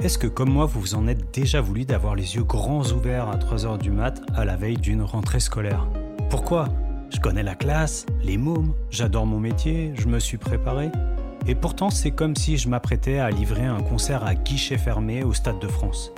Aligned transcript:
Est-ce 0.00 0.16
que 0.16 0.28
comme 0.28 0.50
moi 0.50 0.64
vous 0.64 0.80
vous 0.80 0.94
en 0.94 1.08
êtes 1.08 1.34
déjà 1.34 1.60
voulu 1.60 1.84
d'avoir 1.84 2.14
les 2.14 2.36
yeux 2.36 2.44
grands 2.44 2.84
ouverts 2.92 3.28
à 3.28 3.36
3h 3.36 3.78
du 3.78 3.90
mat 3.90 4.22
à 4.36 4.44
la 4.44 4.54
veille 4.54 4.76
d'une 4.76 5.02
rentrée 5.02 5.40
scolaire? 5.40 5.88
Pourquoi? 6.30 6.68
Je 7.10 7.18
connais 7.18 7.42
la 7.42 7.56
classe, 7.56 8.06
les 8.22 8.36
mômes, 8.36 8.74
j'adore 8.90 9.26
mon 9.26 9.40
métier, 9.40 9.92
je 9.96 10.06
me 10.06 10.20
suis 10.20 10.38
préparé. 10.38 10.92
Et 11.48 11.56
pourtant 11.56 11.90
c'est 11.90 12.12
comme 12.12 12.36
si 12.36 12.58
je 12.58 12.68
m'apprêtais 12.68 13.18
à 13.18 13.32
livrer 13.32 13.64
un 13.64 13.82
concert 13.82 14.24
à 14.24 14.36
guichet 14.36 14.78
fermé 14.78 15.24
au 15.24 15.32
Stade 15.32 15.58
de 15.58 15.66
France. 15.66 16.12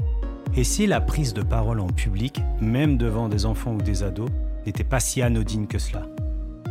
Et 0.55 0.63
si 0.63 0.87
la 0.87 1.01
prise 1.01 1.33
de 1.33 1.41
parole 1.41 1.81
en 1.81 1.87
public, 1.87 2.43
même 2.61 2.99
devant 2.99 3.31
des 3.31 3.47
enfants 3.47 3.73
ou 3.73 3.81
des 3.81 4.03
ados, 4.03 4.29
n'était 4.67 4.85
pas 4.85 5.01
si 5.01 5.23
anodine 5.23 5.67
que 5.67 5.79
cela? 5.79 6.03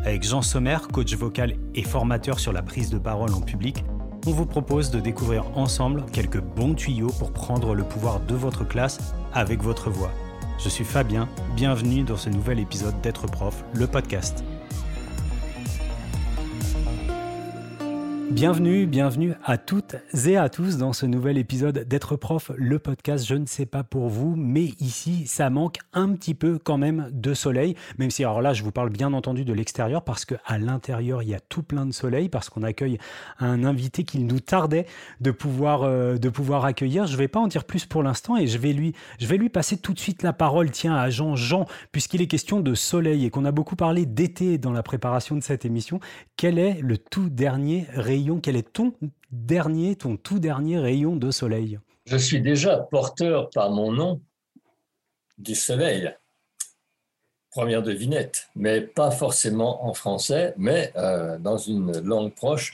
Avec 0.05 0.21
Jean 0.21 0.43
Sommer, 0.43 0.77
coach 0.93 1.15
vocal 1.15 1.55
et 1.73 1.81
formateur 1.81 2.39
sur 2.39 2.53
la 2.53 2.61
prise 2.61 2.91
de 2.91 2.99
parole 2.99 3.33
en 3.33 3.41
public, 3.41 3.83
on 4.27 4.31
vous 4.31 4.45
propose 4.45 4.91
de 4.91 4.99
découvrir 4.99 5.45
ensemble 5.57 6.05
quelques 6.11 6.41
bons 6.41 6.73
tuyaux 6.73 7.11
pour 7.19 7.31
prendre 7.31 7.73
le 7.73 7.83
pouvoir 7.83 8.19
de 8.19 8.35
votre 8.35 8.67
classe 8.67 9.13
avec 9.33 9.61
votre 9.61 9.89
voix. 9.89 10.11
Je 10.57 10.69
suis 10.69 10.83
Fabien, 10.83 11.29
bienvenue 11.55 12.03
dans 12.03 12.17
ce 12.17 12.29
nouvel 12.29 12.59
épisode 12.59 12.99
d'être 13.01 13.27
prof, 13.27 13.63
le 13.73 13.87
podcast. 13.87 14.43
Bienvenue, 18.31 18.85
bienvenue 18.85 19.33
à 19.43 19.57
toutes 19.57 19.95
et 20.27 20.37
à 20.37 20.49
tous 20.49 20.77
dans 20.77 20.93
ce 20.93 21.07
nouvel 21.07 21.39
épisode 21.39 21.79
d'être 21.87 22.15
prof, 22.15 22.51
le 22.55 22.77
podcast. 22.77 23.25
Je 23.25 23.33
ne 23.33 23.47
sais 23.47 23.65
pas 23.65 23.83
pour 23.83 24.07
vous, 24.07 24.35
mais 24.37 24.65
ici, 24.79 25.25
ça 25.25 25.49
manque 25.49 25.77
un 25.93 26.13
petit 26.13 26.35
peu 26.35 26.59
quand 26.63 26.77
même 26.77 27.09
de 27.11 27.33
soleil, 27.33 27.75
même 27.97 28.11
si 28.11 28.23
alors 28.23 28.43
là, 28.43 28.53
je 28.53 28.63
vous 28.63 28.71
parle 28.71 28.91
bien 28.91 29.13
entendu 29.13 29.45
de 29.45 29.53
l'extérieur 29.53 30.03
parce 30.03 30.25
que 30.25 30.35
à 30.45 30.59
l'intérieur, 30.59 31.23
il 31.23 31.29
y 31.29 31.33
a 31.33 31.39
tout 31.39 31.63
plein 31.63 31.87
de 31.87 31.91
soleil 31.91 32.29
parce 32.29 32.49
qu'on 32.49 32.61
accueille 32.61 32.99
un 33.39 33.63
invité 33.63 34.03
qu'il 34.03 34.27
nous 34.27 34.39
tardait 34.39 34.85
de 35.21 35.31
pouvoir 35.31 35.81
euh, 35.81 36.17
de 36.17 36.29
pouvoir 36.29 36.65
accueillir. 36.65 37.07
Je 37.07 37.17
vais 37.17 37.27
pas 37.27 37.39
en 37.39 37.47
dire 37.47 37.63
plus 37.63 37.87
pour 37.87 38.03
l'instant 38.03 38.37
et 38.37 38.45
je 38.45 38.59
vais 38.59 38.73
lui 38.73 38.93
je 39.17 39.25
vais 39.25 39.37
lui 39.37 39.49
passer 39.49 39.77
tout 39.77 39.93
de 39.93 39.99
suite 39.99 40.21
la 40.21 40.33
parole. 40.33 40.69
Tiens 40.69 40.95
à 40.95 41.09
Jean 41.09 41.35
Jean, 41.35 41.65
puisqu'il 41.91 42.21
est 42.21 42.27
question 42.27 42.59
de 42.59 42.75
soleil 42.75 43.25
et 43.25 43.31
qu'on 43.31 43.45
a 43.45 43.51
beaucoup 43.51 43.75
parlé 43.75 44.05
d'été 44.05 44.59
dans 44.59 44.71
la 44.71 44.83
préparation 44.83 45.35
de 45.35 45.41
cette 45.41 45.65
émission. 45.65 45.99
Quel 46.37 46.59
est 46.59 46.79
le 46.81 46.99
tout 46.99 47.29
dernier 47.29 47.87
rayon 47.95 48.18
quel 48.41 48.55
est 48.55 48.73
ton 48.73 48.93
dernier, 49.31 49.95
ton 49.95 50.17
tout 50.17 50.39
dernier 50.39 50.79
rayon 50.79 51.15
de 51.15 51.31
soleil? 51.31 51.79
Je 52.05 52.17
suis 52.17 52.41
déjà 52.41 52.77
porteur 52.77 53.49
par 53.49 53.69
mon 53.71 53.91
nom 53.91 54.21
du 55.37 55.55
soleil. 55.55 56.13
Première 57.51 57.81
devinette, 57.81 58.47
mais 58.55 58.81
pas 58.81 59.11
forcément 59.11 59.85
en 59.85 59.93
français, 59.93 60.53
mais 60.57 60.91
euh, 60.95 61.37
dans 61.39 61.57
une 61.57 61.99
langue 62.01 62.33
proche. 62.33 62.73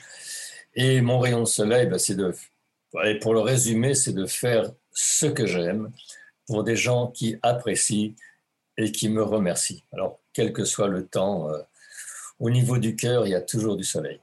Et 0.74 1.02
mon 1.02 1.20
rayon 1.20 1.42
de 1.42 1.48
soleil, 1.48 1.88
ben, 1.88 1.98
c'est 1.98 2.16
de, 2.16 2.34
pour 3.22 3.34
le 3.34 3.40
résumer, 3.40 3.94
c'est 3.94 4.14
de 4.14 4.26
faire 4.26 4.72
ce 4.92 5.28
que 5.28 5.46
j'aime 5.46 5.92
pour 6.46 6.64
des 6.64 6.76
gens 6.76 7.08
qui 7.08 7.38
apprécient 7.42 8.14
et 8.78 8.92
qui 8.92 9.10
me 9.10 9.24
remercient. 9.24 9.84
Alors, 9.94 10.20
quel 10.34 10.52
que 10.52 10.66
soit 10.66 10.90
le 10.90 11.06
temps, 11.08 11.50
euh, 11.50 11.60
au 12.40 12.50
niveau 12.50 12.78
du 12.78 12.96
cœur, 12.96 13.26
il 13.26 13.32
y 13.32 13.36
a 13.36 13.42
toujours 13.42 13.78
du 13.78 13.86
soleil. 13.86 14.20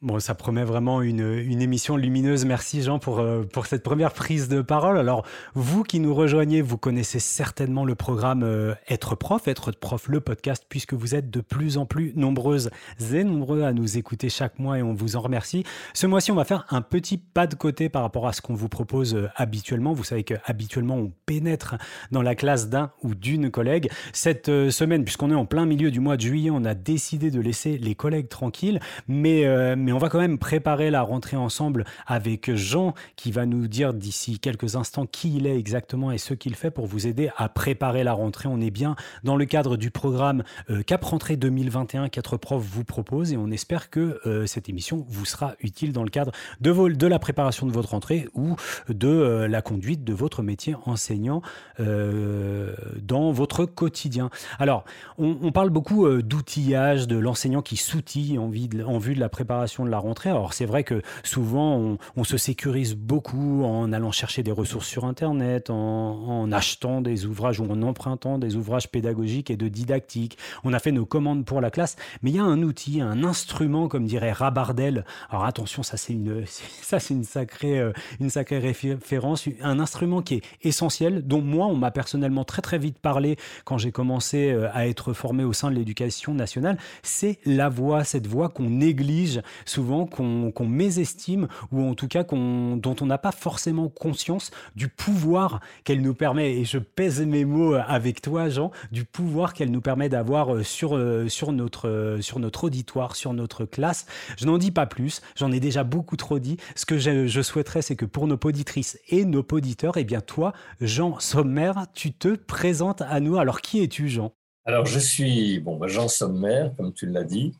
Bon, 0.00 0.20
ça 0.20 0.36
promet 0.36 0.62
vraiment 0.62 1.02
une, 1.02 1.28
une 1.28 1.60
émission 1.60 1.96
lumineuse. 1.96 2.44
Merci 2.44 2.82
Jean 2.82 3.00
pour, 3.00 3.18
euh, 3.18 3.42
pour 3.42 3.66
cette 3.66 3.82
première 3.82 4.12
prise 4.12 4.48
de 4.48 4.62
parole. 4.62 4.96
Alors, 4.96 5.26
vous 5.54 5.82
qui 5.82 5.98
nous 5.98 6.14
rejoignez, 6.14 6.62
vous 6.62 6.78
connaissez 6.78 7.18
certainement 7.18 7.84
le 7.84 7.96
programme 7.96 8.44
euh, 8.44 8.76
Être 8.88 9.16
prof, 9.16 9.48
Être 9.48 9.72
prof, 9.72 10.06
le 10.06 10.20
podcast, 10.20 10.64
puisque 10.68 10.94
vous 10.94 11.16
êtes 11.16 11.30
de 11.30 11.40
plus 11.40 11.78
en 11.78 11.84
plus 11.84 12.12
nombreuses 12.14 12.70
et 13.12 13.24
nombreux 13.24 13.64
à 13.64 13.72
nous 13.72 13.98
écouter 13.98 14.28
chaque 14.28 14.60
mois 14.60 14.78
et 14.78 14.84
on 14.84 14.94
vous 14.94 15.16
en 15.16 15.20
remercie. 15.20 15.64
Ce 15.94 16.06
mois-ci, 16.06 16.30
on 16.30 16.36
va 16.36 16.44
faire 16.44 16.64
un 16.70 16.80
petit 16.80 17.18
pas 17.18 17.48
de 17.48 17.56
côté 17.56 17.88
par 17.88 18.02
rapport 18.02 18.28
à 18.28 18.32
ce 18.32 18.40
qu'on 18.40 18.54
vous 18.54 18.68
propose 18.68 19.16
euh, 19.16 19.28
habituellement. 19.34 19.94
Vous 19.94 20.04
savez 20.04 20.22
qu'habituellement, 20.22 20.94
on 20.94 21.12
pénètre 21.26 21.74
dans 22.12 22.22
la 22.22 22.36
classe 22.36 22.68
d'un 22.68 22.92
ou 23.02 23.16
d'une 23.16 23.50
collègue. 23.50 23.90
Cette 24.12 24.46
semaine, 24.70 25.02
puisqu'on 25.02 25.32
est 25.32 25.34
en 25.34 25.44
plein 25.44 25.66
milieu 25.66 25.90
du 25.90 25.98
mois 25.98 26.16
de 26.16 26.22
juillet, 26.22 26.50
on 26.52 26.64
a 26.64 26.74
décidé 26.74 27.32
de 27.32 27.40
laisser 27.40 27.78
les 27.78 27.96
collègues 27.96 28.28
tranquilles, 28.28 28.78
mais 29.08 29.44
on 29.92 29.98
va 29.98 30.08
quand 30.08 30.18
même 30.18 30.38
préparer 30.38 30.90
la 30.90 31.02
rentrée 31.02 31.36
ensemble 31.36 31.84
avec 32.06 32.54
Jean 32.54 32.94
qui 33.16 33.30
va 33.30 33.46
nous 33.46 33.68
dire 33.68 33.94
d'ici 33.94 34.38
quelques 34.38 34.76
instants 34.76 35.06
qui 35.06 35.36
il 35.36 35.46
est 35.46 35.56
exactement 35.58 36.10
et 36.10 36.18
ce 36.18 36.34
qu'il 36.34 36.54
fait 36.54 36.70
pour 36.70 36.86
vous 36.86 37.06
aider 37.06 37.30
à 37.36 37.48
préparer 37.48 38.04
la 38.04 38.12
rentrée. 38.12 38.48
On 38.48 38.60
est 38.60 38.70
bien 38.70 38.96
dans 39.24 39.36
le 39.36 39.44
cadre 39.44 39.76
du 39.76 39.90
programme 39.90 40.42
euh, 40.70 40.82
Cap 40.82 41.04
Rentrée 41.04 41.36
2021 41.36 42.08
4 42.08 42.36
profs 42.36 42.62
vous 42.62 42.84
propose 42.84 43.32
et 43.32 43.36
on 43.36 43.50
espère 43.50 43.90
que 43.90 44.20
euh, 44.26 44.46
cette 44.46 44.68
émission 44.68 45.04
vous 45.08 45.24
sera 45.24 45.54
utile 45.60 45.92
dans 45.92 46.02
le 46.02 46.10
cadre 46.10 46.32
de, 46.60 47.06
la 47.06 47.18
préparation 47.18 47.66
de 47.66 47.72
votre 47.72 47.90
rentrée 47.90 48.28
ou 48.34 48.56
de 48.88 49.08
euh, 49.08 49.48
la 49.48 49.62
conduite 49.62 50.04
de 50.04 50.12
votre 50.12 50.42
métier 50.42 50.74
enseignant 50.86 51.42
dans 51.78 53.32
votre 53.32 53.64
quotidien. 53.64 54.30
Alors, 54.58 54.84
on, 55.16 55.52
parle 55.52 55.70
beaucoup 55.70 56.08
d'outillage, 56.20 57.06
de 57.06 57.16
l'enseignant 57.16 57.62
qui 57.62 57.76
s'outille 57.76 58.38
en 58.38 58.48
vue 58.48 59.14
de 59.14 59.20
la 59.20 59.28
préparation 59.28 59.77
de 59.84 59.90
la 59.90 59.98
rentrée. 59.98 60.30
Alors 60.30 60.52
c'est 60.52 60.66
vrai 60.66 60.84
que 60.84 61.02
souvent 61.22 61.96
on, 62.16 62.24
se 62.24 62.36
sécurise 62.36 62.94
beaucoup 62.94 63.64
en 63.64 63.90
allant 63.92 64.10
chercher 64.10 64.42
des 64.42 64.52
ressources 64.52 64.86
sur 64.86 65.04
Internet, 65.06 65.70
en, 65.70 66.50
achetant 66.52 67.00
des 67.00 67.24
ouvrages 67.24 67.60
ou 67.60 67.64
en 67.70 67.80
empruntant 67.82 68.38
des 68.38 68.56
ouvrages 68.56 68.88
pédagogiques 68.90 69.50
et 69.50 69.56
de 69.56 69.68
didactique. 69.68 70.36
On 70.64 70.72
a 70.72 70.78
fait 70.78 70.92
nos 70.92 71.06
commandes 71.06 71.44
pour 71.44 71.60
la 71.60 71.70
classe, 71.70 71.96
mais 72.22 72.30
il 72.30 72.36
y 72.36 72.38
a 72.38 72.44
un 72.44 72.62
outil, 72.62 73.00
un 73.00 73.24
instrument, 73.24 73.88
comme 73.88 74.04
dirait 74.04 74.32
Rabardel. 74.32 75.04
Alors 75.30 75.44
attention, 75.44 75.82
ça 75.82 75.96
c'est 75.96 76.12
une, 76.12 76.44
ça 76.82 77.00
c'est 77.00 77.14
une 77.14 77.24
sacrée, 77.24 77.78
euh, 77.78 77.92
une 78.20 78.30
sacrée 78.30 78.58
référence, 78.58 79.48
un 79.62 79.80
instrument 79.80 80.22
qui 80.22 80.34
est 80.34 80.42
essentiel, 80.62 81.26
dont 81.26 81.40
moi 81.40 81.66
on 81.66 81.76
m'a 81.76 81.90
personnellement 81.90 82.44
très 82.44 82.62
très 82.62 82.78
vite 82.78 82.98
parlé 82.98 83.36
quand 83.64 83.78
j'ai 83.78 83.92
commencé 83.92 84.50
euh, 84.50 84.68
à 84.72 84.86
être 84.86 85.12
formé 85.12 85.44
au 85.44 85.52
sein 85.52 85.70
de 85.70 85.76
l'éducation 85.76 86.34
nationale. 86.34 86.78
C'est 87.02 87.38
la 87.44 87.68
voix, 87.68 88.04
cette 88.04 88.26
voix 88.26 88.48
qu'on 88.48 88.70
néglige 88.70 89.40
souvent 89.68 90.06
qu'on 90.06 90.66
mésestime 90.66 91.48
ou 91.72 91.82
en 91.82 91.94
tout 91.94 92.08
cas 92.08 92.24
dont 92.24 92.96
on 93.00 93.06
n'a 93.06 93.18
pas 93.18 93.32
forcément 93.32 93.88
conscience 93.88 94.50
du 94.76 94.88
pouvoir 94.88 95.60
qu'elle 95.84 96.02
nous 96.02 96.14
permet, 96.14 96.58
et 96.58 96.64
je 96.64 96.78
pèse 96.78 97.20
mes 97.20 97.44
mots 97.44 97.74
avec 97.74 98.20
toi 98.22 98.48
Jean, 98.48 98.70
du 98.92 99.04
pouvoir 99.04 99.54
qu'elle 99.54 99.70
nous 99.70 99.80
permet 99.80 100.08
d'avoir 100.08 100.54
euh, 100.54 100.62
sur, 100.62 100.96
euh, 100.96 101.28
sur, 101.28 101.52
notre, 101.52 101.88
euh, 101.88 102.20
sur 102.20 102.38
notre 102.38 102.64
auditoire, 102.64 103.16
sur 103.16 103.32
notre 103.32 103.64
classe. 103.64 104.06
Je 104.36 104.46
n'en 104.46 104.58
dis 104.58 104.70
pas 104.70 104.86
plus, 104.86 105.20
j'en 105.36 105.52
ai 105.52 105.60
déjà 105.60 105.84
beaucoup 105.84 106.16
trop 106.16 106.38
dit. 106.38 106.56
Ce 106.74 106.86
que 106.86 106.98
je, 106.98 107.42
souhaiterais, 107.42 107.82
c'est 107.82 107.96
que 107.96 108.04
pour 108.04 108.26
nos 108.26 108.36
poditrices 108.36 108.98
et 109.08 109.24
nos 109.24 109.42
poditeurs, 109.42 109.96
eh 109.96 110.04
bien 110.04 110.20
toi, 110.20 110.52
Jean 110.80 111.18
Sommer, 111.18 111.72
tu 111.94 112.12
te 112.12 112.34
présentes 112.34 113.02
à 113.02 113.20
nous. 113.20 113.38
Alors 113.38 113.60
qui 113.60 113.82
es-tu 113.82 114.08
Jean? 114.08 114.32
Alors, 114.64 114.84
je 114.84 114.98
suis 114.98 115.60
bon, 115.60 115.78
bah, 115.78 115.86
Jean 115.86 116.08
Sommer, 116.08 116.68
comme 116.76 116.92
tu 116.92 117.06
l'as 117.06 117.24
dit. 117.24 117.54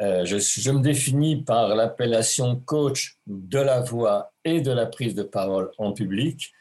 Euh, 0.00 0.24
je, 0.24 0.70
me 0.70 0.80
définis 0.80 1.42
par 1.42 1.74
l'appellation 1.74 2.56
coach 2.56 3.18
de 3.26 3.58
la 3.58 3.80
voix 3.80 4.32
et 4.44 4.62
de 4.62 4.72
la 4.72 4.86
prise 4.86 5.14
de 5.14 5.22
parole 5.22 5.70
en 5.76 5.92
public, 5.92 6.52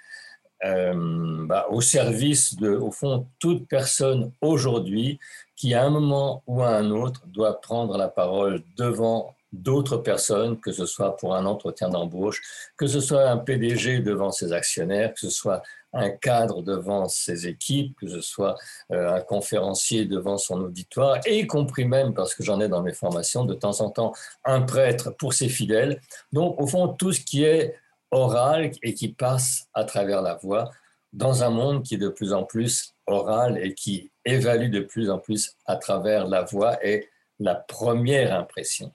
euh, 0.65 1.45
bah, 1.45 1.67
au 1.69 1.79
service 1.79 2.55
de, 2.57 2.71
au 2.71 2.91
fond, 2.91 3.27
toute 3.39 3.65
personne 3.67 4.33
aujourd'hui 4.41 5.19
qui, 5.55 5.73
à 5.73 5.85
un 5.85 5.89
moment 5.89 6.43
ou 6.47 6.61
à 6.61 6.69
un 6.69 6.91
autre, 6.91 7.21
doit 7.27 7.61
prendre 7.61 7.97
la 7.97 8.09
parole 8.09 8.61
devant 8.77 9.35
d'autres 9.53 9.97
personnes, 9.97 10.59
que 10.59 10.71
ce 10.71 10.85
soit 10.85 11.15
pour 11.15 11.33
un 11.33 11.45
entretien 11.45 11.89
d'embauche, 11.89 12.41
que 12.77 12.87
ce 12.87 12.99
soit 12.99 13.29
un 13.29 13.37
PDG 13.37 13.99
devant 13.99 14.31
ses 14.31 14.51
actionnaires, 14.51 15.13
que 15.13 15.19
ce 15.19 15.29
soit 15.29 15.63
un 15.93 16.09
cadre 16.09 16.61
devant 16.61 17.07
ses 17.07 17.47
équipes, 17.47 17.95
que 17.97 18.07
ce 18.07 18.21
soit 18.21 18.55
euh, 18.91 19.15
un 19.15 19.21
conférencier 19.21 20.05
devant 20.05 20.37
son 20.37 20.61
auditoire, 20.61 21.19
et 21.25 21.39
y 21.39 21.47
compris 21.47 21.85
même, 21.85 22.13
parce 22.13 22.35
que 22.35 22.43
j'en 22.43 22.59
ai 22.59 22.67
dans 22.67 22.81
mes 22.81 22.93
formations, 22.93 23.45
de 23.45 23.53
temps 23.53 23.81
en 23.81 23.89
temps, 23.89 24.13
un 24.45 24.61
prêtre 24.61 25.11
pour 25.17 25.33
ses 25.33 25.49
fidèles. 25.49 26.01
Donc, 26.31 26.59
au 26.61 26.67
fond, 26.67 26.87
tout 26.89 27.11
ce 27.11 27.21
qui 27.21 27.43
est 27.43 27.75
oral 28.11 28.71
et 28.81 28.93
qui 28.93 29.09
passe 29.09 29.67
à 29.73 29.83
travers 29.83 30.21
la 30.21 30.35
voix 30.35 30.71
dans 31.13 31.43
un 31.43 31.49
monde 31.49 31.83
qui 31.83 31.95
est 31.95 31.99
de 31.99 32.09
plus 32.09 32.33
en 32.33 32.43
plus 32.43 32.93
oral 33.07 33.57
et 33.57 33.73
qui 33.73 34.11
évalue 34.25 34.69
de 34.69 34.81
plus 34.81 35.09
en 35.09 35.17
plus 35.17 35.55
à 35.65 35.75
travers 35.75 36.27
la 36.27 36.43
voix 36.43 36.83
et 36.85 37.09
la 37.39 37.55
première 37.55 38.33
impression. 38.37 38.91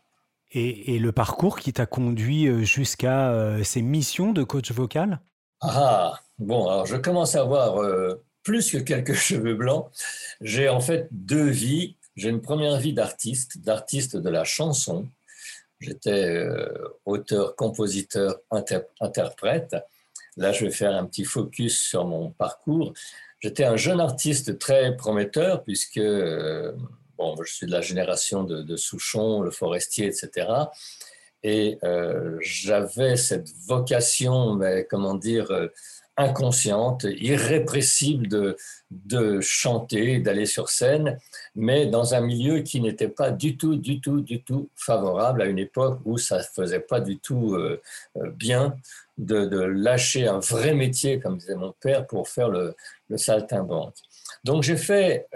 Et, 0.57 1.01
le 1.01 1.11
parcours 1.11 1.59
qui 1.59 1.73
t'a 1.73 1.85
conduit 1.85 2.47
euh, 2.47 2.63
jusqu'à 2.63 3.31
euh, 3.31 3.65
ces 3.65 3.83
missions 3.83 4.33
de 4.33 4.45
coach 4.45 4.71
vocal? 4.71 5.21
Ah, 5.61 6.21
bon, 6.39 6.69
alors 6.69 6.87
je 6.87 6.97
commence 6.97 7.35
à 7.35 7.41
avoir 7.41 7.79
euh, 7.79 8.23
plus 8.43 8.71
que 8.71 8.79
quelques 8.79 9.15
cheveux 9.29 9.55
blancs. 9.55 9.91
J'ai 10.41 10.69
en 10.69 10.81
fait 10.81 11.09
deux 11.11 11.49
vies. 11.49 11.97
J'ai 12.17 12.29
une 12.29 12.43
première 12.43 12.79
vie 12.79 12.93
d'artiste, 12.93 13.59
d'artiste 13.59 14.17
de 14.17 14.31
la 14.31 14.45
chanson. 14.45 15.09
J'étais 15.81 16.47
auteur, 17.05 17.57
compositeur, 17.57 18.39
interprète. 19.01 19.77
Là, 20.37 20.53
je 20.53 20.65
vais 20.65 20.71
faire 20.71 20.95
un 20.95 21.05
petit 21.05 21.25
focus 21.25 21.79
sur 21.79 22.07
mon 22.07 22.31
parcours. 22.31 22.95
J'étais 23.41 23.65
un 23.65 23.77
jeune 23.77 24.01
artiste 24.01 24.59
très 24.61 24.97
prometteur 24.97 25.65
puisque 25.65 26.01
Bon, 27.17 27.37
je 27.43 27.53
suis 27.53 27.67
de 27.67 27.73
la 27.73 27.81
génération 27.81 28.43
de, 28.43 28.77
Souchon, 28.77 29.41
le 29.41 29.51
forestier, 29.51 30.07
etc. 30.07 30.49
Et 31.43 31.79
euh, 31.85 32.37
j'avais 32.41 33.17
cette 33.17 33.51
vocation, 33.67 34.55
mais, 34.55 34.87
comment 34.89 35.15
dire, 35.15 35.51
euh, 35.51 35.69
inconsciente, 36.17 37.05
irrépressible 37.05 38.29
de, 38.29 38.57
de 38.91 39.41
chanter, 39.41 40.19
d'aller 40.19 40.47
sur 40.47 40.69
scène, 40.69 41.19
mais 41.55 41.87
dans 41.87 42.15
un 42.15 42.21
milieu 42.21 42.61
qui 42.61 42.81
n'était 42.81 43.09
pas 43.09 43.31
du 43.31 43.57
tout, 43.57 43.77
du 43.77 44.01
tout, 44.01 44.21
du 44.21 44.43
tout 44.43 44.71
favorable 44.77 45.43
à 45.43 45.47
une 45.47 45.59
époque 45.59 46.01
où 46.05 46.19
ça 46.19 46.39
ne 46.39 46.43
faisait 46.43 46.81
pas 46.81 47.01
du 47.01 47.19
tout 47.19 47.55
euh, 47.55 47.81
bien 48.35 48.77
de, 49.19 49.45
de, 49.45 49.61
lâcher 49.61 50.27
un 50.27 50.41
vrai 50.41 50.75
métier, 50.75 51.21
comme 51.21 51.39
disait 51.39 51.57
mon 51.57 51.73
père, 51.81 52.07
pour 52.07 52.29
faire 52.29 52.49
le, 52.49 52.75
le 53.09 53.17
saltimbanque. 53.17 53.97
Donc 54.45 54.63
j'ai 54.63 54.77
fait, 54.77 55.27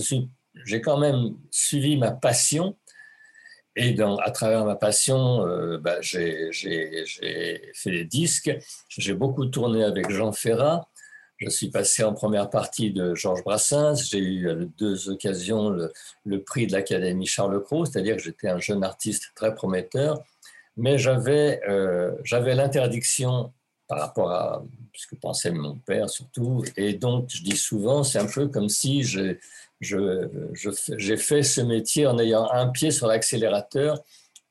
suis, 0.00 0.28
j'ai 0.64 0.80
quand 0.80 0.98
même 0.98 1.34
suivi 1.50 1.96
ma 1.96 2.10
passion 2.10 2.76
et 3.74 3.92
dans, 3.92 4.16
à 4.16 4.30
travers 4.30 4.64
ma 4.64 4.76
passion, 4.76 5.46
euh, 5.46 5.78
bah, 5.78 6.00
j'ai 6.00 6.50
fait 6.52 7.90
des 7.90 8.04
disques. 8.04 8.50
J'ai 8.88 9.14
beaucoup 9.14 9.46
tourné 9.46 9.82
avec 9.82 10.10
Jean 10.10 10.32
Ferrat. 10.32 10.88
Je 11.38 11.48
suis 11.48 11.70
passé 11.70 12.04
en 12.04 12.12
première 12.12 12.50
partie 12.50 12.92
de 12.92 13.14
Georges 13.14 13.42
Brassens. 13.42 13.96
J'ai 14.10 14.18
eu 14.18 14.50
à 14.50 14.54
deux 14.54 15.08
occasions 15.08 15.70
le, 15.70 16.42
prix 16.42 16.66
de 16.66 16.72
l'Académie 16.72 17.26
Charles 17.26 17.60
Cros, 17.62 17.84
c'est-à-dire 17.86 18.16
que 18.16 18.22
j'étais 18.22 18.48
un 18.48 18.60
jeune 18.60 18.84
artiste 18.84 19.32
très 19.34 19.54
prometteur. 19.54 20.22
Mais 20.76 20.98
j'avais 20.98 21.60
euh, 21.68 22.14
l'interdiction 22.30 23.52
par 23.88 23.98
rapport 24.00 24.30
à 24.30 24.62
ce 24.94 25.06
que 25.06 25.16
pensait 25.16 25.50
mon 25.50 25.76
père 25.76 26.08
surtout. 26.08 26.64
Et 26.76 26.94
donc, 26.94 27.28
je 27.28 27.42
dis 27.42 27.56
souvent, 27.56 28.04
c'est 28.04 28.18
un 28.18 28.26
peu 28.26 28.48
comme 28.48 28.68
si 28.68 29.02
j'ai 29.82 29.98
j'ai 30.96 31.16
fait 31.16 31.42
ce 31.42 31.60
métier 31.60 32.06
en 32.06 32.18
ayant 32.18 32.50
un 32.50 32.68
pied 32.68 32.90
sur 32.90 33.06
l'accélérateur 33.06 33.98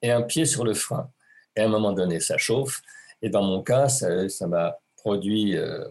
et 0.02 0.12
un 0.12 0.22
pied 0.22 0.46
sur 0.46 0.64
le 0.64 0.74
frein. 0.74 1.10
Et 1.56 1.62
à 1.62 1.66
un 1.66 1.70
moment 1.70 1.94
donné, 1.94 2.20
ça 2.20 2.38
chauffe. 2.38 2.82
Et 3.22 3.30
dans 3.30 3.44
mon 3.44 3.62
cas, 3.62 3.88
ça 3.90 4.48
m'a 4.48 4.78
produit 4.96 5.58
euh, 5.58 5.84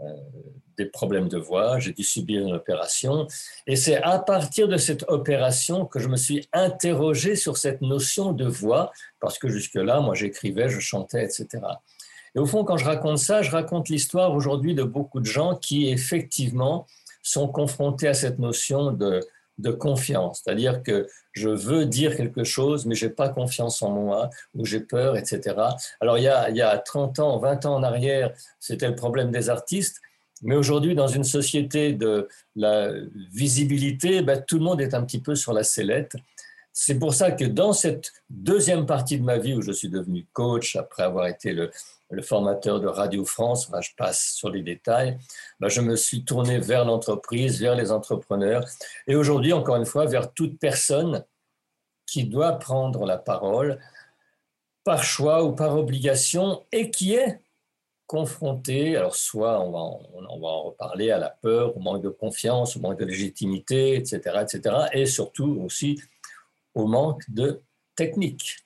euh, 0.00 0.04
des 0.76 0.86
problèmes 0.86 1.28
de 1.28 1.38
voix. 1.38 1.78
J'ai 1.78 1.92
dû 1.92 2.04
subir 2.04 2.42
une 2.42 2.54
opération. 2.54 3.26
Et 3.66 3.76
c'est 3.76 4.00
à 4.02 4.18
partir 4.18 4.68
de 4.68 4.76
cette 4.76 5.04
opération 5.08 5.86
que 5.86 5.98
je 5.98 6.08
me 6.08 6.16
suis 6.16 6.48
interrogé 6.52 7.34
sur 7.34 7.56
cette 7.56 7.82
notion 7.82 8.32
de 8.32 8.46
voix, 8.46 8.92
parce 9.20 9.38
que 9.38 9.48
jusque-là, 9.48 10.00
moi, 10.00 10.14
j'écrivais, 10.14 10.68
je 10.68 10.78
chantais, 10.78 11.24
etc. 11.24 11.48
Et 12.34 12.38
au 12.38 12.46
fond, 12.46 12.64
quand 12.64 12.76
je 12.76 12.84
raconte 12.84 13.18
ça, 13.18 13.42
je 13.42 13.50
raconte 13.50 13.88
l'histoire 13.88 14.32
aujourd'hui 14.34 14.74
de 14.74 14.84
beaucoup 14.84 15.18
de 15.18 15.26
gens 15.26 15.56
qui, 15.56 15.88
effectivement, 15.88 16.86
sont 17.22 17.48
confrontés 17.48 18.08
à 18.08 18.14
cette 18.14 18.38
notion 18.38 18.92
de, 18.92 19.20
de 19.58 19.70
confiance, 19.70 20.42
c'est-à-dire 20.42 20.82
que 20.82 21.06
je 21.32 21.48
veux 21.48 21.84
dire 21.84 22.16
quelque 22.16 22.44
chose, 22.44 22.86
mais 22.86 22.94
j'ai 22.94 23.10
pas 23.10 23.28
confiance 23.28 23.82
en 23.82 23.90
moi, 23.90 24.30
ou 24.54 24.64
j'ai 24.64 24.80
peur, 24.80 25.16
etc. 25.16 25.56
Alors 26.00 26.18
il 26.18 26.24
y, 26.24 26.28
a, 26.28 26.50
il 26.50 26.56
y 26.56 26.62
a 26.62 26.76
30 26.78 27.18
ans, 27.18 27.38
20 27.38 27.66
ans 27.66 27.76
en 27.76 27.82
arrière, 27.82 28.32
c'était 28.60 28.88
le 28.88 28.94
problème 28.94 29.30
des 29.30 29.50
artistes, 29.50 30.00
mais 30.42 30.54
aujourd'hui, 30.54 30.94
dans 30.94 31.08
une 31.08 31.24
société 31.24 31.92
de 31.92 32.28
la 32.54 32.92
visibilité, 33.32 34.22
ben, 34.22 34.42
tout 34.46 34.58
le 34.58 34.64
monde 34.64 34.80
est 34.80 34.94
un 34.94 35.02
petit 35.02 35.20
peu 35.20 35.34
sur 35.34 35.52
la 35.52 35.64
sellette. 35.64 36.14
C'est 36.72 36.98
pour 36.98 37.12
ça 37.12 37.32
que 37.32 37.44
dans 37.44 37.72
cette 37.72 38.12
deuxième 38.30 38.86
partie 38.86 39.18
de 39.18 39.24
ma 39.24 39.38
vie 39.38 39.54
où 39.54 39.62
je 39.62 39.72
suis 39.72 39.88
devenu 39.88 40.26
coach, 40.32 40.76
après 40.76 41.02
avoir 41.02 41.26
été 41.26 41.52
le, 41.52 41.70
le 42.10 42.22
formateur 42.22 42.80
de 42.80 42.86
Radio 42.86 43.24
France, 43.24 43.70
je 43.80 43.90
passe 43.96 44.32
sur 44.32 44.50
les 44.50 44.62
détails, 44.62 45.18
ben, 45.60 45.68
je 45.68 45.80
me 45.80 45.96
suis 45.96 46.24
tourné 46.24 46.58
vers 46.58 46.84
l'entreprise, 46.84 47.60
vers 47.60 47.74
les 47.74 47.92
entrepreneurs, 47.92 48.64
et 49.06 49.14
aujourd'hui, 49.14 49.52
encore 49.52 49.76
une 49.76 49.86
fois, 49.86 50.06
vers 50.06 50.32
toute 50.32 50.58
personne 50.58 51.24
qui 52.06 52.24
doit 52.24 52.52
prendre 52.52 53.04
la 53.04 53.18
parole 53.18 53.78
par 54.84 55.04
choix 55.04 55.44
ou 55.44 55.52
par 55.52 55.76
obligation 55.76 56.64
et 56.72 56.90
qui 56.90 57.14
est 57.14 57.40
confrontée, 58.06 58.96
alors 58.96 59.14
soit 59.14 59.60
on 59.60 59.70
va, 59.70 59.80
on 60.30 60.40
va 60.40 60.48
en 60.48 60.62
reparler 60.62 61.10
à 61.10 61.18
la 61.18 61.28
peur, 61.28 61.76
au 61.76 61.80
manque 61.80 62.02
de 62.02 62.08
confiance, 62.08 62.74
au 62.74 62.80
manque 62.80 62.98
de 62.98 63.04
légitimité, 63.04 63.96
etc., 63.96 64.18
etc., 64.40 64.76
et 64.92 65.04
surtout 65.04 65.60
aussi 65.62 66.00
au 66.74 66.86
manque 66.86 67.22
de 67.28 67.60
technique. 67.94 68.56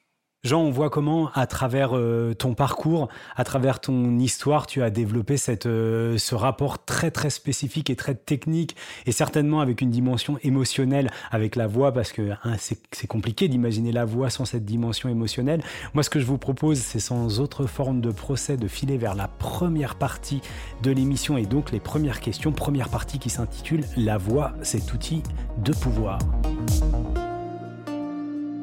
Jean, 0.45 0.63
on 0.63 0.73
voit 0.73 0.91
comment, 0.91 1.31
à 1.35 1.47
travers 1.47 1.97
euh, 1.97 2.35
ton 2.35 2.55
parcours, 2.55 3.09
à 3.37 3.45
travers 3.45 3.79
ton 3.79 4.19
histoire, 4.19 4.67
tu 4.67 4.83
as 4.83 4.91
développé 4.91 5.37
cette, 5.37 5.67
euh, 5.67 6.19
ce 6.19 6.35
rapport 6.35 6.85
très 6.85 7.13
très 7.13 7.31
spécifique 7.31 7.91
et 7.91 7.95
très 7.95 8.17
technique, 8.17 8.75
et 9.07 9.13
certainement 9.13 9.61
avec 9.61 9.83
une 9.83 9.91
dimension 9.91 10.41
émotionnelle 10.43 11.13
avec 11.31 11.55
la 11.55 11.69
voix, 11.69 11.93
parce 11.93 12.11
que 12.11 12.33
hein, 12.43 12.57
c'est 12.59 13.07
compliqué 13.07 13.47
d'imaginer 13.47 13.93
la 13.93 14.05
voix 14.05 14.31
sans 14.31 14.45
cette 14.45 14.65
dimension 14.65 15.09
émotionnelle. 15.09 15.63
Moi, 15.95 16.03
ce 16.03 16.11
que 16.11 16.19
je 16.19 16.27
vous 16.27 16.39
propose, 16.39 16.79
c'est 16.79 16.99
sans 16.99 17.39
autre 17.39 17.67
forme 17.67 18.01
de 18.01 18.11
procès 18.11 18.57
de 18.57 18.67
filer 18.67 18.99
vers 18.99 19.15
la 19.15 19.29
première 19.29 19.95
partie 19.95 20.41
de 20.83 20.91
l'émission, 20.91 21.39
et 21.39 21.47
donc 21.47 21.71
les 21.71 21.79
premières 21.79 22.19
questions. 22.19 22.51
Première 22.51 22.89
partie 22.89 23.21
qui 23.21 23.31
s'intitule 23.31 23.85
La 23.97 24.19
voix, 24.19 24.55
cet 24.63 24.93
outil 24.93 25.23
de 25.59 25.73
pouvoir. 25.73 26.19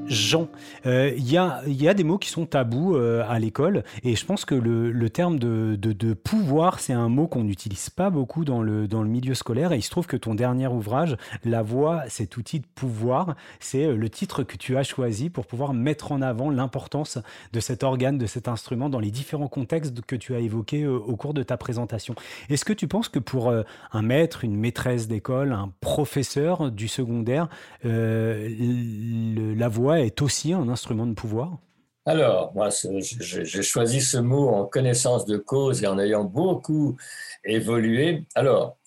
Jean. 0.10 0.48
Euh, 0.86 1.14
il 1.16 1.32
y, 1.32 1.38
a, 1.38 1.94
des 1.94 2.04
mots 2.04 2.18
qui 2.18 2.30
sont 2.30 2.46
tabous 2.46 2.96
euh, 2.96 3.24
à 3.28 3.40
l'école 3.40 3.84
et 4.04 4.16
je 4.16 4.26
pense 4.26 4.44
que 4.46 4.56
le, 4.56 5.10
terme 5.10 5.40
de, 5.40 6.14
pouvoir, 6.14 6.80
c'est 6.80 6.94
un 6.94 7.10
mot 7.10 7.28
qu'on 7.28 7.44
n'utilise 7.44 7.90
pas 7.90 8.10
beaucoup 8.10 8.46
dans 8.46 8.62
le, 8.62 8.88
dans 8.88 9.04
le 9.04 9.10
milieu 9.10 9.34
scolaire 9.34 9.72
et 9.72 9.78
il 9.78 9.82
se 9.82 9.90
trouve 9.90 10.08
que 10.08 10.18
ton 10.18 10.36
dernier 10.36 10.68
ouvrage, 10.68 11.16
La 11.46 11.62
voix, 11.62 12.04
cet 12.08 12.38
outil 12.38 12.60
de 12.60 12.66
pouvoir, 12.76 13.36
c'est 13.60 13.86
euh, 13.86 13.96
le 13.96 14.10
titre 14.10 14.44
que 14.44 14.58
tu 14.58 14.78
as 14.78 14.84
choisi 14.84 15.30
pour 15.30 15.46
pouvoir 15.46 15.74
mettre 15.74 16.12
en 16.12 16.22
avant 16.22 16.50
l'importance 16.50 17.20
de 17.54 17.60
cet 17.60 17.84
organe, 17.84 18.18
de 18.18 18.26
cet 18.26 18.48
instrument 18.48 18.90
dans 18.90 19.00
les 19.00 19.12
différents 19.12 19.48
contextes 19.48 20.02
que 20.02 20.16
tu 20.16 20.34
as 20.36 20.40
évoqués 20.40 20.88
au 20.88 21.16
cours 21.16 21.34
de 21.34 21.44
ta 21.44 21.58
présentation. 21.58 22.16
Est-ce 22.50 22.66
que 22.66 22.74
tu 22.74 22.88
penses 22.88 23.10
que 23.10 23.20
pour 23.20 23.52
un 23.52 24.02
maître, 24.02 24.44
une 24.44 24.56
maîtresse 24.56 25.08
d'école, 25.08 25.52
un 25.52 25.72
professeur 25.82 26.72
du 26.72 26.88
secondaire, 26.88 27.48
la 27.84 29.68
voix 29.68 29.99
est 30.00 30.22
aussi 30.22 30.54
un 30.54 30.70
instrument 30.70 31.08
de 31.08 31.14
pouvoir 31.14 31.58
alors, 32.06 32.54
moi, 32.56 32.70
j'ai 32.72 33.62
choisi 33.62 34.02
ce 34.02 34.18
mot 34.18 34.50
en 34.50 34.66
connaissance 34.66 35.28
de 35.28 35.38
cause 35.38 35.84
et 35.84 35.88
en 35.88 36.00
ayant 36.00 36.24
beaucoup 36.24 36.98
évolué. 37.44 38.26
Alors, 38.34 38.78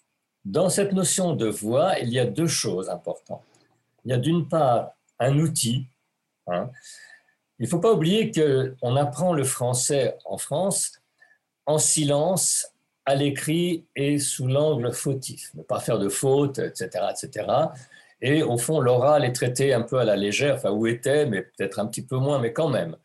dans 0.45 0.69
cette 0.69 0.93
notion 0.93 1.37
de 1.37 1.47
voix, 1.47 2.01
il 2.01 2.09
y 2.09 2.19
a 2.19 2.25
deux 2.25 2.49
choses 2.49 2.91
importantes. 2.91 3.45
Il 4.05 4.11
y 4.11 4.15
a 4.15 4.19
d'une 4.19 4.49
part 4.49 4.95
un 5.21 5.39
outil. 5.39 5.87
Hein. 6.49 6.71
Il 7.61 7.67
ne 7.67 7.69
faut 7.69 7.79
pas 7.79 7.93
oublier 7.93 8.33
qu'on 8.33 8.97
apprend 8.97 9.35
le 9.35 9.45
français 9.45 10.19
en 10.25 10.37
France 10.37 11.01
en 11.67 11.79
silence, 11.79 12.67
à 13.05 13.15
l'écrit 13.15 13.87
et 13.95 14.19
sous 14.19 14.47
l'angle 14.47 14.93
fautif. 14.93 15.53
Ne 15.55 15.63
pas 15.63 15.81
faire 15.81 15.99
de 15.99 16.09
fautes, 16.09 16.59
etc., 16.59 17.05
etc. 17.11 17.47
Et 18.23 18.45
au 18.45 18.57
fond, 18.57 18.79
l'oral 18.79 19.25
est 19.25 19.33
traité 19.33 19.75
un 19.75 19.83
peu 19.83 19.99
à 19.99 20.05
la 20.05 20.15
légère, 20.15 20.55
enfin 20.55 20.71
où 20.71 20.87
était, 20.87 21.27
mais 21.27 21.43
peut-être 21.43 21.81
un 21.81 21.87
petit 21.87 22.07
peu 22.07 22.17
moins, 22.17 22.39
mais 22.39 22.53
quand 22.53 22.69
même. 22.69 22.97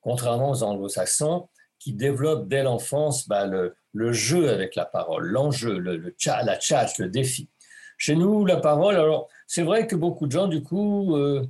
Contrairement 0.00 0.50
aux 0.50 0.62
anglo-saxons 0.64 1.48
qui 1.78 1.92
développent 1.92 2.48
dès 2.48 2.64
l'enfance 2.64 3.28
bah, 3.28 3.46
le, 3.46 3.76
jeu 4.12 4.50
avec 4.50 4.74
la 4.74 4.84
parole, 4.84 5.24
l'enjeu, 5.26 5.78
le, 5.78 5.96
le 5.96 6.14
la 6.26 6.60
chat, 6.60 6.98
le 6.98 7.08
défi. 7.08 7.48
Chez 7.96 8.16
nous, 8.16 8.44
la 8.44 8.56
parole, 8.56 8.96
alors 8.96 9.28
c'est 9.46 9.62
vrai 9.62 9.86
que 9.86 9.94
beaucoup 9.94 10.26
de 10.26 10.32
gens, 10.32 10.48
du 10.48 10.62
coup, 10.62 11.16
euh, 11.16 11.46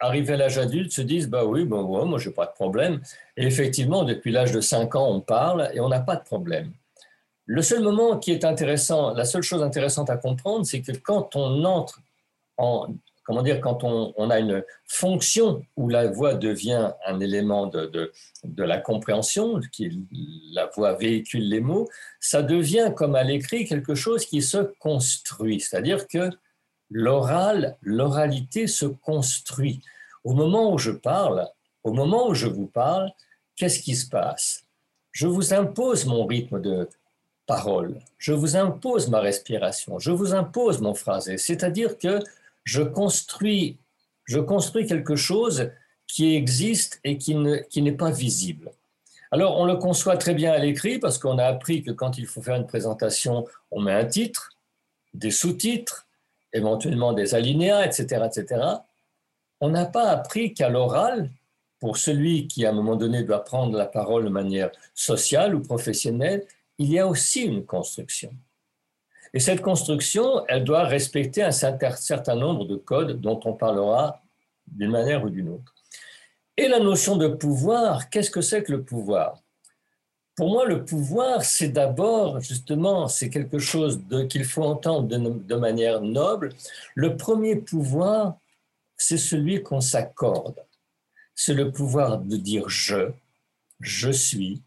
arrivés 0.00 0.34
à 0.34 0.36
l'âge 0.36 0.58
adulte, 0.58 0.90
se 0.90 1.02
disent 1.02 1.28
Bah 1.28 1.44
oui, 1.44 1.64
bah, 1.64 1.80
ouais, 1.80 2.04
moi, 2.04 2.18
je 2.18 2.28
n'ai 2.28 2.34
pas 2.34 2.46
de 2.46 2.52
problème. 2.52 3.00
Et 3.36 3.46
effectivement, 3.46 4.02
depuis 4.02 4.32
l'âge 4.32 4.50
de 4.50 4.60
5 4.60 4.96
ans, 4.96 5.08
on 5.08 5.20
parle 5.20 5.70
et 5.72 5.80
on 5.80 5.88
n'a 5.88 6.00
pas 6.00 6.16
de 6.16 6.24
problème. 6.24 6.72
Le 7.44 7.62
seul 7.62 7.80
moment 7.82 8.18
qui 8.18 8.32
est 8.32 8.44
intéressant, 8.44 9.14
la 9.14 9.24
seule 9.24 9.42
chose 9.42 9.62
intéressante 9.62 10.10
à 10.10 10.16
comprendre, 10.16 10.66
c'est 10.66 10.82
que 10.82 10.92
quand 10.92 11.36
on 11.36 11.64
entre 11.64 12.00
comment 12.56 13.42
dire, 13.42 13.60
quand 13.60 13.82
on, 13.82 14.30
a 14.30 14.38
une 14.38 14.64
fonction 14.86 15.64
où 15.76 15.88
la 15.88 16.06
voix 16.08 16.34
devient 16.34 16.92
un 17.06 17.18
élément 17.18 17.66
de, 17.66 18.12
de, 18.44 18.62
la 18.62 18.78
compréhension, 18.78 19.60
qui 19.72 20.06
la 20.52 20.66
voix 20.66 20.94
véhicule 20.94 21.48
les 21.48 21.60
mots, 21.60 21.88
ça 22.20 22.42
devient 22.42 22.92
comme 22.94 23.16
à 23.16 23.24
l'écrit 23.24 23.64
quelque 23.64 23.96
chose 23.96 24.24
qui 24.24 24.42
se 24.42 24.58
construit. 24.78 25.60
C'est-à-dire 25.60 26.06
que 26.06 26.30
l'oral, 26.88 27.76
l'oralité 27.82 28.68
se 28.68 28.86
construit. 28.86 29.80
Au 30.22 30.32
moment 30.32 30.72
où 30.72 30.78
je 30.78 30.92
parle, 30.92 31.48
au 31.82 31.92
moment 31.92 32.28
où 32.28 32.34
je 32.34 32.46
vous 32.46 32.66
parle, 32.66 33.10
qu'est-ce 33.56 33.80
qui 33.80 33.96
se 33.96 34.08
passe? 34.08 34.62
Je 35.10 35.26
vous 35.26 35.52
impose 35.52 36.06
mon 36.06 36.26
rythme 36.26 36.60
de 36.60 36.88
parole, 37.46 37.98
je 38.18 38.32
vous 38.32 38.56
impose 38.56 39.08
ma 39.08 39.20
respiration, 39.20 39.98
je 39.98 40.10
vous 40.10 40.34
impose 40.34 40.80
mon 40.80 40.94
phrasé. 40.94 41.38
C'est-à-dire 41.38 41.96
que 41.96 42.20
je 42.66 42.82
construis, 42.82 43.78
quelque 44.86 45.16
chose 45.16 45.70
qui 46.06 46.34
existe 46.34 47.00
et 47.04 47.16
qui, 47.16 47.34
qui 47.70 47.80
n'est 47.80 47.92
pas 47.92 48.10
visible. 48.10 48.72
Alors, 49.30 49.58
on 49.58 49.64
le 49.64 49.76
conçoit 49.76 50.16
très 50.16 50.34
bien 50.34 50.52
à 50.52 50.58
l'écrit 50.58 50.98
parce 50.98 51.18
qu'on 51.18 51.38
a 51.38 51.44
appris 51.44 51.82
que 51.82 51.90
quand 51.90 52.18
il 52.18 52.26
faut 52.26 52.42
faire 52.42 52.56
une 52.56 52.66
présentation, 52.66 53.46
on 53.70 53.80
met 53.80 53.92
un 53.92 54.04
titre, 54.04 54.50
des 55.14 55.30
sous-titres, 55.30 56.06
éventuellement 56.52 57.12
des 57.12 57.34
alinéas, 57.34 57.86
etc., 57.86 58.26
etc. 58.26 58.62
On 59.60 59.70
n'a 59.70 59.86
pas 59.86 60.10
appris 60.10 60.52
qu'à 60.52 60.68
l'oral, 60.68 61.30
pour 61.78 61.96
celui 61.96 62.46
qui, 62.48 62.66
à 62.66 62.70
un 62.70 62.72
moment 62.72 62.96
donné, 62.96 63.22
doit 63.22 63.44
prendre 63.44 63.76
la 63.76 63.86
parole 63.86 64.24
de 64.24 64.30
manière 64.30 64.70
sociale 64.94 65.54
ou 65.54 65.60
professionnelle, 65.60 66.46
il 66.78 66.90
y 66.90 66.98
a 66.98 67.06
aussi 67.06 67.42
une 67.42 67.64
construction. 67.64 68.32
Et 69.34 69.40
cette 69.40 69.62
construction, 69.62 70.44
elle 70.48 70.64
doit 70.64 70.84
respecter 70.84 71.42
un 71.42 71.50
certain 71.50 72.36
nombre 72.36 72.64
de 72.64 72.76
codes 72.76 73.20
dont 73.20 73.40
on 73.44 73.52
parlera 73.52 74.22
d'une 74.66 74.90
manière 74.90 75.24
ou 75.24 75.30
d'une 75.30 75.48
autre. 75.48 75.74
Et 76.56 76.68
la 76.68 76.80
notion 76.80 77.16
de 77.16 77.28
pouvoir, 77.28 78.08
qu'est-ce 78.08 78.30
que 78.30 78.40
c'est 78.40 78.62
que 78.62 78.72
le 78.72 78.82
pouvoir? 78.82 79.42
Pour 80.36 80.50
moi, 80.50 80.66
le 80.66 80.84
pouvoir, 80.84 81.44
c'est 81.44 81.68
d'abord, 81.68 82.40
justement, 82.40 83.08
c'est 83.08 83.30
quelque 83.30 83.58
chose 83.58 84.02
qu'il 84.28 84.44
faut 84.44 84.64
entendre 84.64 85.08
de, 85.08 85.54
manière 85.54 86.02
noble. 86.02 86.50
Le 86.94 87.16
premier 87.16 87.56
pouvoir, 87.56 88.36
c'est 88.98 89.18
celui 89.18 89.62
qu'on 89.62 89.80
s'accorde. 89.80 90.62
C'est 91.34 91.54
le 91.54 91.72
pouvoir 91.72 92.18
de 92.18 92.36
dire 92.36 92.68
je, 92.68 93.12
je 93.80 94.10
suis, 94.10 94.62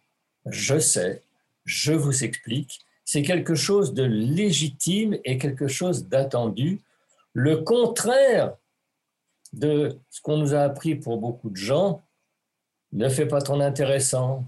je 0.47 0.79
sais, 0.79 1.21
je 1.65 1.93
vous 1.93 2.23
explique. 2.23 2.79
C'est 3.11 3.23
quelque 3.23 3.55
chose 3.55 3.95
de 3.95 4.03
légitime 4.03 5.17
et 5.25 5.39
quelque 5.39 5.67
chose 5.67 6.05
d'attendu. 6.09 6.79
Le 7.33 7.57
contraire 7.57 8.53
de 9.51 9.97
ce 10.11 10.21
qu'on 10.21 10.37
nous 10.37 10.53
a 10.53 10.59
appris 10.59 10.93
pour 10.93 11.17
beaucoup 11.17 11.49
de 11.49 11.55
gens, 11.55 12.03
ne 12.93 13.09
fais 13.09 13.25
pas 13.25 13.41
ton 13.41 13.61
intéressant, 13.61 14.45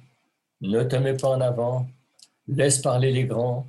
ne 0.61 0.83
te 0.83 0.95
mets 0.95 1.17
pas 1.17 1.29
en 1.29 1.41
avant, 1.41 1.87
laisse 2.47 2.77
parler 2.77 3.11
les 3.11 3.23
grands, 3.23 3.65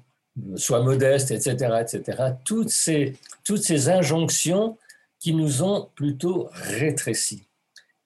sois 0.57 0.83
modeste, 0.83 1.31
etc., 1.31 1.55
etc. 1.81 2.35
Toutes 2.45 2.69
ces, 2.69 3.17
toutes 3.45 3.63
ces 3.63 3.89
injonctions 3.89 4.77
qui 5.19 5.33
nous 5.33 5.63
ont 5.63 5.89
plutôt 5.95 6.51
rétrécis. 6.53 7.47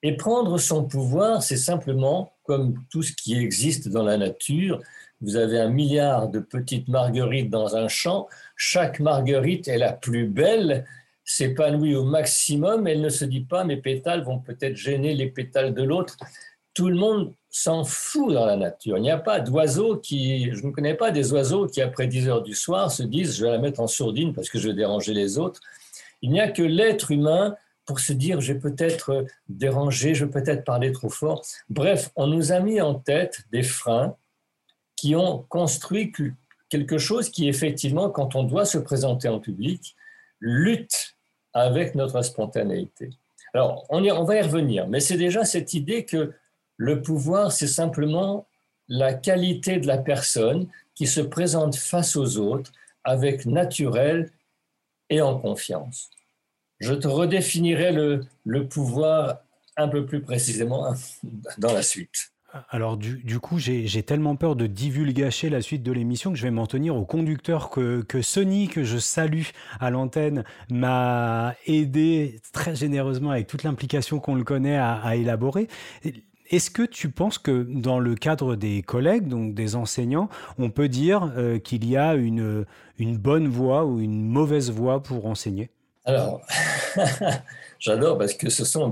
Et 0.05 0.17
prendre 0.17 0.57
son 0.57 0.85
pouvoir, 0.85 1.43
c'est 1.43 1.57
simplement, 1.57 2.33
comme 2.45 2.81
tout 2.91 3.03
ce 3.03 3.13
qui 3.13 3.35
existe 3.35 3.89
dans 3.89 4.05
la 4.05 4.17
nature, 4.19 4.81
vous 5.27 5.37
avez 5.37 5.59
un 5.59 5.69
milliard 5.69 6.29
de 6.29 6.39
petites 6.39 6.87
marguerites 6.87 7.51
dans 7.51 7.77
un 7.77 7.89
champ, 7.89 8.29
chaque 8.55 9.01
marguerite 9.01 9.67
est 9.67 9.77
la 9.77 9.93
plus 9.93 10.29
belle 10.29 10.87
s'épanouit 11.25 11.97
au 11.97 12.05
maximum, 12.05 12.87
elle 12.87 13.01
ne 13.01 13.09
se 13.09 13.25
dit 13.25 13.41
pas 13.41 13.65
mes 13.65 13.77
pétales 13.77 14.23
vont 14.23 14.39
peut-être 14.39 14.77
gêner 14.77 15.15
les 15.15 15.27
pétales 15.27 15.75
de 15.75 15.83
l'autre. 15.83 16.17
Tout 16.73 16.89
le 16.89 16.95
monde 16.95 17.35
s'en 17.51 17.83
fout 17.83 18.33
dans 18.33 18.47
la 18.47 18.57
nature. 18.57 18.99
Il 18.99 19.03
n'y 19.03 19.11
a 19.11 19.19
pas 19.19 19.41
d'oiseaux 19.41 19.97
qui, 19.97 20.55
je 20.55 20.65
ne 20.65 20.71
connais 20.71 20.95
pas 20.95 21.11
des 21.11 21.33
oiseaux 21.33 21.67
qui 21.67 21.83
après 21.83 22.07
10 22.07 22.29
heures 22.29 22.43
du 22.43 22.55
soir 22.55 22.93
se 22.93 23.03
disent 23.03 23.37
je 23.37 23.45
vais 23.45 23.51
la 23.51 23.59
mettre 23.59 23.81
en 23.81 23.89
sourdine 23.89 24.33
parce 24.33 24.49
que 24.49 24.61
je 24.61 24.69
vais 24.69 24.75
déranger 24.75 25.13
les 25.13 25.39
autres. 25.39 25.61
Il 26.23 26.31
n'y 26.31 26.41
a 26.41 26.49
que 26.49 26.63
l'être 26.63 27.11
humain 27.11 27.57
pour 27.85 27.99
se 27.99 28.13
dire 28.13 28.41
je 28.41 28.53
vais 28.53 28.61
peut-être 28.61 29.25
déranger, 29.49 30.15
je 30.15 30.27
vais 30.27 30.31
peut-être 30.31 30.63
parler 30.63 30.93
trop 30.93 31.11
fort. 31.11 31.43
Bref, 31.69 32.11
on 32.15 32.29
nous 32.29 32.53
a 32.53 32.61
mis 32.61 32.81
en 32.81 32.95
tête 32.95 33.41
des 33.51 33.65
freins 33.65 34.15
qui 34.97 35.15
ont 35.15 35.45
construit 35.49 36.13
quelque 36.69 36.99
chose 36.99 37.31
qui 37.31 37.49
effectivement, 37.49 38.11
quand 38.11 38.35
on 38.35 38.43
doit 38.43 38.65
se 38.65 38.79
présenter 38.79 39.29
en 39.29 39.39
public, 39.39 39.95
lutte 40.41 41.17
avec 41.53 41.95
notre 41.95 42.23
spontanéité. 42.23 43.11
Alors, 43.55 43.87
on, 43.89 44.25
va 44.25 44.37
y 44.37 44.43
revenir, 44.43 44.89
mais 44.89 45.01
c'est 45.01 45.17
déjà 45.17 45.45
cette 45.45 45.73
idée 45.73 46.05
que 46.05 46.35
le 46.77 47.01
pouvoir, 47.01 47.53
c'est 47.53 47.67
simplement 47.67 48.47
la 48.89 49.15
qualité 49.15 49.79
de 49.79 49.87
la 49.87 49.99
personne 49.99 50.69
qui 50.95 51.07
se 51.07 51.21
présente 51.21 51.77
face 51.77 52.17
aux 52.17 52.39
autres 52.39 52.73
avec 53.05 53.47
naturel 53.47 54.31
et 55.09 55.23
en 55.23 55.39
confiance. 55.39 56.11
Je 56.81 56.93
te 56.93 57.09
redéfinirai 57.09 57.93
le 57.93 58.69
pouvoir 58.69 59.39
un 59.77 59.89
peu 59.89 60.05
plus 60.05 60.21
précisément 60.21 60.95
dans 61.59 61.73
la 61.73 61.83
suite. 61.83 62.33
Alors 62.71 62.97
du, 62.97 63.41
coup, 63.41 63.59
j'ai 63.59 64.03
tellement 64.03 64.37
peur 64.37 64.57
de 64.57 64.67
divulgacher 64.67 65.51
la 65.51 65.63
suite 65.63 65.83
de 65.83 65.93
l'émission 65.93 66.31
que 66.33 66.39
je 66.39 66.43
vais 66.43 66.51
m'en 66.51 66.67
tenir 66.67 66.97
au 66.97 67.05
conducteur 67.05 67.71
que, 67.71 68.03
que 68.03 68.23
Sony, 68.23 68.69
que 68.69 68.85
je 68.85 68.99
salue 68.99 69.45
à 69.81 69.91
l'antenne, 69.91 70.45
m'a 70.71 71.55
aidé 71.67 72.41
très 72.53 72.75
généreusement 72.75 73.31
avec 73.31 73.47
toute 73.47 73.63
l'implication 73.63 74.21
qu'on 74.21 74.35
le 74.35 74.45
connaît 74.45 74.77
à, 74.77 75.17
élaborer. 75.17 75.69
Est-ce 76.51 76.71
que 76.71 76.83
tu 76.83 77.11
penses 77.11 77.39
que 77.39 77.63
dans 77.69 77.99
le 77.99 78.15
cadre 78.15 78.55
des 78.55 78.83
collègues, 78.83 79.27
donc 79.27 79.55
des 79.55 79.75
enseignants, 79.75 80.29
on 80.59 80.71
peut 80.71 80.89
dire 80.89 81.33
euh, 81.37 81.59
qu'il 81.59 81.89
y 81.89 81.97
a 81.97 82.15
une, 82.15 82.65
bonne 82.99 83.49
voie 83.49 83.85
ou 83.85 84.01
une 84.01 84.29
mauvaise 84.29 84.71
voie 84.71 85.03
pour 85.03 85.27
enseigner? 85.27 85.71
Alors, 86.05 86.41
j'adore 87.81 88.17
parce 88.17 88.35
que 88.35 88.49
ce 88.49 88.65
sont 88.65 88.89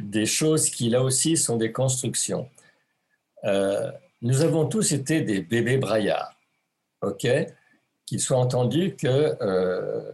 des 0.00 0.26
choses 0.26 0.70
qui, 0.70 0.90
là 0.90 1.02
aussi, 1.02 1.36
sont 1.36 1.56
des 1.56 1.70
constructions. 1.70 2.48
Euh, 3.44 3.90
nous 4.22 4.42
avons 4.42 4.66
tous 4.66 4.92
été 4.92 5.20
des 5.20 5.42
bébés 5.42 5.78
braillards, 5.78 6.34
ok? 7.02 7.26
Qu'il 8.06 8.20
soit 8.20 8.38
entendu 8.38 8.96
que 8.96 9.36
euh, 9.40 10.12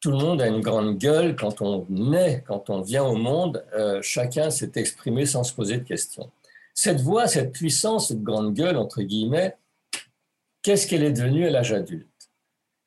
tout 0.00 0.10
le 0.10 0.18
monde 0.18 0.42
a 0.42 0.46
une 0.46 0.60
grande 0.60 0.98
gueule 0.98 1.36
quand 1.36 1.62
on 1.62 1.86
naît, 1.88 2.44
quand 2.46 2.70
on 2.70 2.82
vient 2.82 3.04
au 3.04 3.16
monde, 3.16 3.64
euh, 3.74 4.00
chacun 4.02 4.50
s'est 4.50 4.72
exprimé 4.76 5.26
sans 5.26 5.42
se 5.42 5.54
poser 5.54 5.78
de 5.78 5.84
questions. 5.84 6.30
Cette 6.74 7.00
voix, 7.00 7.26
cette 7.26 7.52
puissance, 7.52 8.08
cette 8.08 8.22
grande 8.22 8.54
gueule, 8.54 8.76
entre 8.76 9.02
guillemets, 9.02 9.56
qu'est-ce 10.62 10.86
qu'elle 10.86 11.02
est 11.02 11.12
devenue 11.12 11.46
à 11.46 11.50
l'âge 11.50 11.72
adulte? 11.72 12.06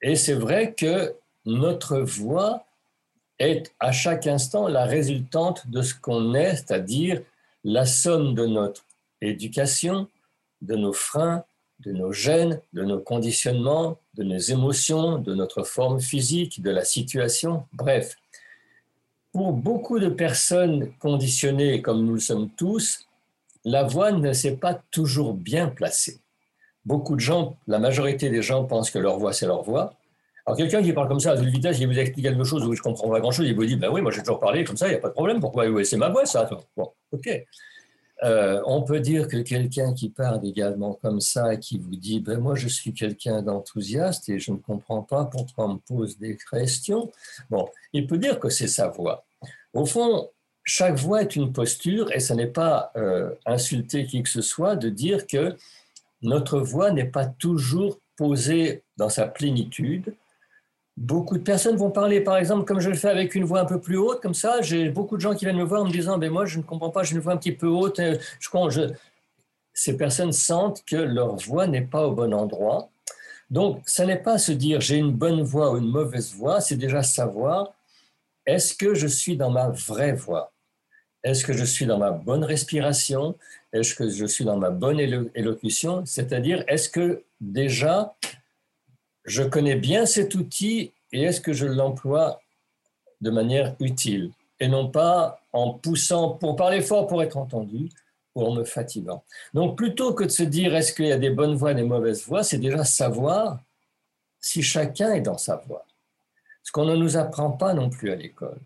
Et 0.01 0.15
c'est 0.15 0.33
vrai 0.33 0.73
que 0.73 1.15
notre 1.45 1.99
voix 1.99 2.65
est 3.39 3.73
à 3.79 3.91
chaque 3.91 4.27
instant 4.27 4.67
la 4.67 4.85
résultante 4.85 5.67
de 5.67 5.81
ce 5.81 5.95
qu'on 5.95 6.33
est, 6.35 6.55
c'est-à-dire 6.57 7.21
la 7.63 7.85
somme 7.85 8.35
de 8.35 8.45
notre 8.45 8.83
éducation, 9.21 10.07
de 10.61 10.75
nos 10.75 10.93
freins, 10.93 11.43
de 11.79 11.91
nos 11.91 12.11
gènes, 12.11 12.61
de 12.73 12.83
nos 12.83 12.99
conditionnements, 12.99 13.97
de 14.13 14.23
nos 14.23 14.37
émotions, 14.37 15.17
de 15.17 15.33
notre 15.33 15.63
forme 15.63 15.99
physique, 15.99 16.61
de 16.61 16.69
la 16.69 16.83
situation, 16.83 17.65
bref. 17.73 18.17
Pour 19.31 19.53
beaucoup 19.53 19.99
de 19.99 20.09
personnes 20.09 20.91
conditionnées 20.99 21.81
comme 21.81 22.05
nous 22.05 22.15
le 22.15 22.19
sommes 22.19 22.49
tous, 22.49 23.07
la 23.63 23.83
voix 23.83 24.11
ne 24.11 24.33
s'est 24.33 24.57
pas 24.57 24.81
toujours 24.91 25.33
bien 25.33 25.67
placée. 25.67 26.19
Beaucoup 26.85 27.15
de 27.15 27.21
gens, 27.21 27.57
la 27.67 27.79
majorité 27.79 28.29
des 28.29 28.41
gens 28.41 28.65
pensent 28.65 28.91
que 28.91 28.99
leur 28.99 29.17
voix, 29.17 29.33
c'est 29.33 29.45
leur 29.45 29.63
voix. 29.63 29.93
Alors 30.45 30.57
quelqu'un 30.57 30.81
qui 30.81 30.91
parle 30.91 31.07
comme 31.07 31.19
ça 31.19 31.31
à 31.31 31.37
toute 31.37 31.47
vitesse, 31.47 31.79
il 31.79 31.87
vous 31.87 31.97
explique 31.97 32.25
quelque 32.25 32.43
chose 32.43 32.65
où 32.65 32.73
je 32.73 32.81
comprends 32.81 33.09
pas 33.09 33.19
grand-chose, 33.19 33.47
il 33.47 33.55
vous 33.55 33.65
dit, 33.65 33.75
ben 33.75 33.89
oui, 33.89 34.01
moi 34.01 34.11
j'ai 34.11 34.21
toujours 34.21 34.39
parlé 34.39 34.63
comme 34.63 34.77
ça, 34.77 34.87
il 34.87 34.91
n'y 34.91 34.97
a 34.97 34.99
pas 34.99 35.09
de 35.09 35.13
problème, 35.13 35.39
pourquoi 35.39 35.67
oui, 35.67 35.85
C'est 35.85 35.97
ma 35.97 36.09
voix, 36.09 36.25
ça. 36.25 36.49
Bon, 36.75 36.91
ok. 37.11 37.45
Euh, 38.23 38.61
on 38.65 38.83
peut 38.83 38.99
dire 38.99 39.27
que 39.27 39.37
quelqu'un 39.37 39.93
qui 39.93 40.09
parle 40.09 40.45
également 40.45 40.93
comme 40.93 41.19
ça, 41.19 41.57
qui 41.57 41.79
vous 41.79 41.95
dit 41.95 42.19
ben 42.19 42.39
Moi, 42.39 42.55
je 42.55 42.67
suis 42.67 42.93
quelqu'un 42.93 43.41
d'enthousiaste 43.41 44.29
et 44.29 44.39
je 44.39 44.51
ne 44.51 44.57
comprends 44.57 45.01
pas 45.01 45.25
pourquoi 45.25 45.65
on 45.65 45.73
me 45.73 45.79
pose 45.79 46.17
des 46.19 46.37
questions. 46.37 47.11
Bon, 47.49 47.67
il 47.93 48.05
peut 48.05 48.19
dire 48.19 48.39
que 48.39 48.49
c'est 48.49 48.67
sa 48.67 48.89
voix. 48.89 49.25
Au 49.73 49.85
fond, 49.85 50.29
chaque 50.63 50.97
voix 50.97 51.21
est 51.21 51.35
une 51.35 51.51
posture 51.51 52.11
et 52.11 52.19
ce 52.19 52.33
n'est 52.33 52.47
pas 52.47 52.91
euh, 52.95 53.33
insulter 53.45 54.05
qui 54.05 54.21
que 54.21 54.29
ce 54.29 54.41
soit 54.41 54.75
de 54.75 54.89
dire 54.89 55.25
que 55.25 55.55
notre 56.21 56.59
voix 56.59 56.91
n'est 56.91 57.09
pas 57.09 57.25
toujours 57.25 57.99
posée 58.15 58.83
dans 58.97 59.09
sa 59.09 59.27
plénitude 59.27 60.13
Beaucoup 61.01 61.35
de 61.35 61.41
personnes 61.41 61.77
vont 61.77 61.89
parler, 61.89 62.21
par 62.21 62.37
exemple, 62.37 62.63
comme 62.63 62.79
je 62.79 62.91
le 62.91 62.95
fais 62.95 63.09
avec 63.09 63.33
une 63.33 63.43
voix 63.43 63.59
un 63.59 63.65
peu 63.65 63.81
plus 63.81 63.97
haute, 63.97 64.21
comme 64.21 64.35
ça. 64.35 64.61
J'ai 64.61 64.89
beaucoup 64.89 65.15
de 65.17 65.21
gens 65.21 65.33
qui 65.33 65.45
viennent 65.45 65.57
me 65.57 65.63
voir 65.63 65.81
en 65.81 65.85
me 65.85 65.91
disant 65.91 66.19
ben 66.19 66.31
Moi, 66.31 66.45
je 66.45 66.59
ne 66.59 66.63
comprends 66.63 66.91
pas, 66.91 67.01
j'ai 67.01 67.15
une 67.15 67.21
voix 67.21 67.33
un 67.33 67.37
petit 67.37 67.53
peu 67.53 67.65
haute. 67.65 67.99
Euh, 67.99 68.17
je... 68.39 68.93
Ces 69.73 69.97
personnes 69.97 70.31
sentent 70.31 70.83
que 70.85 70.97
leur 70.97 71.37
voix 71.37 71.65
n'est 71.65 71.81
pas 71.81 72.05
au 72.05 72.11
bon 72.11 72.31
endroit. 72.35 72.91
Donc, 73.49 73.81
ce 73.87 74.03
n'est 74.03 74.21
pas 74.21 74.37
se 74.37 74.51
dire 74.51 74.79
J'ai 74.79 74.97
une 74.97 75.11
bonne 75.11 75.41
voix 75.41 75.71
ou 75.71 75.77
une 75.77 75.89
mauvaise 75.89 76.35
voix, 76.35 76.61
c'est 76.61 76.77
déjà 76.77 77.01
savoir 77.01 77.73
est-ce 78.45 78.75
que 78.75 78.93
je 78.93 79.07
suis 79.07 79.37
dans 79.37 79.49
ma 79.49 79.69
vraie 79.69 80.13
voix? 80.13 80.53
Est-ce 81.23 81.43
que 81.43 81.53
je 81.53 81.65
suis 81.65 81.87
dans 81.87 81.97
ma 81.97 82.11
bonne 82.11 82.43
respiration? 82.43 83.35
Est-ce 83.73 83.95
que 83.95 84.07
je 84.07 84.25
suis 84.25 84.45
dans 84.45 84.57
ma 84.57 84.69
bonne 84.69 84.99
élocution? 84.99 86.03
C'est-à-dire, 86.05 86.63
est-ce 86.67 86.89
que 86.89 87.23
déjà 87.39 88.15
je 89.25 89.43
connais 89.43 89.75
bien 89.75 90.05
cet 90.05 90.35
outil 90.35 90.93
et 91.11 91.23
est-ce 91.23 91.41
que 91.41 91.53
je 91.53 91.65
l'emploie 91.65 92.41
de 93.21 93.29
manière 93.29 93.75
utile 93.79 94.31
et 94.59 94.67
non 94.67 94.89
pas 94.89 95.39
en 95.53 95.73
poussant 95.73 96.29
pour 96.29 96.55
parler 96.55 96.81
fort 96.81 97.07
pour 97.07 97.21
être 97.23 97.37
entendu 97.37 97.89
ou 98.35 98.43
en 98.45 98.53
me 98.53 98.63
fatiguant. 98.63 99.23
Donc 99.53 99.77
plutôt 99.77 100.13
que 100.13 100.23
de 100.23 100.29
se 100.29 100.43
dire 100.43 100.73
est-ce 100.75 100.93
qu'il 100.93 101.07
y 101.07 101.11
a 101.11 101.17
des 101.17 101.31
bonnes 101.31 101.55
voix 101.55 101.71
et 101.71 101.75
des 101.75 101.83
mauvaises 101.83 102.25
voix, 102.25 102.43
c'est 102.43 102.59
déjà 102.59 102.83
savoir 102.83 103.59
si 104.39 104.63
chacun 104.63 105.13
est 105.13 105.21
dans 105.21 105.37
sa 105.37 105.57
voix. 105.57 105.85
Ce 106.63 106.71
qu'on 106.71 106.85
ne 106.85 106.95
nous 106.95 107.17
apprend 107.17 107.51
pas 107.51 107.73
non 107.73 107.89
plus 107.89 108.11
à 108.11 108.15
l'école. 108.15 108.59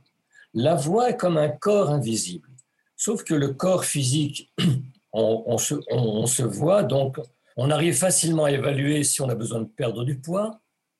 La 0.53 0.75
voix 0.75 1.09
est 1.09 1.17
comme 1.17 1.37
un 1.37 1.49
corps 1.49 1.89
invisible, 1.89 2.49
sauf 2.95 3.23
que 3.23 3.33
le 3.33 3.53
corps 3.53 3.85
physique, 3.85 4.51
on 5.13 5.57
se 5.57 6.43
voit, 6.43 6.83
donc 6.83 7.19
on 7.55 7.69
arrive 7.69 7.95
facilement 7.95 8.45
à 8.45 8.51
évaluer 8.51 9.03
si 9.03 9.21
on 9.21 9.29
a 9.29 9.35
besoin 9.35 9.61
de 9.61 9.67
perdre 9.67 10.03
du 10.03 10.15
poids, 10.15 10.59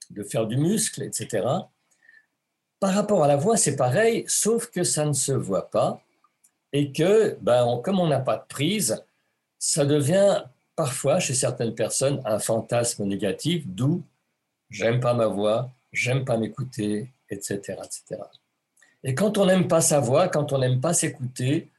de 0.09 0.23
faire 0.23 0.47
du 0.47 0.57
muscle, 0.57 1.03
etc. 1.03 1.45
Par 2.79 2.93
rapport 2.93 3.23
à 3.23 3.27
la 3.27 3.35
voix, 3.35 3.57
c'est 3.57 3.75
pareil, 3.75 4.23
sauf 4.27 4.69
que 4.69 4.83
ça 4.83 5.05
ne 5.05 5.13
se 5.13 5.31
voit 5.31 5.69
pas 5.69 6.01
et 6.71 6.91
que, 6.91 7.37
ben, 7.41 7.81
comme 7.83 7.99
on 7.99 8.07
n'a 8.07 8.19
pas 8.19 8.37
de 8.37 8.45
prise, 8.47 9.03
ça 9.57 9.85
devient 9.85 10.43
parfois 10.75 11.19
chez 11.19 11.33
certaines 11.33 11.73
personnes 11.73 12.21
un 12.25 12.39
fantasme 12.39 13.05
négatif, 13.05 13.63
d'où 13.65 14.03
j'aime 14.69 14.99
pas 14.99 15.13
ma 15.13 15.27
voix, 15.27 15.71
j'aime 15.91 16.25
pas 16.25 16.37
m'écouter, 16.37 17.09
etc., 17.29 17.77
etc. 17.83 18.21
Et 19.03 19.15
quand 19.15 19.37
on 19.37 19.45
n'aime 19.45 19.67
pas 19.67 19.81
sa 19.81 19.99
voix, 19.99 20.27
quand 20.27 20.51
on 20.51 20.57
n'aime 20.57 20.81
pas 20.81 20.93
s'écouter, 20.93 21.69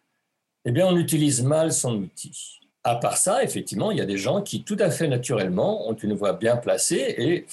eh 0.64 0.71
bien, 0.73 0.87
on 0.87 0.97
utilise 0.97 1.42
mal 1.42 1.73
son 1.73 1.97
outil. 1.97 2.61
À 2.87 2.95
part 2.95 3.16
ça, 3.16 3.43
effectivement, 3.43 3.90
il 3.90 3.99
y 3.99 4.00
a 4.00 4.07
des 4.07 4.16
gens 4.16 4.43
qui, 4.43 4.62
tout 4.62 4.76
à 4.78 4.90
fait 4.90 5.09
naturellement, 5.09 5.88
ont 5.88 5.95
une 5.95 6.14
voix 6.14 6.35
bien 6.35 6.57
placée 6.57 7.16
et 7.19 7.45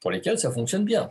pour 0.00 0.10
lesquels 0.10 0.38
ça 0.38 0.52
fonctionne 0.52 0.84
bien. 0.84 1.10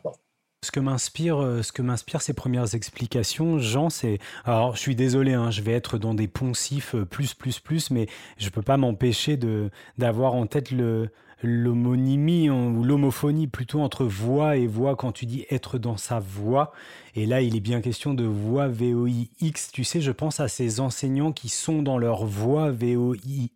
Ce 0.63 0.69
que 0.69 0.79
m'inspire, 0.79 1.41
euh, 1.41 1.63
ce 1.63 1.71
que 1.71 1.81
m'inspire 1.81 2.21
ces 2.21 2.35
premières 2.35 2.75
explications, 2.75 3.57
Jean, 3.57 3.89
c'est, 3.89 4.19
alors 4.45 4.75
je 4.75 4.79
suis 4.79 4.95
désolé, 4.95 5.33
hein, 5.33 5.49
je 5.49 5.63
vais 5.63 5.71
être 5.71 5.97
dans 5.97 6.13
des 6.13 6.27
poncifs 6.27 6.93
euh, 6.93 7.03
plus 7.03 7.33
plus 7.33 7.59
plus, 7.59 7.89
mais 7.89 8.05
je 8.37 8.49
peux 8.49 8.61
pas 8.61 8.77
m'empêcher 8.77 9.37
de 9.37 9.71
d'avoir 9.97 10.35
en 10.35 10.45
tête 10.45 10.69
le 10.69 11.09
l'homonymie 11.41 12.49
ou 12.49 12.83
l'homophonie 12.83 13.47
plutôt 13.47 13.81
entre 13.81 14.05
voix 14.05 14.55
et 14.55 14.67
voix 14.67 14.95
quand 14.95 15.11
tu 15.11 15.25
dis 15.25 15.45
être 15.49 15.77
dans 15.77 15.97
sa 15.97 16.19
voix. 16.19 16.71
Et 17.15 17.25
là, 17.25 17.41
il 17.41 17.55
est 17.55 17.59
bien 17.59 17.81
question 17.81 18.13
de 18.13 18.23
voix 18.23 18.67
VOIX. 18.67 19.71
Tu 19.71 19.83
sais, 19.83 20.01
je 20.01 20.11
pense 20.11 20.39
à 20.39 20.47
ces 20.47 20.79
enseignants 20.79 21.31
qui 21.31 21.49
sont 21.49 21.83
dans 21.83 21.97
leur 21.97 22.25
voix 22.25 22.71
VOIE 22.71 23.49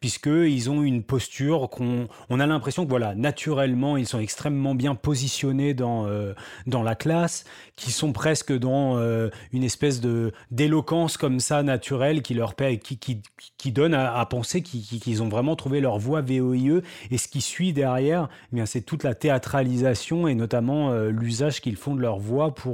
puisqu'ils 0.00 0.70
ont 0.70 0.82
une 0.82 1.02
posture 1.02 1.68
qu'on 1.70 2.08
on 2.30 2.40
a 2.40 2.46
l'impression 2.46 2.84
que 2.84 2.90
voilà, 2.90 3.14
naturellement, 3.14 3.96
ils 3.96 4.06
sont 4.06 4.20
extrêmement 4.20 4.74
bien 4.74 4.94
positionnés 4.94 5.74
dans, 5.74 6.06
euh, 6.06 6.34
dans 6.66 6.82
la 6.82 6.94
classe, 6.94 7.44
qui 7.76 7.90
sont 7.90 8.12
presque 8.12 8.56
dans 8.56 8.96
euh, 8.98 9.28
une 9.52 9.64
espèce 9.64 10.00
de 10.00 10.32
d'éloquence 10.50 11.16
comme 11.16 11.40
ça 11.40 11.62
naturelle 11.62 12.22
qui 12.22 12.34
leur 12.34 12.54
qui, 12.56 12.98
qui, 12.98 13.72
donne 13.72 13.94
à, 13.94 14.24
penser 14.26 14.62
qu'ils 14.62 15.22
ont 15.22 15.28
vraiment 15.28 15.56
trouvé 15.56 15.80
leur 15.80 15.98
voix 15.98 16.20
VOIE. 16.20 16.82
Et 17.10 17.18
ce 17.18 17.28
qui 17.28 17.40
suit 17.40 17.72
derrière, 17.72 18.28
eh 18.56 18.66
c'est 18.66 18.80
toute 18.80 19.04
la 19.04 19.14
théâtralisation 19.14 20.26
et 20.28 20.34
notamment 20.34 20.90
euh, 20.90 21.10
l'usage 21.10 21.60
qu'ils 21.60 21.76
font 21.76 21.94
de 21.94 22.00
leur 22.00 22.18
voix 22.18 22.54
pour, 22.54 22.67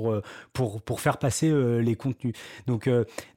pour, 0.53 0.81
pour 0.83 1.01
faire 1.01 1.19
passer 1.19 1.53
les 1.81 1.95
contenus. 1.97 2.35
Donc, 2.67 2.89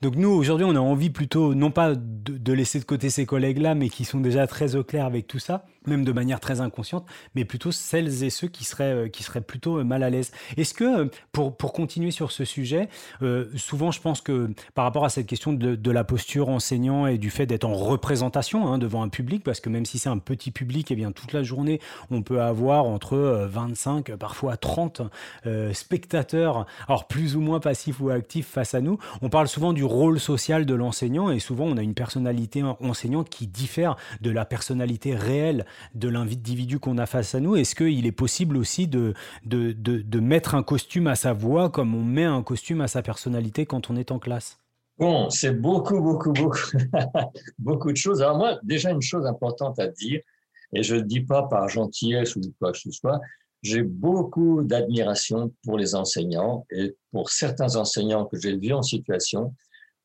donc 0.01 0.15
nous, 0.15 0.29
aujourd'hui, 0.29 0.65
on 0.65 0.75
a 0.75 0.79
envie 0.79 1.09
plutôt, 1.09 1.53
non 1.55 1.71
pas 1.71 1.95
de, 1.95 2.37
de 2.37 2.53
laisser 2.53 2.79
de 2.79 2.85
côté 2.85 3.09
ces 3.09 3.25
collègues-là, 3.25 3.75
mais 3.75 3.89
qui 3.89 4.05
sont 4.05 4.19
déjà 4.19 4.47
très 4.47 4.75
au 4.75 4.83
clair 4.83 5.05
avec 5.05 5.27
tout 5.27 5.39
ça, 5.39 5.65
même 5.87 6.03
de 6.03 6.11
manière 6.11 6.39
très 6.39 6.61
inconsciente, 6.61 7.05
mais 7.35 7.45
plutôt 7.45 7.71
celles 7.71 8.23
et 8.23 8.29
ceux 8.29 8.47
qui 8.47 8.63
seraient, 8.63 8.93
euh, 8.93 9.07
qui 9.07 9.23
seraient 9.23 9.41
plutôt 9.41 9.79
euh, 9.79 9.83
mal 9.83 10.03
à 10.03 10.09
l'aise. 10.09 10.31
Est-ce 10.57 10.73
que, 10.73 10.83
euh, 10.83 11.05
pour, 11.31 11.55
pour 11.55 11.73
continuer 11.73 12.11
sur 12.11 12.31
ce 12.31 12.45
sujet, 12.45 12.89
souvent 13.55 13.91
je 13.91 14.01
pense 14.01 14.21
que 14.21 14.49
par 14.73 14.85
rapport 14.85 15.05
à 15.05 15.09
cette 15.09 15.27
question 15.27 15.53
de, 15.53 15.91
la 15.91 16.03
posture 16.03 16.49
enseignant 16.49 17.07
et 17.07 17.17
du 17.17 17.29
fait 17.29 17.45
d'être 17.45 17.63
en 17.63 17.73
représentation 17.73 18.67
hein, 18.67 18.77
devant 18.77 19.01
un 19.01 19.09
public, 19.09 19.43
parce 19.43 19.59
que 19.59 19.69
même 19.69 19.85
si 19.85 19.99
c'est 19.99 20.09
un 20.09 20.17
petit 20.17 20.51
public, 20.51 20.91
eh 20.91 20.95
bien 20.95 21.11
toute 21.11 21.33
la 21.33 21.43
journée, 21.43 21.79
on 22.11 22.21
peut 22.21 22.41
avoir 22.41 22.85
entre 22.85 23.47
25, 23.49 24.15
parfois 24.15 24.57
30 24.57 25.01
spectateurs, 25.71 26.65
alors 26.87 27.07
plus 27.07 27.35
ou 27.35 27.41
moins 27.41 27.59
passifs 27.59 27.99
ou 28.01 28.09
actifs 28.09 28.47
face 28.47 28.73
à 28.73 28.81
nous. 28.81 28.97
On 29.21 29.29
parle 29.29 29.47
souvent 29.47 29.71
du 29.71 29.83
rôle 29.83 30.19
social 30.19 30.65
de 30.65 30.75
l'enseignant 30.75 31.31
et 31.31 31.39
souvent 31.39 31.65
on 31.65 31.77
a 31.77 31.81
une 31.81 31.93
personnalité 31.93 32.63
enseignante 32.81 33.29
qui 33.29 33.47
diffère 33.47 33.95
de 34.21 34.31
la 34.31 34.45
personnalité 34.45 35.15
réelle 35.15 35.65
de 35.95 36.09
l'individu 36.09 36.79
qu'on 36.79 36.97
a 36.97 37.05
face 37.05 37.35
à 37.35 37.39
nous 37.39 37.55
Est-ce 37.55 37.75
qu'il 37.75 38.05
est 38.05 38.11
possible 38.11 38.57
aussi 38.57 38.87
de, 38.87 39.13
de, 39.45 39.71
de, 39.71 40.19
mettre 40.19 40.55
un 40.55 40.63
costume 40.63 41.07
à 41.07 41.15
sa 41.15 41.33
voix 41.33 41.69
comme 41.69 41.95
on 41.95 42.03
met 42.03 42.23
un 42.23 42.43
costume 42.43 42.81
à 42.81 42.87
sa 42.87 43.01
personnalité 43.01 43.65
quand 43.65 43.89
on 43.89 43.95
est 43.95 44.11
en 44.11 44.19
classe? 44.19 44.59
Bon, 44.97 45.29
c'est 45.29 45.53
beaucoup, 45.53 46.01
beaucoup, 46.01 46.33
beaucoup, 46.33 46.57
beaucoup 47.59 47.91
de 47.91 47.97
choses. 47.97 48.21
Alors 48.21 48.37
moi, 48.37 48.59
déjà 48.63 48.91
une 48.91 49.01
chose 49.01 49.25
importante 49.25 49.79
à 49.79 49.87
dire, 49.87 50.21
et 50.73 50.83
je 50.83 50.95
ne 50.95 51.01
dis 51.01 51.21
pas 51.21 51.43
par 51.43 51.69
gentillesse 51.69 52.35
ou 52.35 52.41
quoi 52.59 52.71
que 52.71 52.79
ce 52.79 52.91
soit, 52.91 53.19
j'ai 53.61 53.83
beaucoup 53.83 54.63
d'admiration 54.63 55.51
pour 55.63 55.77
les 55.77 55.95
enseignants 55.95 56.65
et 56.71 56.95
pour 57.11 57.29
certains 57.29 57.75
enseignants 57.75 58.25
que 58.25 58.39
j'ai 58.39 58.55
vus 58.57 58.73
en 58.73 58.81
situation. 58.81 59.53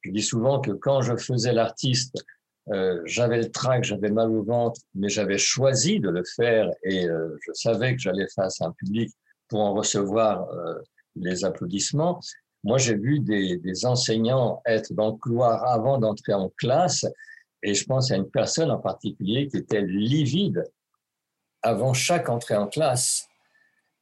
Je 0.03 0.11
dis 0.11 0.23
souvent 0.23 0.61
que 0.61 0.73
quand 0.73 1.03
je 1.03 1.17
faisais 1.17 1.53
l'artiste 1.53 2.25
euh, 2.71 3.03
j'avais 3.05 3.39
le 3.39 3.51
trac, 3.51 3.83
j'avais 3.83 4.11
mal 4.11 4.31
au 4.31 4.45
ventre, 4.45 4.81
mais 4.95 5.09
j'avais 5.09 5.39
choisi 5.39 5.99
de 5.99 6.09
le 6.09 6.23
faire 6.25 6.71
et 6.85 7.09
euh, 7.09 7.37
je 7.45 7.53
savais 7.55 7.95
que 7.95 8.01
j'allais 8.01 8.29
face 8.29 8.61
à 8.61 8.67
un 8.67 8.73
public 8.73 9.11
pour 9.49 9.61
en 9.61 9.75
recevoir 9.75 10.49
euh, 10.51 10.75
les 11.17 11.45
applaudissements. 11.45 12.21
Moi, 12.63 12.79
j'ai 12.79 12.95
vu 12.95 13.19
des, 13.19 13.57
des, 13.57 13.85
enseignants 13.85 14.63
être 14.65 14.93
dans 14.95 15.09
le 15.09 15.17
couloir 15.17 15.65
avant 15.65 15.99
d'entrer 15.99 16.33
en 16.35 16.51
classe 16.51 17.05
et 17.65 17.75
je 17.75 17.85
pense 17.85 18.13
à 18.13 18.17
une 18.17 18.31
personne 18.31 18.71
en 18.71 18.79
particulier 18.79 19.49
qui 19.49 19.57
était 19.57 19.83
livide 19.83 20.65
avant 21.63 21.95
chaque 21.95 22.29
entrée 22.29 22.57
en 22.57 22.69
classe. 22.69 23.27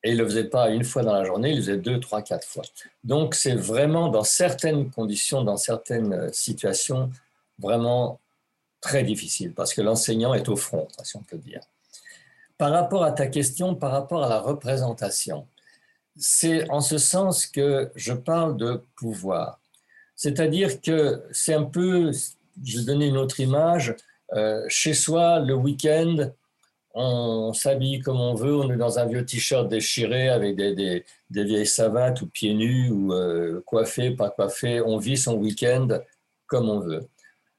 Et 0.02 0.10
il 0.10 0.16
ne 0.16 0.22
le 0.22 0.28
faisait 0.28 0.48
pas 0.48 0.70
une 0.70 0.84
fois 0.84 1.02
dans 1.02 1.12
la 1.12 1.24
journée, 1.24 1.50
il 1.50 1.56
le 1.56 1.62
faisait 1.62 1.76
deux, 1.78 2.00
trois, 2.00 2.22
quatre 2.22 2.46
fois. 2.46 2.62
Donc, 3.04 3.34
c'est 3.34 3.54
vraiment 3.54 4.08
dans 4.08 4.24
certaines 4.24 4.90
conditions, 4.90 5.44
dans 5.44 5.58
certaines 5.58 6.32
situations, 6.32 7.10
vraiment 7.58 8.18
très 8.80 9.02
difficile 9.02 9.52
parce 9.54 9.74
que 9.74 9.82
l'enseignant 9.82 10.34
est 10.34 10.48
au 10.48 10.56
front, 10.56 10.88
si 11.02 11.16
on 11.16 11.22
peut 11.22 11.38
dire. 11.38 11.60
Par 12.58 12.72
rapport 12.72 13.04
à 13.04 13.12
ta 13.12 13.26
question, 13.26 13.74
par 13.74 13.92
rapport 13.92 14.24
à 14.24 14.28
la 14.28 14.40
représentation, 14.40 15.46
c'est 16.16 16.68
en 16.70 16.80
ce 16.80 16.98
sens 16.98 17.46
que 17.46 17.90
je 17.94 18.12
parle 18.12 18.56
de 18.56 18.82
pouvoir. 18.96 19.60
C'est-à-dire 20.14 20.80
que 20.80 21.22
c'est 21.32 21.54
un 21.54 21.64
peu, 21.64 22.12
je 22.62 22.78
vais 22.78 22.84
donner 22.84 23.06
une 23.06 23.16
autre 23.16 23.40
image, 23.40 23.94
euh, 24.34 24.64
chez 24.68 24.92
soi, 24.92 25.40
le 25.40 25.54
week-end, 25.54 26.30
on 26.92 27.52
s'habille 27.52 28.00
comme 28.00 28.20
on 28.20 28.34
veut, 28.34 28.54
on 28.54 28.70
est 28.70 28.76
dans 28.76 28.98
un 28.98 29.06
vieux 29.06 29.24
t-shirt 29.24 29.68
déchiré 29.68 30.28
avec 30.28 30.56
des, 30.56 30.74
des, 30.74 31.44
vieilles 31.44 31.66
savates 31.66 32.20
ou 32.20 32.26
pieds 32.26 32.54
nus 32.54 32.90
ou 32.90 33.12
euh, 33.12 33.62
coiffé, 33.64 34.10
pas 34.10 34.30
coiffé, 34.30 34.80
on 34.80 34.98
vit 34.98 35.16
son 35.16 35.36
week-end 35.36 35.88
comme 36.46 36.68
on 36.68 36.80
veut. 36.80 37.08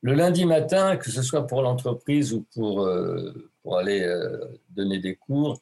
Le 0.02 0.16
lundi 0.16 0.46
matin, 0.46 0.98
que 0.98 1.12
ce 1.12 1.22
soit 1.22 1.46
pour 1.46 1.62
l'entreprise 1.62 2.34
ou 2.34 2.46
pour, 2.56 2.86
euh, 2.86 3.52
pour 3.62 3.78
aller 3.78 4.02
euh, 4.02 4.60
donner 4.70 5.00
des 5.00 5.16
cours, 5.16 5.60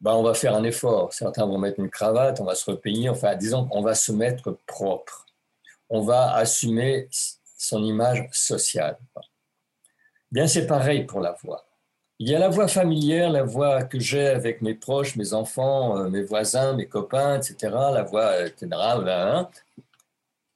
ben, 0.00 0.12
on 0.12 0.22
va 0.22 0.34
faire 0.34 0.56
un 0.56 0.64
effort. 0.64 1.12
Certains 1.12 1.46
vont 1.46 1.58
mettre 1.58 1.78
une 1.78 1.90
cravate, 1.90 2.40
on 2.40 2.44
va 2.44 2.56
se 2.56 2.68
repeigner, 2.68 3.08
enfin, 3.08 3.36
disons 3.36 3.66
qu'on 3.66 3.82
va 3.82 3.94
se 3.94 4.10
mettre 4.10 4.58
propre. 4.66 5.26
On 5.88 6.00
va 6.00 6.34
assumer 6.34 7.08
son 7.56 7.84
image 7.84 8.28
sociale. 8.32 8.98
Bien, 10.32 10.46
c'est 10.46 10.66
pareil 10.66 11.04
pour 11.04 11.20
la 11.20 11.36
voix. 11.42 11.64
Il 12.18 12.28
y 12.28 12.34
a 12.34 12.38
la 12.38 12.48
voix 12.48 12.68
familière, 12.68 13.30
la 13.30 13.44
voix 13.44 13.84
que 13.84 13.98
j'ai 13.98 14.26
avec 14.26 14.62
mes 14.62 14.74
proches, 14.74 15.16
mes 15.16 15.32
enfants, 15.32 15.96
euh, 15.96 16.08
mes 16.08 16.22
voisins, 16.22 16.74
mes 16.74 16.86
copains, 16.86 17.40
etc. 17.40 17.56
La 17.72 18.02
voix 18.02 18.46
générale, 18.58 19.08
hein. 19.08 19.48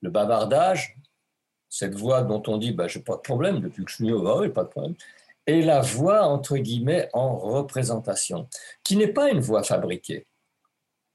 le 0.02 0.10
bavardage, 0.10 0.96
cette 1.74 1.96
voix 1.96 2.22
dont 2.22 2.42
on 2.46 2.56
dit 2.56 2.70
bah, 2.70 2.86
j'ai 2.86 3.00
pas 3.00 3.16
de 3.16 3.20
problème 3.20 3.58
depuis 3.58 3.84
que 3.84 3.90
je 3.90 3.96
suis 3.96 4.04
né, 4.04 4.12
pas 4.50 4.62
de 4.62 4.68
problème, 4.68 4.94
et 5.48 5.60
la 5.60 5.80
voix 5.80 6.22
entre 6.22 6.56
guillemets 6.56 7.08
en 7.12 7.36
représentation, 7.36 8.46
qui 8.84 8.96
n'est 8.96 9.08
pas 9.08 9.28
une 9.30 9.40
voix 9.40 9.64
fabriquée. 9.64 10.24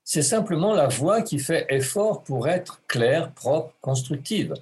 C'est 0.04 0.22
simplement 0.22 0.74
la 0.74 0.88
voix 0.88 1.22
qui 1.22 1.40
fait 1.40 1.66
effort 1.70 2.24
pour 2.24 2.50
être 2.50 2.82
claire, 2.88 3.32
propre, 3.32 3.74
constructive. 3.80 4.54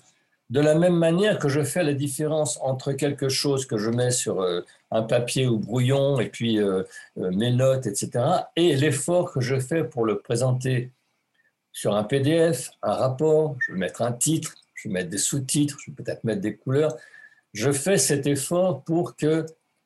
De 0.52 0.60
la 0.60 0.76
même 0.76 0.96
manière 0.96 1.40
que 1.40 1.50
je 1.50 1.64
fais 1.64 1.84
la 1.84 1.94
différence 1.94 2.60
entre 2.62 2.92
quelque 2.94 3.28
chose 3.28 3.66
que 3.66 3.78
je 3.78 3.90
mets 3.90 4.12
sur 4.12 4.42
euh, 4.42 4.62
un 4.92 5.02
papier 5.02 5.48
ou 5.48 5.58
brouillon 5.58 6.20
et 6.20 6.30
puis 6.30 6.60
euh, 6.60 6.84
euh, 7.18 7.32
mes 7.32 7.52
notes, 7.52 7.88
etc., 7.88 8.24
et 8.56 8.76
l'effort 8.76 9.32
que 9.32 9.42
je 9.42 9.60
fais 9.60 9.84
pour 9.84 10.06
le 10.06 10.20
présenter 10.20 10.92
sur 11.72 11.96
un 11.96 12.04
PDF, 12.04 12.70
un 12.84 12.94
rapport, 12.94 13.56
je 13.60 13.72
vais 13.74 13.80
mettre 13.80 14.04
un 14.04 14.14
titre, 14.14 14.54
je 14.78 14.88
vais 14.88 14.94
mettre 14.94 15.10
des 15.10 15.18
sous-titres, 15.18 15.78
je 15.84 15.92
vais 15.92 15.96
peut-être 15.96 16.24
mettre 16.24 16.42
des 16.42 16.56
couleurs. 16.56 16.96
Je 17.54 17.72
fais 17.72 17.98
cet 17.98 18.28
effort 18.28 18.84
pour 18.84 19.16
que 19.16 19.46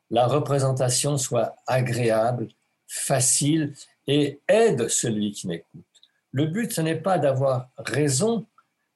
la 0.10 0.28
représentation 0.28 1.18
soit 1.18 1.56
agréable, 1.66 2.50
facile 2.88 3.74
et 4.08 4.42
aide 4.48 4.90
celui 4.90 5.32
qui 5.32 5.48
m'écoute. 5.48 5.86
Le 6.34 6.46
but, 6.46 6.72
ce 6.72 6.82
n'est 6.82 7.00
pas 7.00 7.18
d'avoir 7.18 7.70
raison, 7.78 8.46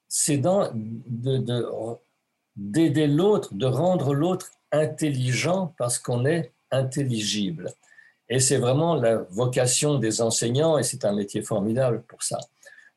c'est 0.10 0.42
d'aider 2.56 3.08
l'autre, 3.08 3.54
de 3.54 3.66
rendre 3.66 4.14
l'autre 4.14 4.52
intelligent 4.72 5.74
parce 5.78 5.98
qu'on 5.98 6.26
est 6.26 6.52
intelligible. 6.72 7.72
Et 8.28 8.40
c'est 8.40 8.58
vraiment 8.58 8.96
la 8.96 9.18
vocation 9.18 9.98
des 10.00 10.22
enseignants 10.22 10.78
et 10.78 10.84
c'est 10.84 11.06
un 11.06 11.14
métier 11.14 11.42
formidable 11.42 12.02
pour 12.04 12.24
ça. 12.24 12.40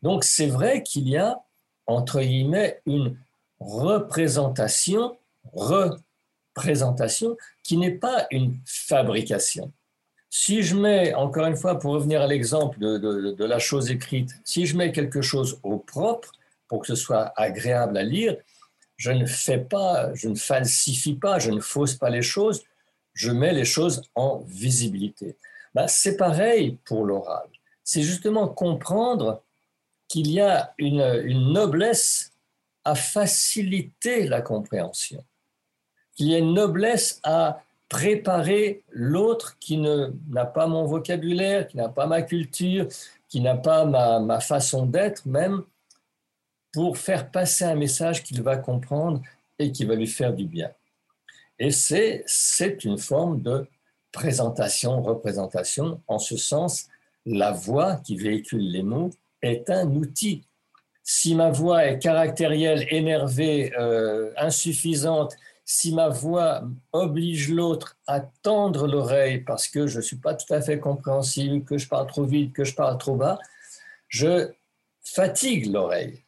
Donc 0.03 0.25
c'est 0.25 0.47
vrai 0.47 0.83
qu'il 0.83 1.09
y 1.09 1.17
a 1.17 1.41
entre 1.89 2.21
guillemets, 2.21 2.81
une 2.87 3.19
représentation, 3.59 5.19
représentation 5.53 7.37
qui 7.65 7.77
n'est 7.77 7.99
pas 7.99 8.29
une 8.31 8.57
fabrication. 8.65 9.73
Si 10.31 10.63
je 10.63 10.77
mets, 10.77 11.15
encore 11.15 11.47
une 11.47 11.57
fois, 11.57 11.79
pour 11.79 11.93
revenir 11.93 12.21
à 12.21 12.27
l'exemple 12.27 12.79
de, 12.79 12.99
de, 12.99 13.45
la 13.45 13.59
chose 13.59 13.91
écrite, 13.91 14.31
si 14.45 14.67
je 14.67 14.77
mets 14.77 14.93
quelque 14.93 15.23
chose 15.23 15.59
au 15.63 15.79
propre 15.79 16.31
pour 16.69 16.83
que 16.83 16.87
ce 16.87 16.95
soit 16.95 17.33
agréable 17.35 17.97
à 17.97 18.03
lire, 18.03 18.37
je 18.97 19.11
ne 19.11 19.25
fais 19.25 19.59
pas, 19.59 20.13
je 20.15 20.29
ne 20.29 20.35
falsifie 20.35 21.15
pas, 21.15 21.39
je 21.39 21.51
ne 21.51 21.61
fausse 21.61 21.95
pas 21.95 22.11
les 22.11 22.21
choses, 22.21 22.63
je 23.15 23.31
mets 23.31 23.55
les 23.55 23.65
choses 23.65 24.03
en 24.15 24.41
visibilité. 24.47 25.37
Ben, 25.75 25.89
c'est 25.89 26.17
pareil 26.19 26.77
pour 26.85 27.07
l'oral. 27.07 27.49
C'est 27.83 28.03
justement 28.03 28.49
comprendre 28.49 29.43
qu'il 30.09 30.31
y 30.31 30.41
a 30.41 30.75
une, 30.79 31.53
noblesse 31.53 32.33
à 32.85 32.95
faciliter 32.95 34.27
la 34.27 34.41
compréhension, 34.41 35.25
qu'il 36.17 36.29
y 36.29 36.35
a 36.35 36.39
une 36.39 36.55
noblesse 36.55 37.21
à 37.23 37.63
préparer 37.89 38.83
l'autre 38.91 39.59
qui 39.59 39.79
n'a 39.79 40.47
pas 40.47 40.67
mon 40.67 40.85
vocabulaire, 40.85 41.69
qui 41.69 41.77
n'a 41.77 41.89
pas 41.89 42.07
ma 42.07 42.23
culture, 42.23 42.89
qui 43.29 43.41
n'a 43.41 43.57
pas 43.57 43.85
ma, 43.85 44.19
ma 44.19 44.41
façon 44.41 44.87
d'être 44.87 45.27
même, 45.27 45.63
pour 46.73 46.99
faire 46.99 47.31
passer 47.31 47.65
un 47.65 47.75
message 47.75 48.23
qu'il 48.23 48.43
va 48.43 48.57
comprendre 48.57 49.23
et 49.59 49.73
qui 49.73 49.85
va 49.85 49.95
lui 49.95 50.07
faire 50.07 50.33
du 50.33 50.47
bien. 50.47 50.71
Et 51.59 51.71
c'est 51.71 52.85
une 52.85 52.99
forme 52.99 53.43
de 53.43 53.67
présentation, 54.13 55.03
représentation. 55.03 56.01
En 56.07 56.19
ce 56.19 56.37
sens, 56.37 56.87
la 57.27 57.51
voix 57.51 57.97
qui 57.97 58.17
véhicule 58.17 58.71
les 58.71 58.83
mots 58.83 59.11
est 59.43 59.71
un 59.71 59.89
outil. 59.89 60.43
Si 61.03 61.35
ma 61.35 61.51
voix 61.51 61.87
est 61.87 61.99
caractérielle, 61.99 62.87
énervée, 62.91 63.73
euh, 63.79 64.31
insuffisante, 64.37 65.35
si 65.65 65.95
ma 65.95 66.09
voix 66.09 66.63
oblige 66.93 67.51
l'autre 67.51 67.97
à 68.07 68.21
tendre 68.21 68.87
l'oreille 68.87 69.41
parce 69.41 69.69
que 69.69 69.87
je 69.87 69.99
ne 69.99 70.03
suis 70.03 70.17
pas 70.17 70.35
tout 70.35 70.53
à 70.53 70.61
fait 70.61 70.79
compréhensible, 70.79 71.65
que 71.65 71.79
je 71.79 71.89
parle 71.89 72.07
trop 72.07 72.25
vite, 72.25 72.53
que 72.53 72.65
je 72.65 72.75
parle 72.75 72.99
trop 72.99 73.17
bas, 73.17 73.39
je 74.09 74.51
fatigue 75.03 75.73
l'oreille. 75.73 76.23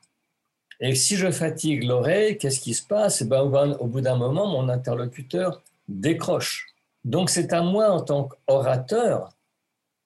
Et 0.81 0.95
si 0.95 1.17
je 1.17 1.31
fatigue 1.31 1.85
l'oreille, 1.85 2.39
qu'est-ce 2.39 2.61
qui 2.61 2.73
se 2.73 2.87
passe? 2.87 3.21
Eh 3.21 3.27
ben, 3.27 3.41
Au 3.41 3.87
bout 3.87 4.01
d'un 4.01 4.17
moment, 4.17 4.47
mon 4.47 4.69
interlocuteur 4.69 5.63
décroche. 5.89 6.67
Donc 7.05 7.29
c'est 7.31 7.53
à 7.53 7.63
moi 7.63 7.91
en 7.91 8.01
tant 8.01 8.25
qu'orateur 8.25 9.31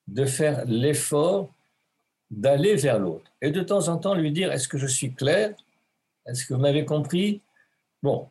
de 0.08 0.24
faire 0.24 0.64
l'effort 0.66 1.53
d'aller 2.30 2.76
vers 2.76 2.98
l'autre 2.98 3.30
et 3.40 3.50
de 3.50 3.62
temps 3.62 3.88
en 3.88 3.98
temps 3.98 4.14
lui 4.14 4.32
dire 4.32 4.52
est-ce 4.52 4.68
que 4.68 4.78
je 4.78 4.86
suis 4.86 5.12
clair? 5.12 5.54
Est-ce 6.26 6.46
que 6.46 6.54
vous 6.54 6.60
m'avez 6.60 6.84
compris? 6.84 7.42
Bon, 8.02 8.28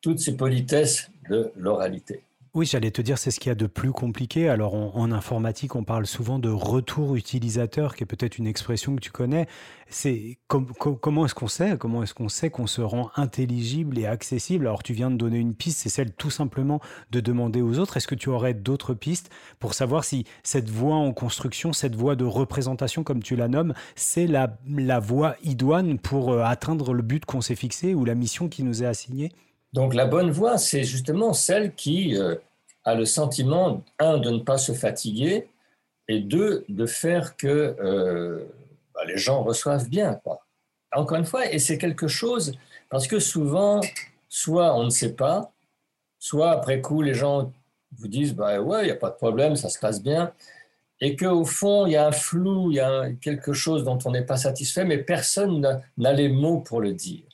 toutes 0.00 0.20
ces 0.20 0.36
politesses 0.36 1.10
de 1.28 1.52
l'oralité. 1.56 2.22
Oui, 2.58 2.66
j'allais 2.66 2.90
te 2.90 3.00
dire, 3.00 3.18
c'est 3.18 3.30
ce 3.30 3.38
qu'il 3.38 3.50
y 3.50 3.52
a 3.52 3.54
de 3.54 3.68
plus 3.68 3.92
compliqué. 3.92 4.48
Alors, 4.48 4.74
en 4.74 5.12
informatique, 5.12 5.76
on 5.76 5.84
parle 5.84 6.08
souvent 6.08 6.40
de 6.40 6.48
retour 6.48 7.14
utilisateur, 7.14 7.94
qui 7.94 8.02
est 8.02 8.06
peut-être 8.06 8.36
une 8.36 8.48
expression 8.48 8.96
que 8.96 9.00
tu 9.00 9.12
connais. 9.12 9.46
C'est 9.88 10.38
comment 10.48 11.24
est-ce 11.24 11.36
qu'on 11.36 11.46
sait 11.46 11.76
Comment 11.78 12.02
est-ce 12.02 12.14
qu'on 12.14 12.28
sait 12.28 12.50
qu'on 12.50 12.66
se 12.66 12.80
rend 12.80 13.12
intelligible 13.14 13.96
et 13.96 14.06
accessible? 14.06 14.66
Alors, 14.66 14.82
tu 14.82 14.92
viens 14.92 15.12
de 15.12 15.16
donner 15.16 15.38
une 15.38 15.54
piste, 15.54 15.78
c'est 15.78 15.88
celle 15.88 16.10
tout 16.10 16.30
simplement 16.30 16.80
de 17.12 17.20
demander 17.20 17.62
aux 17.62 17.78
autres. 17.78 17.96
Est-ce 17.96 18.08
que 18.08 18.16
tu 18.16 18.28
aurais 18.28 18.54
d'autres 18.54 18.92
pistes 18.92 19.30
pour 19.60 19.74
savoir 19.74 20.02
si 20.02 20.24
cette 20.42 20.68
voie 20.68 20.96
en 20.96 21.12
construction, 21.12 21.72
cette 21.72 21.94
voie 21.94 22.16
de 22.16 22.24
représentation, 22.24 23.04
comme 23.04 23.22
tu 23.22 23.36
la 23.36 23.46
nommes, 23.46 23.72
c'est 23.94 24.26
la, 24.26 24.58
la 24.66 24.98
voie 24.98 25.36
idoine 25.44 25.96
pour 26.00 26.32
euh, 26.32 26.42
atteindre 26.42 26.92
le 26.92 27.04
but 27.04 27.24
qu'on 27.24 27.40
s'est 27.40 27.54
fixé 27.54 27.94
ou 27.94 28.04
la 28.04 28.16
mission 28.16 28.48
qui 28.48 28.64
nous 28.64 28.82
est 28.82 28.86
assignée? 28.86 29.30
Donc 29.72 29.94
la 29.94 30.06
bonne 30.06 30.30
voie, 30.30 30.58
c'est 30.58 30.82
justement 30.82 31.32
celle 31.34 31.74
qui 31.74 32.16
euh, 32.16 32.34
a 32.88 32.94
le 32.94 33.04
sentiment, 33.04 33.84
un, 33.98 34.16
de 34.18 34.30
ne 34.30 34.38
pas 34.38 34.56
se 34.56 34.72
fatiguer, 34.72 35.48
et 36.08 36.20
deux, 36.20 36.64
de 36.68 36.86
faire 36.86 37.36
que 37.36 37.76
euh, 37.80 38.46
bah, 38.94 39.02
les 39.06 39.18
gens 39.18 39.42
reçoivent 39.42 39.88
bien. 39.88 40.14
Quoi. 40.24 40.40
Encore 40.92 41.18
une 41.18 41.26
fois, 41.26 41.52
et 41.52 41.58
c'est 41.58 41.76
quelque 41.76 42.08
chose, 42.08 42.54
parce 42.88 43.06
que 43.06 43.18
souvent, 43.18 43.80
soit 44.28 44.74
on 44.74 44.84
ne 44.84 44.90
sait 44.90 45.14
pas, 45.14 45.52
soit 46.18 46.50
après 46.50 46.80
coup, 46.80 47.02
les 47.02 47.14
gens 47.14 47.52
vous 47.98 48.08
disent, 48.08 48.34
bah 48.34 48.58
ouais, 48.60 48.82
il 48.82 48.86
n'y 48.86 48.90
a 48.90 48.96
pas 48.96 49.10
de 49.10 49.16
problème, 49.16 49.54
ça 49.54 49.68
se 49.68 49.78
passe 49.78 50.02
bien, 50.02 50.32
et 51.00 51.14
qu'au 51.14 51.44
fond, 51.44 51.86
il 51.86 51.92
y 51.92 51.96
a 51.96 52.06
un 52.06 52.12
flou, 52.12 52.72
il 52.72 52.76
y 52.76 52.80
a 52.80 53.12
quelque 53.20 53.52
chose 53.52 53.84
dont 53.84 53.98
on 54.06 54.12
n'est 54.12 54.24
pas 54.24 54.38
satisfait, 54.38 54.84
mais 54.86 54.98
personne 54.98 55.82
n'a 55.98 56.12
les 56.12 56.30
mots 56.30 56.60
pour 56.60 56.80
le 56.80 56.94
dire. 56.94 57.27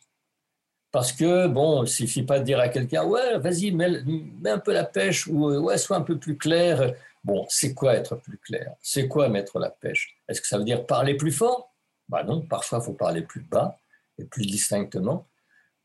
Parce 0.94 1.10
que, 1.10 1.48
bon, 1.48 1.78
il 1.78 1.80
ne 1.80 1.86
suffit 1.86 2.22
pas 2.22 2.38
de 2.38 2.44
dire 2.44 2.60
à 2.60 2.68
quelqu'un, 2.68 3.04
ouais, 3.04 3.36
vas-y, 3.40 3.72
mets, 3.72 3.98
un 4.46 4.58
peu 4.60 4.72
la 4.72 4.84
pêche, 4.84 5.26
ou 5.26 5.48
ouais, 5.48 5.76
sois 5.76 5.96
un 5.96 6.02
peu 6.02 6.20
plus 6.20 6.38
clair. 6.38 6.94
Bon, 7.24 7.44
c'est 7.48 7.74
quoi 7.74 7.94
être 7.94 8.14
plus 8.14 8.38
clair? 8.38 8.74
C'est 8.80 9.08
quoi 9.08 9.28
mettre 9.28 9.58
la 9.58 9.70
pêche? 9.70 10.14
Est-ce 10.28 10.40
que 10.40 10.46
ça 10.46 10.56
veut 10.56 10.62
dire 10.62 10.86
parler 10.86 11.16
plus 11.16 11.32
fort? 11.32 11.74
Bah 12.08 12.22
non, 12.22 12.42
parfois 12.42 12.78
il 12.80 12.84
faut 12.84 12.92
parler 12.92 13.22
plus 13.22 13.40
bas 13.40 13.76
et 14.18 14.24
plus 14.24 14.46
distinctement. 14.46 15.26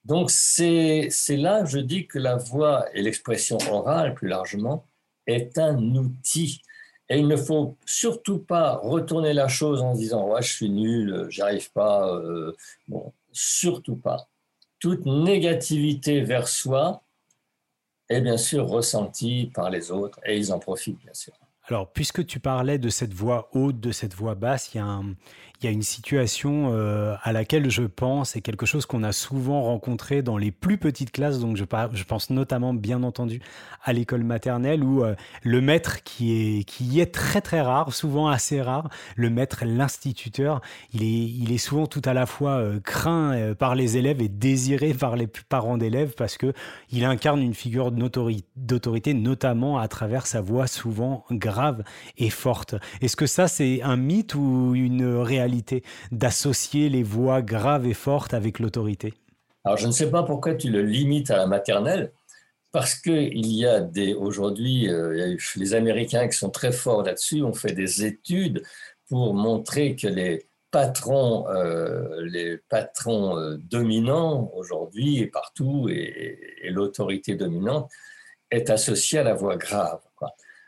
Donc 0.05 0.29
c'est 0.29 1.09
là, 1.29 1.65
je 1.65 1.79
dis 1.79 2.05
que 2.05 2.19
la 2.19 2.35
voix 2.35 2.85
et 2.93 3.01
l'expression 3.01 3.57
orale, 3.71 4.13
plus 4.13 4.27
largement, 4.27 4.85
est 5.25 5.57
un 5.57 5.75
outil. 5.95 6.61
Et 7.09 7.17
il 7.17 7.27
ne 7.27 7.35
faut 7.35 7.77
surtout 7.83 8.37
pas 8.37 8.75
retourner 8.75 9.33
la 9.33 9.47
chose 9.47 9.81
en 9.81 9.95
disant 9.95 10.27
ouais, 10.27 10.43
je 10.43 10.53
suis 10.53 10.69
nul, 10.69 11.25
j'arrive 11.29 11.71
pas. 11.71 12.13
Euh, 12.13 12.55
bon, 12.87 13.11
surtout 13.31 13.95
pas 13.95 14.29
toute 14.79 15.05
négativité 15.05 16.21
vers 16.21 16.47
soi 16.47 17.03
est 18.09 18.21
bien 18.21 18.37
sûr 18.37 18.67
ressentie 18.67 19.51
par 19.53 19.69
les 19.69 19.91
autres 19.91 20.19
et 20.25 20.37
ils 20.37 20.51
en 20.51 20.59
profitent 20.59 20.99
bien 21.03 21.13
sûr. 21.13 21.33
Alors, 21.67 21.91
puisque 21.91 22.25
tu 22.25 22.39
parlais 22.39 22.79
de 22.79 22.89
cette 22.89 23.13
voix 23.13 23.49
haute, 23.53 23.79
de 23.79 23.91
cette 23.91 24.15
voix 24.15 24.33
basse, 24.33 24.73
il 24.73 24.77
y 24.77 24.81
a 24.81 24.85
un, 24.85 25.13
il 25.61 25.65
y 25.65 25.67
a 25.67 25.71
une 25.71 25.81
situation 25.81 26.71
euh, 26.73 27.15
à 27.21 27.33
laquelle 27.33 27.69
je 27.69 27.83
pense 27.83 28.37
et 28.37 28.41
quelque 28.41 28.65
chose 28.65 28.85
qu'on 28.85 29.03
a 29.03 29.11
souvent 29.11 29.63
rencontré 29.63 30.21
dans 30.21 30.37
les 30.37 30.51
plus 30.51 30.77
petites 30.77 31.11
classes, 31.11 31.39
donc 31.39 31.57
je, 31.57 31.65
je 31.93 32.03
pense 32.05 32.29
notamment 32.29 32.73
bien 32.73 33.03
entendu 33.03 33.41
à 33.83 33.91
l'école 33.91 34.23
maternelle 34.23 34.83
où 34.83 35.03
euh, 35.03 35.15
le 35.43 35.59
maître 35.59 36.01
qui 36.03 36.59
est, 36.59 36.63
qui 36.63 37.01
est 37.01 37.13
très 37.13 37.41
très 37.41 37.59
rare, 37.59 37.93
souvent 37.93 38.29
assez 38.29 38.61
rare, 38.61 38.89
le 39.17 39.29
maître, 39.29 39.65
l'instituteur, 39.65 40.61
il 40.93 41.03
est, 41.03 41.07
il 41.07 41.51
est 41.51 41.57
souvent 41.57 41.87
tout 41.87 42.01
à 42.05 42.13
la 42.13 42.25
fois 42.25 42.51
euh, 42.51 42.79
craint 42.79 43.53
par 43.57 43.75
les 43.75 43.97
élèves 43.97 44.21
et 44.21 44.29
désiré 44.29 44.93
par 44.93 45.17
les 45.17 45.27
parents 45.27 45.77
d'élèves 45.77 46.13
parce 46.15 46.37
que 46.37 46.53
il 46.89 47.03
incarne 47.03 47.41
une 47.41 47.53
figure 47.53 47.91
d'autorité, 47.91 49.13
notamment 49.13 49.77
à 49.77 49.87
travers 49.89 50.25
sa 50.25 50.39
voix 50.39 50.67
souvent 50.67 51.25
grave 51.31 51.83
et 52.17 52.29
forte. 52.29 52.75
Est-ce 53.01 53.17
que 53.17 53.25
ça 53.25 53.49
c'est 53.49 53.81
un 53.81 53.97
mythe 53.97 54.35
ou 54.35 54.73
une 54.75 55.05
réalité 55.17 55.48
d'associer 56.11 56.89
les 56.89 57.03
voix 57.03 57.41
graves 57.41 57.85
et 57.85 57.93
fortes 57.93 58.33
avec 58.33 58.59
l'autorité 58.59 59.13
Alors 59.63 59.77
je 59.77 59.87
ne 59.87 59.91
sais 59.91 60.09
pas 60.09 60.23
pourquoi 60.23 60.55
tu 60.55 60.69
le 60.69 60.81
limites 60.81 61.31
à 61.31 61.37
la 61.37 61.47
maternelle, 61.47 62.11
parce 62.71 62.95
qu'il 62.95 63.47
y 63.47 63.65
a 63.65 63.79
des 63.79 64.13
aujourd'hui, 64.13 64.89
euh, 64.89 65.35
les 65.55 65.73
Américains 65.73 66.27
qui 66.27 66.37
sont 66.37 66.51
très 66.51 66.71
forts 66.71 67.03
là-dessus 67.03 67.41
ont 67.43 67.53
fait 67.53 67.73
des 67.73 68.05
études 68.05 68.63
pour 69.07 69.33
montrer 69.33 69.95
que 69.95 70.07
les 70.07 70.45
patrons, 70.71 71.47
euh, 71.49 72.21
les 72.25 72.57
patrons 72.69 73.37
euh, 73.37 73.57
dominants 73.57 74.51
aujourd'hui 74.53 75.19
et 75.19 75.27
partout, 75.27 75.89
et, 75.89 76.37
l'autorité 76.69 77.35
dominante 77.35 77.89
est 78.51 78.69
associée 78.69 79.19
à 79.19 79.23
la 79.23 79.33
voix 79.33 79.57
grave. 79.57 80.01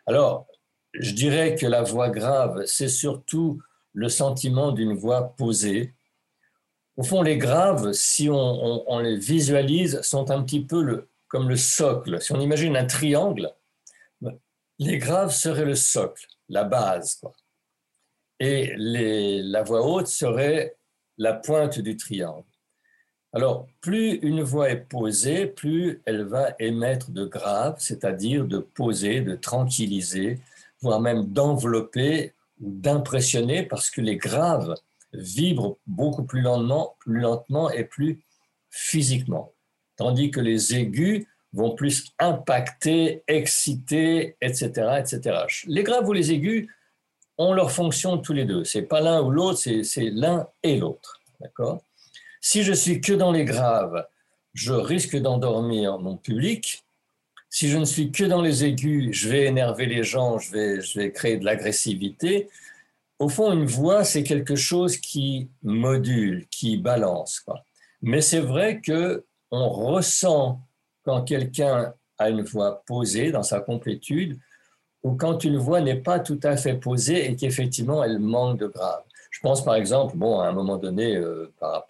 Alors, 0.08 0.48
je 0.94 1.12
dirais 1.12 1.56
que 1.56 1.68
la 1.68 1.84
voix 1.84 2.10
grave, 2.10 2.64
c'est 2.66 2.88
surtout 2.88 3.62
le 3.94 4.10
sentiment 4.10 4.72
d'une 4.72 4.94
voix 4.94 5.36
posée. 5.38 5.94
Au 6.98 7.04
fond, 7.04 7.22
les 7.22 7.38
graves, 7.38 7.94
si 7.94 8.30
on, 8.30 9.00
les 9.00 9.18
visualise, 9.18 10.02
sont 10.02 10.30
un 10.32 10.44
petit 10.44 10.64
peu 10.64 10.82
le, 10.82 11.10
comme 11.28 11.50
le 11.50 11.58
socle. 11.58 12.22
Si 12.22 12.32
on 12.32 12.40
imagine 12.40 12.76
un 12.76 12.86
triangle, 12.86 13.54
les 14.80 14.98
graves 14.98 15.32
seraient 15.32 15.66
le 15.66 15.76
socle, 15.76 16.28
la 16.50 16.64
base. 16.64 17.16
Quoi. 17.16 17.34
Et 18.40 18.74
la 18.78 19.64
voix 19.64 19.86
haute 19.86 20.08
serait 20.08 20.76
la 21.18 21.34
pointe 21.34 21.80
du 21.80 21.96
triangle. 21.98 22.46
Alors, 23.34 23.68
plus 23.80 24.16
une 24.16 24.42
voix 24.42 24.70
est 24.70 24.82
posée, 24.90 25.46
plus 25.46 26.02
elle 26.06 26.24
va 26.24 26.54
émettre 26.60 27.12
de 27.12 27.26
graves, 27.26 27.78
c'est-à-dire 27.80 28.46
de 28.46 28.58
poser, 28.58 29.22
de 29.22 29.36
tranquilliser, 29.36 30.40
voire 30.82 31.00
même 31.00 31.28
d'envelopper 31.28 32.34
d'impressionner 32.62 33.64
parce 33.64 33.90
que 33.90 34.02
les 34.02 34.18
graves 34.18 34.76
vibrent 35.14 35.78
beaucoup 35.88 36.24
plus 36.24 36.42
lentement, 36.42 36.96
plus 37.00 37.20
lentement 37.20 37.70
et 37.70 37.84
plus 37.84 38.24
physiquement, 38.70 39.54
tandis 39.98 40.32
que 40.32 40.40
les 40.40 40.76
aigus 40.76 41.26
vont 41.54 41.76
plus 41.76 42.14
impacter, 42.18 43.24
exciter, 43.28 44.38
etc., 44.40 44.70
etc. 45.00 45.40
Les 45.68 45.84
graves 45.84 46.08
ou 46.08 46.14
les 46.14 46.32
aigus 46.32 46.70
ont 47.38 47.54
leur 47.54 47.72
fonction 47.72 48.18
tous 48.18 48.34
les 48.34 48.46
deux. 48.46 48.64
C'est 48.64 48.84
pas 48.84 49.02
l'un 49.02 49.22
ou 49.22 49.32
l'autre, 49.32 49.60
c'est 49.60 50.10
l'un 50.12 50.48
et 50.64 50.78
l'autre. 50.78 51.20
D'accord? 51.42 51.84
Si 52.40 52.64
je 52.64 52.72
suis 52.72 53.02
que 53.02 53.14
dans 53.14 53.32
les 53.32 53.44
graves, 53.44 54.08
je 54.54 54.74
risque 54.74 55.18
d'endormir 55.18 56.00
mon 56.00 56.18
public 56.18 56.84
si 57.52 57.68
je 57.68 57.78
ne 57.78 57.86
suis 57.86 58.12
que 58.12 58.24
dans 58.24 58.42
les 58.42 58.64
aigus, 58.64 59.10
je 59.12 59.28
vais 59.28 59.46
énerver 59.46 59.86
les 59.86 60.04
gens, 60.04 60.40
je 60.40 60.98
vais, 60.98 61.12
créer 61.12 61.38
de 61.38 61.44
l'agressivité. 61.44 62.50
Au 63.20 63.28
fond, 63.28 63.52
une 63.52 63.66
voix, 63.66 64.06
c'est 64.06 64.24
quelque 64.24 64.56
chose 64.56 64.98
qui 64.98 65.50
module, 65.62 66.48
qui 66.50 66.78
balance. 66.78 67.46
Mais 68.02 68.22
c'est 68.22 68.40
vrai 68.40 68.80
que 68.80 69.26
on 69.52 69.68
ressent 69.68 70.62
quand 71.04 71.24
quelqu'un 71.24 71.94
a 72.18 72.30
une 72.30 72.42
voix 72.42 72.84
posée 72.86 73.32
dans 73.32 73.44
sa 73.44 73.60
complétude 73.60 74.40
ou 75.04 75.16
quand 75.16 75.44
une 75.44 75.58
voix 75.58 75.82
n'est 75.82 76.00
pas 76.00 76.20
tout 76.20 76.40
à 76.44 76.56
fait 76.56 76.76
posée 76.76 77.30
et 77.30 77.36
qu'effectivement 77.36 78.02
elle 78.02 78.20
manque 78.20 78.60
de 78.60 78.68
grave. 78.68 79.04
Je 79.30 79.42
pense 79.42 79.64
par 79.64 79.76
exemple, 79.76 80.16
bon, 80.16 80.40
à 80.40 80.48
un 80.48 80.54
moment 80.54 80.78
donné, 80.78 81.18
euh, 81.18 81.52
par, 81.60 81.90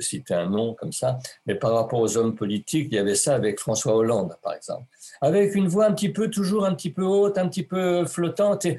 citer 0.00 0.34
un 0.34 0.48
nom 0.48 0.74
comme 0.74 0.92
ça, 0.92 1.18
mais 1.46 1.54
par 1.54 1.72
rapport 1.72 2.00
aux 2.00 2.16
hommes 2.16 2.34
politiques, 2.34 2.88
il 2.90 2.94
y 2.94 2.98
avait 2.98 3.14
ça 3.14 3.34
avec 3.34 3.60
François 3.60 3.96
Hollande, 3.96 4.36
par 4.42 4.54
exemple, 4.54 4.86
avec 5.20 5.54
une 5.54 5.68
voix 5.68 5.86
un 5.86 5.92
petit 5.92 6.10
peu, 6.10 6.30
toujours 6.30 6.66
un 6.66 6.74
petit 6.74 6.90
peu 6.90 7.04
haute, 7.04 7.38
un 7.38 7.48
petit 7.48 7.64
peu 7.64 8.04
flottante, 8.06 8.64
et 8.64 8.78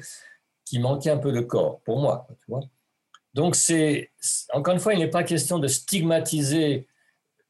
qui 0.64 0.78
manquait 0.78 1.10
un 1.10 1.18
peu 1.18 1.32
de 1.32 1.40
corps, 1.40 1.80
pour 1.80 1.98
moi. 1.98 2.26
Tu 2.28 2.44
vois 2.48 2.60
Donc, 3.34 3.56
c'est, 3.56 4.10
encore 4.52 4.74
une 4.74 4.80
fois, 4.80 4.94
il 4.94 4.98
n'est 4.98 5.08
pas 5.08 5.24
question 5.24 5.58
de 5.58 5.66
stigmatiser 5.66 6.86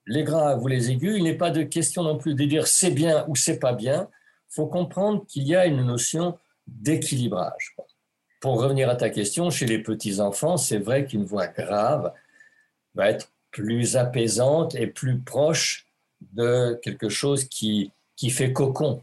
les 0.06 0.24
graves 0.24 0.62
ou 0.62 0.68
les 0.68 0.90
aigus, 0.90 1.16
il 1.16 1.24
n'est 1.24 1.36
pas 1.36 1.50
de 1.50 1.62
question 1.62 2.02
non 2.02 2.16
plus 2.16 2.34
de 2.34 2.44
dire 2.44 2.66
c'est 2.66 2.90
bien 2.90 3.24
ou 3.28 3.36
c'est 3.36 3.58
pas 3.58 3.74
bien. 3.74 4.08
Il 4.50 4.54
faut 4.54 4.66
comprendre 4.66 5.24
qu'il 5.26 5.46
y 5.46 5.54
a 5.54 5.66
une 5.66 5.84
notion 5.84 6.38
d'équilibrage. 6.66 7.76
Pour 8.40 8.60
revenir 8.60 8.88
à 8.88 8.96
ta 8.96 9.10
question, 9.10 9.50
chez 9.50 9.66
les 9.66 9.82
petits-enfants, 9.82 10.56
c'est 10.56 10.78
vrai 10.78 11.04
qu'une 11.04 11.24
voix 11.24 11.48
grave 11.48 12.12
va 12.94 13.10
être 13.10 13.30
plus 13.50 13.96
apaisante 13.96 14.74
et 14.74 14.86
plus 14.86 15.18
proche 15.18 15.86
de 16.32 16.78
quelque 16.82 17.08
chose 17.08 17.44
qui, 17.44 17.92
qui 18.16 18.30
fait 18.30 18.52
cocon. 18.52 19.02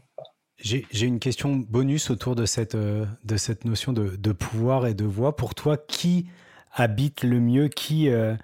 J'ai 0.58 0.86
une 1.02 1.18
question 1.18 1.54
bonus 1.54 2.10
autour 2.10 2.34
de 2.34 2.46
cette, 2.46 2.74
euh, 2.74 3.04
de 3.24 3.36
cette 3.36 3.64
notion 3.64 3.92
de, 3.92 4.16
de, 4.16 4.32
pouvoir 4.32 4.86
et 4.86 4.94
de 4.94 5.04
voix. 5.04 5.36
Pour 5.36 5.54
toi, 5.54 5.76
qui 5.76 6.26
habite 6.72 7.24
le 7.24 7.40
mieux 7.40 7.68
qui, 7.68 8.08
euh, 8.08 8.34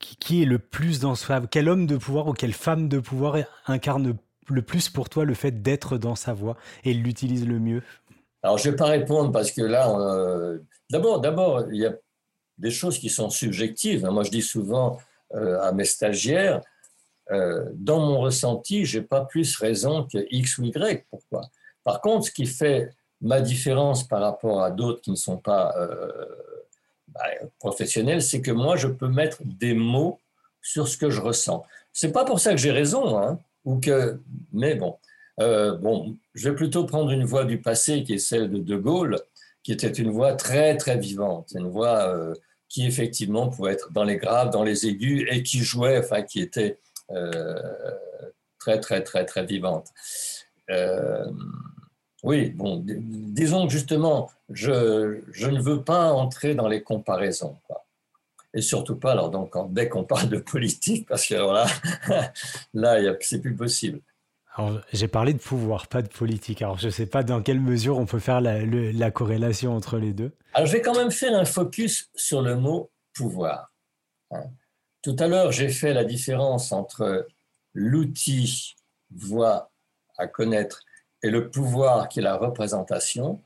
qui, 0.00 0.16
qui, 0.16 0.42
est 0.42 0.46
le 0.46 0.58
plus 0.58 0.98
dans 0.98 1.14
sa... 1.14 1.40
Quel 1.40 1.68
homme 1.68 1.86
de 1.86 1.96
pouvoir 1.96 2.26
ou 2.26 2.32
quelle 2.32 2.52
femme 2.52 2.88
de 2.88 2.98
pouvoir 2.98 3.36
incarne 3.66 4.16
le 4.48 4.62
plus 4.62 4.88
pour 4.88 5.08
toi 5.08 5.24
le 5.24 5.34
fait 5.34 5.62
d'être 5.62 5.98
dans 5.98 6.16
sa 6.16 6.32
voix 6.32 6.56
et 6.84 6.92
l'utilise 6.94 7.46
le 7.46 7.60
mieux? 7.60 7.82
Alors, 8.42 8.58
je 8.58 8.66
ne 8.66 8.72
vais 8.72 8.76
pas 8.76 8.86
répondre 8.86 9.30
parce 9.30 9.52
que 9.52 9.62
là, 9.62 9.88
euh, 9.96 10.58
d'abord, 10.90 11.20
d'abord, 11.20 11.64
il 11.70 11.80
y 11.80 11.86
a 11.86 11.94
des 12.58 12.72
choses 12.72 12.98
qui 12.98 13.08
sont 13.08 13.30
subjectives. 13.30 14.04
Moi, 14.06 14.24
je 14.24 14.30
dis 14.30 14.42
souvent, 14.42 14.98
à 15.34 15.72
mes 15.72 15.84
stagiaires, 15.84 16.60
euh, 17.30 17.70
dans 17.74 18.00
mon 18.00 18.20
ressenti, 18.20 18.84
j'ai 18.84 19.02
pas 19.02 19.24
plus 19.24 19.56
raison 19.56 20.06
que 20.06 20.26
X 20.30 20.58
ou 20.58 20.64
Y. 20.64 21.06
Pourquoi? 21.10 21.42
Par 21.84 22.00
contre, 22.00 22.26
ce 22.26 22.30
qui 22.30 22.46
fait 22.46 22.90
ma 23.20 23.40
différence 23.40 24.06
par 24.06 24.20
rapport 24.20 24.62
à 24.62 24.70
d'autres 24.70 25.00
qui 25.00 25.10
ne 25.10 25.16
sont 25.16 25.38
pas 25.38 25.74
euh, 25.78 26.10
bah, 27.08 27.20
professionnels, 27.58 28.22
c'est 28.22 28.42
que 28.42 28.50
moi, 28.50 28.76
je 28.76 28.88
peux 28.88 29.08
mettre 29.08 29.38
des 29.44 29.74
mots 29.74 30.18
sur 30.60 30.88
ce 30.88 30.96
que 30.96 31.10
je 31.10 31.20
ressens. 31.20 31.64
C'est 31.92 32.12
pas 32.12 32.24
pour 32.24 32.40
ça 32.40 32.50
que 32.50 32.56
j'ai 32.58 32.70
raison, 32.72 33.18
hein, 33.18 33.38
ou 33.64 33.78
que, 33.78 34.20
mais 34.52 34.74
bon, 34.74 34.96
bon, 35.38 36.16
je 36.34 36.48
vais 36.48 36.54
plutôt 36.54 36.84
prendre 36.84 37.10
une 37.10 37.24
voix 37.24 37.44
du 37.44 37.60
passé 37.60 38.04
qui 38.04 38.14
est 38.14 38.18
celle 38.18 38.50
de 38.50 38.58
De 38.58 38.76
Gaulle, 38.76 39.18
qui 39.62 39.72
était 39.72 39.88
une 39.88 40.10
voix 40.10 40.34
très 40.34 40.76
très 40.76 40.96
vivante, 40.96 41.52
une 41.54 41.68
voix 41.68 42.14
qui 42.72 42.86
effectivement 42.86 43.50
pouvait 43.50 43.72
être 43.72 43.92
dans 43.92 44.02
les 44.02 44.16
graves, 44.16 44.48
dans 44.48 44.62
les 44.62 44.86
aigus, 44.86 45.28
et 45.30 45.42
qui 45.42 45.58
jouait, 45.58 45.98
enfin 45.98 46.22
qui 46.22 46.40
était 46.40 46.78
euh, 47.10 47.54
très 48.58 48.80
très 48.80 49.02
très 49.02 49.26
très 49.26 49.44
vivante. 49.44 49.88
Euh, 50.70 51.30
oui, 52.22 52.48
bon, 52.48 52.82
disons 52.82 53.68
justement, 53.68 54.30
je, 54.48 55.20
je, 55.32 55.48
ne 55.48 55.60
veux 55.60 55.84
pas 55.84 56.12
entrer 56.12 56.54
dans 56.54 56.68
les 56.68 56.82
comparaisons. 56.82 57.58
Et 58.54 58.62
surtout 58.62 58.96
pas, 58.96 59.12
alors 59.12 59.30
donc, 59.30 59.52
dès 59.74 59.90
qu'on 59.90 60.04
parle 60.04 60.30
de 60.30 60.38
politique, 60.38 61.06
parce 61.06 61.26
que 61.26 61.34
alors 61.34 61.52
là, 61.52 61.66
là 62.74 63.14
c'est 63.20 63.40
plus 63.40 63.54
possible. 63.54 64.00
J'ai 64.92 65.08
parlé 65.08 65.32
de 65.32 65.38
pouvoir, 65.38 65.86
pas 65.88 66.02
de 66.02 66.08
politique. 66.08 66.62
Alors, 66.62 66.78
je 66.78 66.86
ne 66.86 66.90
sais 66.90 67.06
pas 67.06 67.22
dans 67.22 67.42
quelle 67.42 67.60
mesure 67.60 67.98
on 67.98 68.06
peut 68.06 68.18
faire 68.18 68.40
la, 68.40 69.10
corrélation 69.10 69.74
entre 69.74 69.98
les 69.98 70.12
deux. 70.12 70.32
Alors, 70.52 70.66
je 70.66 70.72
vais 70.72 70.82
quand 70.82 70.96
même 70.96 71.10
faire 71.10 71.34
un 71.34 71.44
focus 71.44 72.10
sur 72.14 72.42
le 72.42 72.56
mot 72.56 72.90
pouvoir. 73.14 73.72
Hein. 74.30 74.44
Tout 75.02 75.16
à 75.18 75.26
l'heure, 75.26 75.50
j'ai 75.50 75.68
fait 75.68 75.94
la 75.94 76.04
différence 76.04 76.72
entre 76.72 77.26
l'outil 77.74 78.76
voix 79.10 79.70
à 80.18 80.26
connaître 80.26 80.82
et 81.22 81.30
le 81.30 81.50
pouvoir 81.50 82.08
qui 82.08 82.20
est 82.20 82.22
la 82.22 82.36
représentation. 82.36 83.40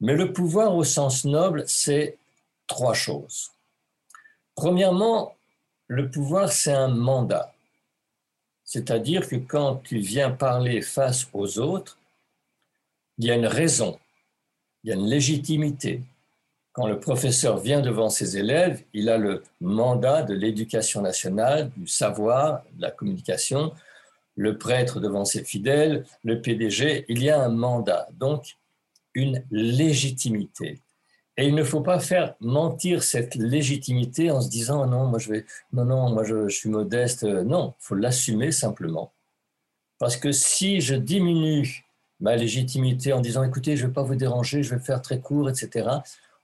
Mais 0.00 0.14
le 0.14 0.32
pouvoir 0.32 0.74
au 0.74 0.84
sens 0.84 1.24
noble, 1.24 1.64
c'est 1.66 2.18
trois 2.66 2.94
choses. 2.94 3.52
Premièrement, 4.54 5.36
le 5.86 6.10
pouvoir, 6.10 6.50
c'est 6.50 6.72
un 6.72 6.88
mandat. 6.88 7.52
C'est-à-dire 8.64 9.28
que 9.28 9.36
quand 9.36 9.76
tu 9.76 9.98
viens 9.98 10.30
parler 10.30 10.82
face 10.82 11.28
aux 11.32 11.58
autres, 11.58 11.98
il 13.18 13.26
y 13.26 13.30
a 13.30 13.34
une 13.34 13.46
raison, 13.46 13.98
il 14.86 14.90
y 14.90 14.92
a 14.92 14.94
une 14.94 15.08
légitimité. 15.08 16.00
Quand 16.72 16.86
le 16.86 17.00
professeur 17.00 17.58
vient 17.58 17.80
devant 17.80 18.08
ses 18.08 18.38
élèves, 18.38 18.84
il 18.92 19.08
a 19.08 19.18
le 19.18 19.42
mandat 19.60 20.22
de 20.22 20.32
l'éducation 20.32 21.02
nationale, 21.02 21.72
du 21.76 21.88
savoir, 21.88 22.62
de 22.76 22.82
la 22.82 22.92
communication, 22.92 23.72
le 24.36 24.58
prêtre 24.58 25.00
devant 25.00 25.24
ses 25.24 25.42
fidèles, 25.42 26.06
le 26.22 26.40
PDG, 26.40 27.04
il 27.08 27.20
y 27.20 27.30
a 27.30 27.42
un 27.42 27.48
mandat, 27.48 28.06
donc 28.12 28.58
une 29.14 29.42
légitimité. 29.50 30.80
Et 31.36 31.48
il 31.48 31.56
ne 31.56 31.64
faut 31.64 31.80
pas 31.80 31.98
faire 31.98 32.36
mentir 32.38 33.02
cette 33.02 33.34
légitimité 33.34 34.30
en 34.30 34.40
se 34.40 34.48
disant 34.48 34.84
ah 34.84 34.86
non, 34.86 35.06
moi 35.06 35.18
je 35.18 35.30
vais, 35.30 35.46
non, 35.72 35.84
non, 35.84 36.10
moi 36.10 36.22
je, 36.22 36.48
suis 36.48 36.70
modeste. 36.70 37.24
Non, 37.24 37.74
il 37.80 37.84
faut 37.84 37.94
l'assumer 37.96 38.52
simplement. 38.52 39.12
Parce 39.98 40.16
que 40.16 40.30
si 40.30 40.80
je 40.80 40.94
diminue 40.94 41.85
ma 42.20 42.36
légitimité 42.36 43.12
en 43.12 43.20
disant 43.20 43.42
écoutez, 43.42 43.76
je 43.76 43.82
ne 43.82 43.88
vais 43.88 43.94
pas 43.94 44.02
vous 44.02 44.14
déranger, 44.14 44.62
je 44.62 44.74
vais 44.74 44.80
faire 44.80 45.02
très 45.02 45.20
court, 45.20 45.48
etc., 45.50 45.88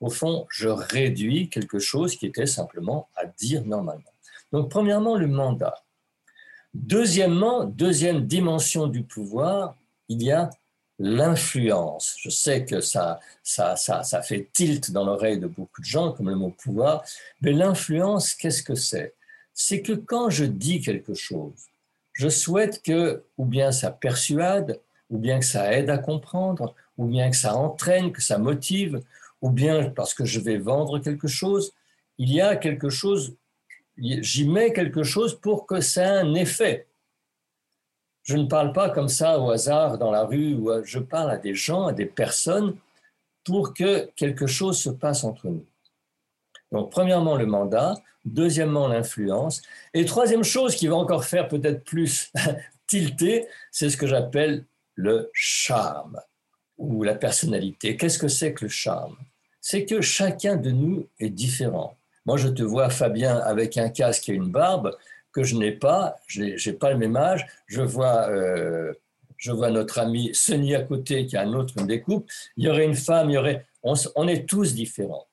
au 0.01 0.11
fond, 0.11 0.47
je 0.51 0.69
réduis 0.69 1.49
quelque 1.49 1.79
chose 1.79 2.17
qui 2.17 2.27
était 2.27 2.47
simplement 2.47 3.09
à 3.15 3.25
dire 3.25 3.65
normalement. 3.65 4.13
Donc, 4.51 4.69
premièrement, 4.69 5.17
le 5.17 5.29
mandat. 5.29 5.75
Deuxièmement, 6.75 7.65
deuxième 7.65 8.27
dimension 8.27 8.89
du 8.89 9.05
pouvoir, 9.05 9.77
il 10.09 10.23
y 10.23 10.33
a 10.33 10.51
l'influence. 10.99 12.17
Je 12.19 12.31
sais 12.31 12.65
que 12.65 12.81
ça, 12.81 13.21
ça, 13.43 13.77
ça, 13.77 14.03
ça 14.03 14.23
fait 14.23 14.49
tilt 14.53 14.91
dans 14.91 15.05
l'oreille 15.05 15.39
de 15.39 15.47
beaucoup 15.47 15.81
de 15.81 15.87
gens, 15.87 16.13
comme 16.13 16.29
le 16.29 16.37
mot 16.37 16.51
pouvoir, 16.51 17.05
mais 17.41 17.53
l'influence, 17.53 18.35
qu'est-ce 18.35 18.63
que 18.63 18.75
c'est? 18.75 19.15
C'est 19.55 19.83
que 19.83 19.93
quand 19.93 20.31
je 20.31 20.45
dis 20.45 20.81
quelque 20.81 21.15
chose, 21.15 21.67
je 22.13 22.29
souhaite 22.29 22.83
que, 22.83 23.25
ou 23.39 23.45
bien 23.45 23.73
ça 23.73 23.91
persuade, 23.91 24.81
ou 25.13 25.19
bien 25.19 25.39
que 25.39 25.45
ça 25.45 25.73
aide 25.73 25.91
à 25.91 25.99
comprendre, 25.99 26.75
ou 26.97 27.05
bien 27.05 27.31
que 27.31 27.37
ça 27.37 27.55
entraîne, 27.55 28.13
que 28.13 28.23
ça 28.23 28.39
motive, 28.39 29.03
ou 29.43 29.51
bien 29.51 29.91
parce 29.91 30.15
que 30.15 30.25
je 30.25 30.41
vais 30.41 30.57
vendre 30.57 30.99
quelque 30.99 31.29
chose, 31.29 31.73
il 32.17 32.33
y 32.33 32.41
a 32.41 32.57
quelque 32.57 32.89
chose, 32.89 33.37
j'y 33.99 34.49
mets 34.49 34.73
quelque 34.73 35.03
chose 35.03 35.39
pour 35.39 35.67
que 35.67 35.81
ça 35.81 36.03
ait 36.03 36.21
un 36.21 36.35
effet. 36.35 36.87
Je 38.23 38.37
ne 38.37 38.47
parle 38.47 38.73
pas 38.73 38.89
comme 38.89 39.09
ça 39.09 39.39
au 39.39 39.51
hasard 39.51 39.99
dans 39.99 40.11
la 40.11 40.25
rue, 40.25 40.55
ou 40.55 40.71
je 40.83 40.99
parle 40.99 41.31
à 41.31 41.37
des 41.37 41.55
gens, 41.55 41.89
à 41.89 41.93
des 41.93 42.07
personnes, 42.07 42.77
pour 43.45 43.75
que 43.75 44.11
quelque 44.17 44.47
chose 44.47 44.79
se 44.79 44.91
passe 44.91 45.25
entre 45.25 45.49
nous. 45.49 45.67
Donc, 46.71 46.91
premièrement, 46.91 47.37
le 47.37 47.45
mandat, 47.45 47.97
deuxièmement, 48.25 48.89
l'influence, 48.89 49.61
et 49.93 50.07
troisième 50.07 50.45
chose 50.45 50.75
qui 50.75 50.87
va 50.87 50.97
encore 50.97 51.25
faire 51.25 51.49
peut-être 51.49 51.85
plus 51.85 52.33
tilter, 52.87 53.47
c'est 53.71 53.91
ce 53.91 53.97
que 53.99 54.07
j'appelle 54.07 54.65
le 55.03 55.31
charme 55.33 56.21
ou 56.79 57.03
la 57.03 57.15
personnalité. 57.15 57.97
Qu'est-ce 57.97 58.19
que 58.19 58.29
c'est 58.29 58.53
que 58.53 58.65
le 58.65 58.71
charme? 58.71 59.17
C'est 59.61 59.85
que 59.85 60.01
chacun 60.01 60.57
de 60.57 60.71
nous 60.71 61.07
est 61.19 61.31
différent. 61.31 61.97
Moi, 62.25 62.37
je 62.37 62.49
te 62.49 62.63
vois, 62.63 62.89
Fabien, 62.89 63.37
avec 63.39 63.77
un 63.77 63.89
casque 63.89 64.29
et 64.29 64.33
une 64.33 64.51
barbe 64.51 64.97
que 65.33 65.43
je 65.43 65.57
n'ai 65.57 65.73
pas, 65.73 66.17
je 66.27 66.43
n'ai 66.43 66.77
pas 66.77 66.91
le 66.93 66.99
même 66.99 67.17
âge. 67.17 67.47
Je 67.67 67.83
vois, 67.83 68.29
euh, 68.29 68.93
je 69.37 69.51
vois 69.51 69.71
notre 69.71 69.99
ami 69.99 70.31
Sonny 70.35 70.75
à 70.75 70.83
côté 70.83 71.27
qui 71.27 71.37
a 71.37 71.43
un 71.43 71.53
autre 71.53 71.83
découpe. 71.83 72.31
Il 72.57 72.65
y 72.65 72.69
aurait 72.69 72.85
une 72.85 72.95
femme, 72.95 73.31
il 73.31 73.35
y 73.35 73.39
aurait. 73.39 73.67
On, 73.83 74.29
est 74.29 74.49
tous 74.49 74.75
différents. 74.75 75.27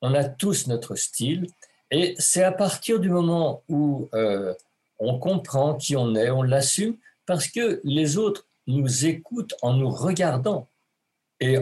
On 0.00 0.14
a 0.14 0.24
tous 0.24 0.68
notre 0.68 0.94
style. 0.94 1.48
Et 1.90 2.14
c'est 2.18 2.44
à 2.44 2.52
partir 2.52 3.00
du 3.00 3.10
moment 3.10 3.62
où 3.68 4.08
euh, 4.14 4.54
on 5.00 5.18
comprend 5.18 5.74
qui 5.74 5.96
on 5.96 6.14
est, 6.14 6.30
on 6.30 6.42
l'assume, 6.42 6.96
parce 7.26 7.48
que 7.48 7.80
les 7.82 8.16
autres 8.16 8.47
nous 8.68 9.06
écoutent 9.06 9.54
en 9.62 9.74
nous 9.74 9.90
regardant. 9.90 10.68
Et 11.40 11.58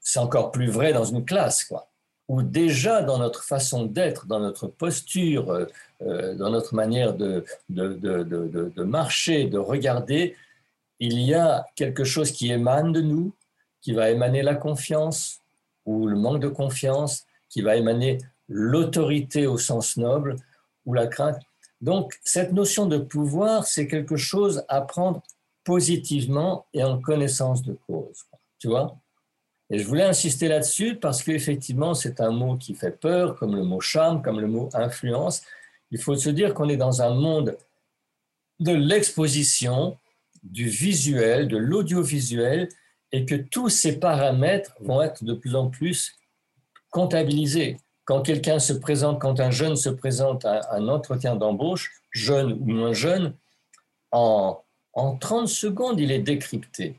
c'est 0.00 0.18
encore 0.18 0.50
plus 0.50 0.68
vrai 0.68 0.92
dans 0.92 1.04
une 1.04 1.24
classe, 1.24 1.64
quoi 1.64 1.88
où 2.28 2.42
déjà 2.42 3.02
dans 3.02 3.18
notre 3.18 3.42
façon 3.42 3.86
d'être, 3.86 4.26
dans 4.26 4.38
notre 4.38 4.68
posture, 4.68 5.50
euh, 5.50 5.64
euh, 6.02 6.34
dans 6.34 6.50
notre 6.50 6.74
manière 6.74 7.14
de, 7.14 7.44
de, 7.70 7.94
de, 7.94 8.22
de, 8.22 8.82
marcher, 8.84 9.46
de 9.46 9.58
regarder, 9.58 10.36
il 11.00 11.20
y 11.20 11.34
a 11.34 11.66
quelque 11.74 12.04
chose 12.04 12.30
qui 12.30 12.52
émane 12.52 12.92
de 12.92 13.00
nous, 13.00 13.34
qui 13.80 13.92
va 13.92 14.10
émaner 14.10 14.42
la 14.42 14.54
confiance 14.54 15.40
ou 15.86 16.06
le 16.06 16.16
manque 16.16 16.40
de 16.40 16.48
confiance, 16.48 17.24
qui 17.48 17.62
va 17.62 17.76
émaner 17.76 18.18
l'autorité 18.48 19.46
au 19.46 19.56
sens 19.56 19.96
noble 19.96 20.36
ou 20.84 20.92
la 20.92 21.06
crainte. 21.06 21.40
Donc, 21.80 22.18
cette 22.24 22.52
notion 22.52 22.86
de 22.86 22.98
pouvoir, 22.98 23.64
c'est 23.66 23.86
quelque 23.86 24.16
chose 24.16 24.64
à 24.68 24.82
prendre 24.82 25.22
positivement 25.68 26.64
et 26.72 26.82
en 26.82 26.98
connaissance 26.98 27.62
de 27.62 27.76
cause. 27.86 28.24
Tu 28.58 28.68
vois 28.68 28.96
Et 29.68 29.78
je 29.78 29.86
voulais 29.86 30.04
insister 30.04 30.48
là-dessus 30.48 30.94
parce 30.94 31.22
qu'effectivement, 31.22 31.92
c'est 31.92 32.22
un 32.22 32.30
mot 32.30 32.56
qui 32.56 32.74
fait 32.74 32.98
peur, 32.98 33.36
comme 33.36 33.54
le 33.54 33.64
mot 33.64 33.78
charme, 33.78 34.22
comme 34.22 34.40
le 34.40 34.46
mot 34.46 34.70
influence. 34.72 35.42
Il 35.90 36.00
faut 36.00 36.16
se 36.16 36.30
dire 36.30 36.54
qu'on 36.54 36.70
est 36.70 36.78
dans 36.78 37.02
un 37.02 37.12
monde 37.12 37.58
de 38.60 38.72
l'exposition, 38.72 39.98
du 40.42 40.70
visuel, 40.70 41.48
de 41.48 41.58
l'audiovisuel, 41.58 42.70
et 43.12 43.26
que 43.26 43.34
tous 43.34 43.68
ces 43.68 44.00
paramètres 44.00 44.74
vont 44.80 45.02
être 45.02 45.22
de 45.22 45.34
plus 45.34 45.54
en 45.54 45.68
plus 45.68 46.16
comptabilisés. 46.88 47.76
Quand 48.06 48.22
quelqu'un 48.22 48.58
se 48.58 48.72
présente, 48.72 49.20
quand 49.20 49.38
un 49.38 49.50
jeune 49.50 49.76
se 49.76 49.90
présente 49.90 50.46
à 50.46 50.62
un 50.72 50.88
entretien 50.88 51.36
d'embauche, 51.36 51.92
jeune 52.10 52.52
ou 52.54 52.64
moins 52.64 52.94
jeune, 52.94 53.34
en, 54.12 54.62
en 54.98 55.16
30 55.16 55.46
secondes, 55.46 56.00
il 56.00 56.10
est 56.10 56.18
décrypté, 56.18 56.96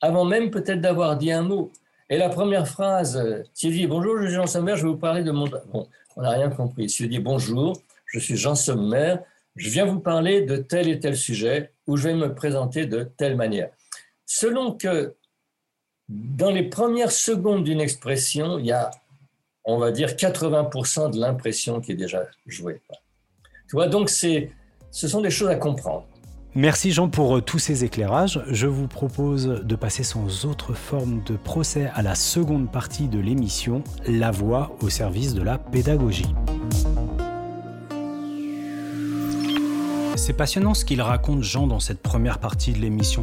avant 0.00 0.24
même 0.24 0.50
peut-être 0.50 0.80
d'avoir 0.80 1.16
dit 1.16 1.30
un 1.30 1.42
mot. 1.42 1.70
Et 2.08 2.18
la 2.18 2.28
première 2.28 2.66
phrase, 2.66 3.22
s'il 3.54 3.72
dit 3.72 3.86
Bonjour, 3.86 4.18
je 4.18 4.26
suis 4.26 4.34
Jean 4.34 4.48
Sommer, 4.48 4.74
je 4.76 4.82
vais 4.82 4.88
vous 4.88 4.96
parler 4.96 5.22
de 5.22 5.30
mon. 5.30 5.48
Bon, 5.72 5.86
on 6.16 6.22
n'a 6.22 6.30
rien 6.30 6.50
compris. 6.50 6.90
S'il 6.90 7.08
dit 7.08 7.20
Bonjour, 7.20 7.80
je 8.06 8.18
suis 8.18 8.36
Jean 8.36 8.56
Sommer, 8.56 9.14
je 9.54 9.70
viens 9.70 9.84
vous 9.84 10.00
parler 10.00 10.42
de 10.42 10.56
tel 10.56 10.88
et 10.88 10.98
tel 10.98 11.16
sujet, 11.16 11.72
ou 11.86 11.96
je 11.96 12.08
vais 12.08 12.14
me 12.14 12.34
présenter 12.34 12.86
de 12.86 13.04
telle 13.04 13.36
manière. 13.36 13.70
Selon 14.26 14.72
que 14.72 15.14
dans 16.08 16.50
les 16.50 16.64
premières 16.64 17.12
secondes 17.12 17.62
d'une 17.62 17.80
expression, 17.80 18.58
il 18.58 18.66
y 18.66 18.72
a, 18.72 18.90
on 19.62 19.78
va 19.78 19.92
dire, 19.92 20.08
80% 20.08 21.12
de 21.12 21.20
l'impression 21.20 21.80
qui 21.80 21.92
est 21.92 21.96
déjà 21.96 22.26
jouée. 22.46 22.80
Tu 23.68 23.76
vois, 23.76 23.86
donc 23.86 24.10
ce 24.10 24.48
sont 24.90 25.20
des 25.20 25.30
choses 25.30 25.48
à 25.48 25.54
comprendre. 25.54 26.08
Merci 26.56 26.90
Jean 26.90 27.08
pour 27.08 27.36
euh, 27.36 27.40
tous 27.40 27.60
ces 27.60 27.84
éclairages. 27.84 28.42
Je 28.50 28.66
vous 28.66 28.88
propose 28.88 29.62
de 29.62 29.76
passer 29.76 30.02
sans 30.02 30.46
autre 30.46 30.74
forme 30.74 31.22
de 31.24 31.36
procès 31.36 31.88
à 31.94 32.02
la 32.02 32.16
seconde 32.16 32.72
partie 32.72 33.06
de 33.06 33.20
l'émission, 33.20 33.84
La 34.04 34.32
voix 34.32 34.76
au 34.80 34.88
service 34.88 35.34
de 35.34 35.42
la 35.42 35.58
pédagogie. 35.58 36.34
C'est 40.16 40.32
passionnant 40.32 40.74
ce 40.74 40.84
qu'il 40.84 41.00
raconte 41.02 41.44
Jean 41.44 41.68
dans 41.68 41.78
cette 41.78 42.02
première 42.02 42.40
partie 42.40 42.72
de 42.72 42.78
l'émission. 42.78 43.22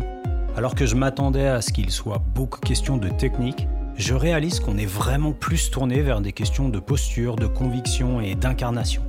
Alors 0.56 0.74
que 0.74 0.86
je 0.86 0.96
m'attendais 0.96 1.48
à 1.48 1.62
ce 1.62 1.74
qu'il 1.74 1.92
soit 1.92 2.24
beaucoup 2.34 2.62
question 2.62 2.96
de 2.96 3.10
technique, 3.10 3.68
je 3.98 4.14
réalise 4.14 4.62
qu'on 4.62 4.78
est 4.78 4.86
vraiment 4.86 5.34
plus 5.34 5.70
tourné 5.70 6.02
vers 6.02 6.22
des 6.22 6.32
questions 6.32 6.70
de 6.70 6.80
posture, 6.80 7.36
de 7.36 7.48
conviction 7.48 8.22
et 8.22 8.36
d'incarnation. 8.36 9.04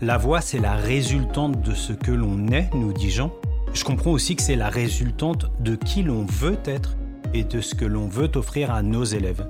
La 0.00 0.18
voix, 0.18 0.40
c'est 0.40 0.58
la 0.58 0.74
résultante 0.74 1.62
de 1.62 1.74
ce 1.74 1.92
que 1.92 2.10
l'on 2.10 2.48
est, 2.48 2.74
nous 2.74 2.92
dit 2.92 3.12
Jean. 3.12 3.30
Je 3.74 3.84
comprends 3.84 4.10
aussi 4.10 4.36
que 4.36 4.42
c'est 4.42 4.56
la 4.56 4.68
résultante 4.68 5.50
de 5.60 5.74
qui 5.74 6.02
l'on 6.02 6.24
veut 6.24 6.58
être 6.64 6.96
et 7.34 7.44
de 7.44 7.60
ce 7.60 7.74
que 7.74 7.84
l'on 7.84 8.06
veut 8.06 8.30
offrir 8.34 8.70
à 8.70 8.82
nos 8.82 9.04
élèves. 9.04 9.46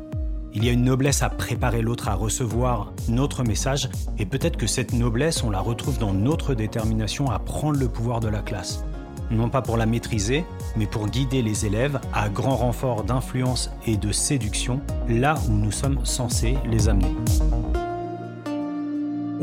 Il 0.54 0.64
y 0.64 0.68
a 0.68 0.72
une 0.72 0.84
noblesse 0.84 1.22
à 1.22 1.30
préparer 1.30 1.82
l'autre 1.82 2.08
à 2.08 2.14
recevoir 2.14 2.92
notre 3.08 3.42
message 3.42 3.88
et 4.18 4.26
peut-être 4.26 4.56
que 4.56 4.66
cette 4.66 4.92
noblesse, 4.92 5.42
on 5.42 5.50
la 5.50 5.60
retrouve 5.60 5.98
dans 5.98 6.12
notre 6.12 6.54
détermination 6.54 7.30
à 7.30 7.38
prendre 7.38 7.78
le 7.78 7.88
pouvoir 7.88 8.20
de 8.20 8.28
la 8.28 8.40
classe 8.40 8.84
non 9.32 9.48
pas 9.48 9.62
pour 9.62 9.76
la 9.76 9.86
maîtriser, 9.86 10.44
mais 10.76 10.86
pour 10.86 11.08
guider 11.08 11.42
les 11.42 11.66
élèves 11.66 11.98
à 12.12 12.28
grand 12.28 12.56
renfort 12.56 13.04
d'influence 13.04 13.70
et 13.86 13.96
de 13.96 14.12
séduction, 14.12 14.80
là 15.08 15.34
où 15.48 15.52
nous 15.52 15.72
sommes 15.72 16.04
censés 16.04 16.56
les 16.70 16.88
amener. 16.88 17.14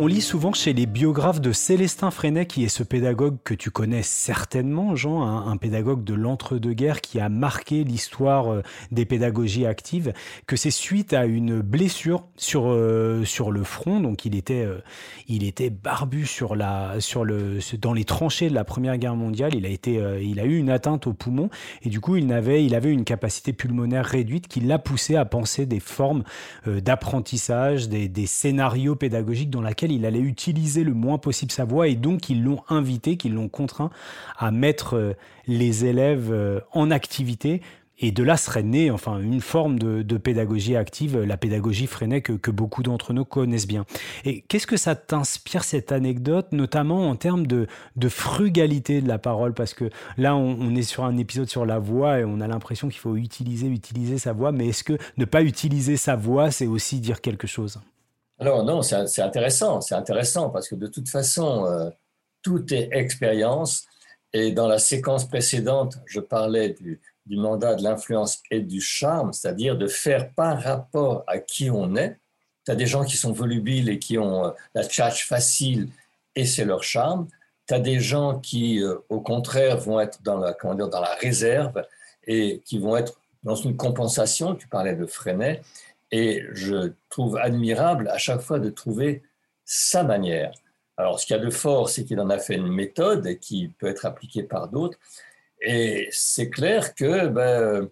On 0.02 0.08
lit 0.08 0.22
souvent 0.22 0.54
chez 0.54 0.72
les 0.72 0.86
biographes 0.86 1.42
de 1.42 1.52
Célestin 1.52 2.10
Freinet, 2.10 2.46
qui 2.46 2.64
est 2.64 2.70
ce 2.70 2.84
pédagogue 2.84 3.36
que 3.44 3.54
tu 3.54 3.70
connais 3.70 4.02
certainement, 4.02 4.96
Jean, 4.96 5.24
un, 5.24 5.58
pédagogue 5.58 6.06
de 6.06 6.14
l'entre-deux-guerres 6.14 7.02
qui 7.02 7.20
a 7.20 7.28
marqué 7.28 7.84
l'histoire 7.84 8.50
euh, 8.50 8.62
des 8.94 9.04
pédagogies 9.04 9.66
actives, 9.66 10.14
que 10.48 10.56
c'est 10.56 10.72
suite 10.72 11.12
à 11.12 11.26
une 11.26 11.60
blessure 11.60 12.24
sur, 12.38 12.70
euh, 12.70 13.26
sur 13.26 13.52
le 13.52 13.66
front, 13.66 14.00
donc 14.00 14.24
il 14.24 14.38
était, 14.38 14.64
euh, 14.64 14.80
il 15.28 15.44
était 15.44 15.70
barbu 15.70 16.26
sur 16.26 16.56
la, 16.56 17.02
sur 17.02 17.26
le, 17.26 17.60
dans 17.82 17.92
les 17.92 18.06
tranchées 18.06 18.50
de 18.50 18.56
la 18.56 18.64
Première 18.64 18.98
Guerre 19.00 19.18
mondiale, 19.18 19.54
il 19.54 19.66
a, 19.66 19.70
été, 19.70 20.02
il 20.22 20.40
a 20.40 20.46
eu 20.46 20.56
une 20.56 20.70
atteinte 20.70 21.08
au 21.08 21.14
poumon, 21.14 21.50
et 21.82 21.90
du 21.90 22.00
coup 22.00 22.16
il 22.16 22.32
avait, 22.32 22.64
il 22.64 22.74
avait 22.74 22.94
une 22.94 23.04
capacité 23.04 23.52
pulmonaire 23.52 24.06
réduite 24.06 24.48
qui 24.48 24.62
l'a 24.62 24.80
poussé 24.80 25.18
à 25.18 25.26
penser 25.26 25.66
des 25.66 25.82
formes 25.82 26.24
d'apprentissage, 26.66 27.90
des, 27.90 28.08
des 28.08 28.28
scénarios 28.28 28.96
pédagogiques 28.96 29.50
dans 29.50 29.62
lesquels 29.62 29.89
il 29.92 30.06
allait 30.06 30.20
utiliser 30.20 30.84
le 30.84 30.94
moins 30.94 31.18
possible 31.18 31.52
sa 31.52 31.66
voix 31.66 31.88
et 31.88 31.96
donc 31.96 32.30
ils 32.30 32.44
l'ont 32.44 32.62
invité, 32.70 33.18
qu'ils 33.18 33.34
l'ont 33.34 33.50
contraint 33.50 33.90
à 34.38 34.52
mettre 34.52 34.96
euh, 34.96 35.14
les 35.48 35.86
élèves 35.86 36.32
euh, 36.32 36.60
en 36.74 36.92
activité. 36.92 37.62
Et 38.02 38.12
de 38.12 38.24
là 38.24 38.38
serait 38.38 38.64
née 38.64 38.92
enfin 38.92 39.20
une 39.20 39.42
forme 39.42 39.78
de, 39.78 40.18
pédagogie 40.18 40.78
active, 40.78 41.20
la 41.20 41.36
pédagogie 41.36 41.86
freinée 41.86 42.22
que, 42.22 42.50
beaucoup 42.50 42.82
d'entre 42.82 43.12
nous 43.12 43.26
connaissent 43.26 43.68
bien. 43.68 43.86
Et 44.24 44.42
qu'est-ce 44.48 44.68
que 44.68 44.78
ça 44.78 44.96
t'inspire 44.96 45.66
cette 45.66 45.92
anecdote, 45.92 46.48
notamment 46.54 47.10
en 47.10 47.18
termes 47.18 47.46
de, 47.46 47.68
de, 47.98 48.10
frugalité 48.10 49.02
de 49.02 49.08
la 49.10 49.18
parole? 49.18 49.54
Parce 49.54 49.74
que 49.74 49.90
là, 50.18 50.36
on, 50.36 50.58
on, 50.62 50.76
est 50.76 50.84
sur 50.84 51.04
un 51.04 51.18
épisode 51.18 51.50
sur 51.50 51.66
la 51.66 51.78
voix 51.78 52.20
et 52.20 52.24
on 52.24 52.40
a 52.40 52.48
l'impression 52.48 52.88
qu'il 52.88 53.00
faut 53.00 53.18
utiliser, 53.18 53.68
utiliser 53.68 54.18
sa 54.18 54.32
voix. 54.32 54.54
Mais 54.54 54.70
est-ce 54.70 54.86
que 54.86 54.98
ne 55.18 55.26
pas 55.26 55.44
utiliser 55.44 55.98
sa 55.98 56.16
voix, 56.16 56.52
c'est 56.52 56.68
aussi 56.68 57.02
dire 57.02 57.20
quelque 57.20 57.48
chose? 57.48 57.82
Alors 58.40 58.64
non, 58.64 58.82
c'est 58.82 59.22
intéressant, 59.22 59.82
c'est 59.82 59.96
intéressant 59.96 60.50
parce 60.50 60.70
que 60.70 60.76
de 60.76 60.88
toute 60.88 61.10
façon, 61.10 61.66
euh, 61.66 61.90
tout 62.42 62.74
est 62.74 62.90
expérience. 62.94 63.86
Et 64.32 64.52
dans 64.52 64.68
la 64.68 64.80
séquence 64.80 65.28
précédente, 65.28 65.98
je 66.06 66.20
parlais 66.20 66.70
du, 66.70 67.02
mandat 67.28 67.76
de 67.76 67.84
l'influence 67.84 68.42
et 68.50 68.62
du 68.62 68.80
charme, 68.80 69.34
c'est-à-dire 69.34 69.78
de 69.78 69.88
faire 69.88 70.34
par 70.34 70.62
rapport 70.62 71.24
à 71.28 71.40
qui 71.40 71.70
on 71.70 71.96
est. 71.96 72.18
Tu 72.66 72.72
as 72.72 72.76
des 72.76 72.86
gens 72.86 73.04
qui 73.04 73.18
sont 73.18 73.34
volubiles 73.34 73.90
et 73.90 74.00
qui 74.00 74.18
ont 74.18 74.46
euh, 74.46 74.52
la 74.74 74.84
tchatch 74.84 75.28
facile 75.28 75.90
et 76.36 76.46
c'est 76.46 76.66
leur 76.66 76.84
charme. 76.84 77.28
Tu 77.68 77.74
as 77.74 77.80
des 77.80 78.00
gens 78.00 78.40
qui, 78.40 78.82
euh, 78.82 78.96
au 79.10 79.20
contraire, 79.20 79.78
vont 79.78 80.00
être 80.00 80.22
dans 80.24 80.38
la, 80.38 80.54
comment 80.54 80.76
dire, 80.76 80.90
dans 80.90 81.02
la 81.02 81.16
réserve 81.16 81.84
et 82.26 82.62
qui 82.66 82.80
vont 82.80 82.96
être 82.96 83.20
dans 83.44 83.56
une 83.56 83.76
compensation. 83.76 84.56
Tu 84.56 84.68
parlais 84.68 84.96
de 84.96 85.06
Freinet. 85.06 85.62
Et 86.12 86.44
je 86.54 86.94
trouve 87.10 87.38
admirable 87.38 88.08
à 88.10 88.18
chaque 88.18 88.42
fois 88.42 88.60
de 88.60 88.70
trouver 88.70 89.24
sa 89.64 90.04
manière. 90.04 90.52
Alors, 90.98 91.20
ce 91.20 91.26
qu'il 91.26 91.36
y 91.36 91.40
a 91.40 91.44
de 91.44 91.50
fort, 91.50 91.90
c'est 91.90 92.04
qu'il 92.04 92.20
en 92.20 92.30
a 92.30 92.40
fait 92.40 92.56
une 92.56 92.68
méthode 92.68 93.40
qui 93.40 93.70
peut 93.80 93.88
être 93.88 94.06
appliquée 94.06 94.44
par 94.44 94.68
d'autres. 94.68 94.98
Et 95.62 96.10
c'est 96.12 96.50
clair 96.50 96.96
que 96.96 97.28
ben, 97.28 97.90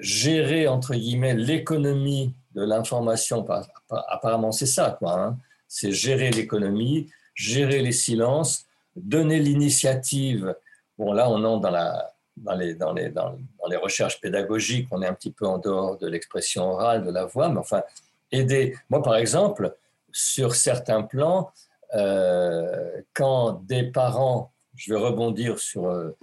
gérer, 0.00 0.68
entre 0.68 0.94
guillemets, 0.94 1.34
l'économie 1.34 2.34
de 2.54 2.62
l'information, 2.64 3.46
apparemment 3.90 4.52
c'est 4.52 4.66
ça. 4.66 4.98
Hein. 5.02 5.36
c'est 5.66 5.92
gérer 5.92 6.30
l'économie, 6.30 7.10
gérer 7.34 7.82
les 7.82 7.92
silences, 7.92 8.66
donner 8.96 9.38
l'initiative. 9.38 10.54
Bon, 10.98 11.12
là, 11.12 11.30
on 11.30 11.42
entre 11.44 11.62
dans 11.62 11.70
la, 11.70 12.14
dans 12.42 12.92
les, 12.94 13.76
recherches 13.76 14.20
pédagogiques, 14.20 14.88
on 14.90 15.02
est 15.02 15.06
un 15.06 15.14
petit 15.14 15.30
peu 15.30 15.46
en 15.46 15.58
dehors 15.58 15.98
de 15.98 16.06
l'expression 16.08 16.70
orale, 16.70 17.04
de 17.04 17.10
la 17.10 17.24
voix, 17.24 17.48
mais 17.48 17.58
enfin, 17.58 17.82
aider. 18.30 18.76
Moi, 18.90 19.02
par 19.02 19.16
exemple, 19.16 19.76
sur 20.12 20.54
certains 20.54 21.02
plans, 21.02 21.50
euh, 21.94 23.00
quand 23.14 23.64
des 23.64 23.84
parents, 23.84 24.52
je 24.74 24.92
vais 24.92 24.98
rebondir 24.98 25.58
sur, 25.58 25.86
euh, 25.86 26.16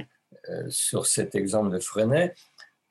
euh, 0.49 0.65
sur 0.69 1.06
cet 1.06 1.36
exemple 1.36 1.71
de 1.71 1.80
Freinet, 1.80 2.34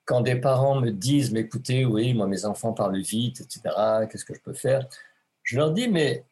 quand 0.05 0.21
des 0.21 0.35
parents 0.35 0.79
me 0.79 0.91
disent, 0.91 1.31
mais 1.31 1.41
écoutez, 1.41 1.85
oui, 1.85 2.13
moi, 2.13 2.27
mes 2.27 2.45
enfants 2.45 2.73
parlent 2.73 2.99
vite, 2.99 3.41
etc., 3.41 3.61
qu'est-ce 4.09 4.25
que 4.25 4.35
je 4.35 4.41
peux 4.41 4.53
faire? 4.53 4.87
Je 5.43 5.57
leur 5.57 5.71
dis, 5.71 5.87
mais 5.87 6.25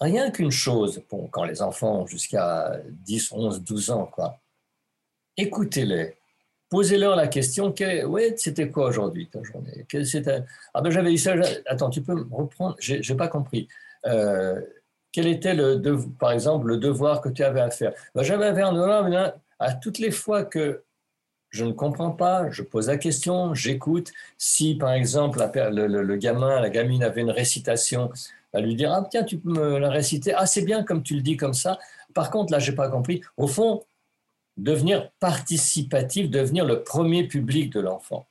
rien 0.00 0.30
qu'une 0.30 0.50
chose, 0.50 1.02
bon, 1.10 1.26
quand 1.28 1.44
les 1.44 1.62
enfants 1.62 2.02
ont 2.02 2.06
jusqu'à 2.06 2.72
10, 2.86 3.32
11, 3.32 3.62
12 3.62 3.90
ans, 3.90 4.06
quoi, 4.06 4.40
écoutez-les. 5.36 6.17
Posez-leur 6.70 7.16
la 7.16 7.28
question, 7.28 7.74
ouais, 8.06 8.34
c'était 8.36 8.68
quoi 8.68 8.88
aujourd'hui 8.88 9.28
ta 9.28 9.42
journée? 9.42 9.86
Ah 10.74 10.82
ben 10.82 10.90
j'avais 10.90 11.12
eu 11.12 11.18
ça, 11.18 11.34
attends, 11.66 11.88
tu 11.88 12.02
peux 12.02 12.14
me 12.14 12.26
reprendre, 12.30 12.76
j'ai 12.78 13.14
pas 13.14 13.28
compris. 13.28 13.68
Euh, 14.06 14.60
quel 15.10 15.26
était, 15.26 15.54
le 15.54 15.80
par 16.18 16.32
exemple, 16.32 16.66
le 16.66 16.76
devoir 16.76 17.20
que 17.20 17.28
tu 17.28 17.42
avais 17.42 17.60
à 17.60 17.70
faire? 17.70 17.92
Ben, 18.14 18.22
J'avais 18.22 18.60
un 18.60 18.72
devoir, 18.72 19.34
à 19.58 19.72
toutes 19.72 19.98
les 19.98 20.10
fois 20.10 20.44
que 20.44 20.82
je 21.50 21.64
ne 21.64 21.72
comprends 21.72 22.10
pas, 22.10 22.50
je 22.50 22.62
pose 22.62 22.88
la 22.88 22.98
question, 22.98 23.54
j'écoute. 23.54 24.12
Si, 24.36 24.74
par 24.74 24.92
exemple, 24.92 25.38
le, 25.54 26.16
gamin, 26.16 26.60
la 26.60 26.70
gamine 26.70 27.02
avait 27.02 27.22
une 27.22 27.30
récitation, 27.30 28.10
à 28.52 28.60
lui 28.60 28.74
dire, 28.74 28.92
ah 28.92 29.06
tiens, 29.10 29.24
tu 29.24 29.38
peux 29.38 29.50
me 29.50 29.78
la 29.78 29.90
réciter, 29.90 30.34
ah 30.34 30.46
c'est 30.46 30.62
bien 30.62 30.82
comme 30.82 31.02
tu 31.02 31.14
le 31.14 31.22
dis 31.22 31.36
comme 31.36 31.54
ça. 31.54 31.78
Par 32.14 32.30
contre, 32.30 32.52
là, 32.52 32.58
j'ai 32.58 32.72
pas 32.72 32.88
compris. 32.88 33.22
Au 33.36 33.46
fond, 33.46 33.82
devenir 34.58 35.10
participatif, 35.20 36.28
devenir 36.28 36.64
le 36.64 36.82
premier 36.82 37.26
public 37.26 37.72
de 37.72 37.80
l'enfant. 37.80 38.26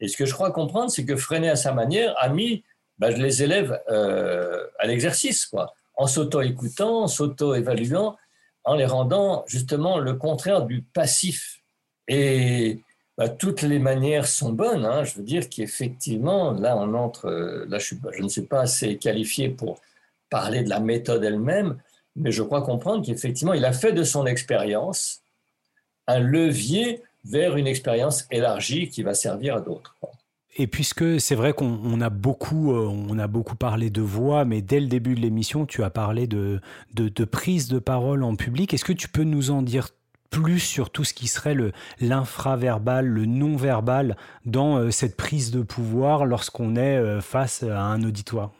Et 0.00 0.08
ce 0.08 0.16
que 0.16 0.24
je 0.24 0.32
crois 0.32 0.50
comprendre, 0.50 0.90
c'est 0.90 1.04
que 1.04 1.16
Freinet, 1.16 1.50
à 1.50 1.56
sa 1.56 1.72
manière, 1.72 2.14
a 2.18 2.30
mis 2.30 2.64
bah, 2.98 3.10
les 3.10 3.42
élèves 3.42 3.78
euh, 3.90 4.66
à 4.78 4.86
l'exercice, 4.86 5.46
quoi, 5.46 5.74
en 5.94 6.06
s'auto-écoutant, 6.06 7.02
en 7.02 7.08
s'auto-évaluant, 7.08 8.16
en 8.64 8.74
les 8.74 8.86
rendant 8.86 9.44
justement 9.46 9.98
le 9.98 10.14
contraire 10.14 10.62
du 10.62 10.82
passif. 10.82 11.60
Et 12.08 12.80
bah, 13.18 13.28
toutes 13.28 13.60
les 13.60 13.78
manières 13.78 14.26
sont 14.26 14.52
bonnes. 14.52 14.86
Hein. 14.86 15.04
Je 15.04 15.16
veux 15.16 15.22
dire 15.22 15.48
qu'effectivement, 15.50 16.52
là, 16.52 16.76
on 16.78 16.94
entre, 16.94 17.66
là, 17.68 17.78
je, 17.78 17.94
je 18.12 18.22
ne 18.22 18.28
suis 18.28 18.46
pas 18.46 18.62
assez 18.62 18.96
qualifié 18.96 19.50
pour 19.50 19.78
parler 20.30 20.62
de 20.62 20.70
la 20.70 20.80
méthode 20.80 21.22
elle-même, 21.22 21.76
mais 22.16 22.32
je 22.32 22.42
crois 22.42 22.62
comprendre 22.62 23.04
qu'effectivement, 23.04 23.52
il 23.52 23.64
a 23.66 23.72
fait 23.72 23.92
de 23.92 24.04
son 24.04 24.24
expérience 24.24 25.20
un 26.10 26.20
levier 26.20 27.02
vers 27.24 27.56
une 27.56 27.66
expérience 27.66 28.26
élargie 28.30 28.88
qui 28.88 29.02
va 29.02 29.14
servir 29.14 29.56
à 29.56 29.60
d'autres. 29.60 29.96
Et 30.56 30.66
puisque 30.66 31.20
c'est 31.20 31.36
vrai 31.36 31.52
qu'on 31.52 32.00
a 32.00 32.10
beaucoup, 32.10 32.72
euh, 32.72 32.86
on 32.86 33.18
a 33.18 33.28
beaucoup 33.28 33.54
parlé 33.54 33.88
de 33.88 34.02
voix, 34.02 34.44
mais 34.44 34.62
dès 34.62 34.80
le 34.80 34.88
début 34.88 35.14
de 35.14 35.20
l'émission, 35.20 35.64
tu 35.64 35.84
as 35.84 35.90
parlé 35.90 36.26
de, 36.26 36.60
de, 36.94 37.24
prise 37.24 37.68
de 37.68 37.78
parole 37.78 38.24
en 38.24 38.34
public. 38.34 38.74
Est-ce 38.74 38.84
que 38.84 38.92
tu 38.92 39.08
peux 39.08 39.22
nous 39.22 39.52
en 39.52 39.62
dire 39.62 39.90
plus 40.28 40.58
sur 40.58 40.90
tout 40.90 41.04
ce 41.04 41.14
qui 41.14 41.28
serait 41.28 41.56
l'infraverbal, 42.00 43.06
le, 43.06 43.26
non-verbal 43.26 44.16
dans 44.44 44.76
euh, 44.76 44.90
cette 44.90 45.16
prise 45.16 45.50
de 45.50 45.62
pouvoir 45.62 46.24
lorsqu'on 46.24 46.76
est 46.76 46.96
euh, 46.96 47.20
face 47.20 47.62
à 47.62 47.82
un 47.82 48.02
auditoire? 48.02 48.50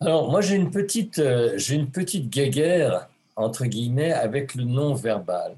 Alors 0.00 0.30
moi 0.30 0.40
j'ai 0.40 0.56
une 0.56 0.70
petite, 0.70 1.22
j'ai 1.56 1.74
une 1.76 1.90
petite 1.90 2.28
guéguerre 2.28 3.08
entre 3.36 3.64
guillemets 3.64 4.12
avec 4.12 4.54
le 4.54 4.64
non-verbal 4.64 5.54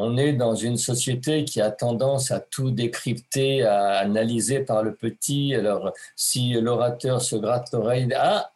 on 0.00 0.16
est 0.16 0.32
dans 0.32 0.54
une 0.54 0.76
société 0.76 1.44
qui 1.44 1.60
a 1.60 1.70
tendance 1.70 2.30
à 2.30 2.40
tout 2.40 2.70
décrypter, 2.70 3.62
à 3.62 3.98
analyser 3.98 4.60
par 4.60 4.82
le 4.82 4.94
petit. 4.94 5.54
Alors, 5.54 5.92
si 6.14 6.52
l'orateur 6.52 7.20
se 7.20 7.36
gratte 7.36 7.72
l'oreille, 7.72 8.08
ah, 8.16 8.52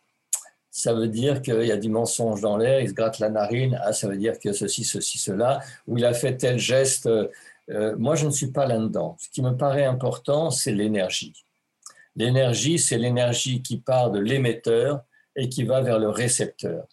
ça 0.70 0.94
veut 0.94 1.08
dire 1.08 1.42
qu'il 1.42 1.64
y 1.64 1.72
a 1.72 1.76
du 1.76 1.90
mensonge 1.90 2.40
dans 2.40 2.56
l'air, 2.56 2.80
il 2.80 2.88
se 2.88 2.94
gratte 2.94 3.18
la 3.18 3.28
narine, 3.28 3.78
ah, 3.82 3.92
ça 3.92 4.08
veut 4.08 4.16
dire 4.16 4.38
que 4.38 4.52
ceci, 4.52 4.84
ceci, 4.84 5.18
cela, 5.18 5.60
ou 5.86 5.98
il 5.98 6.04
a 6.04 6.14
fait 6.14 6.36
tel 6.36 6.58
geste. 6.58 7.06
Euh, 7.06 7.96
moi, 7.98 8.14
je 8.14 8.26
ne 8.26 8.30
suis 8.30 8.52
pas 8.52 8.66
là-dedans. 8.66 9.16
Ce 9.20 9.28
qui 9.28 9.42
me 9.42 9.56
paraît 9.56 9.84
important, 9.84 10.50
c'est 10.50 10.72
l'énergie. 10.72 11.34
L'énergie, 12.16 12.78
c'est 12.78 12.98
l'énergie 12.98 13.62
qui 13.62 13.78
part 13.78 14.10
de 14.10 14.20
l'émetteur 14.20 15.02
et 15.36 15.48
qui 15.48 15.64
va 15.64 15.80
vers 15.80 15.98
le 15.98 16.08
récepteur. 16.08 16.86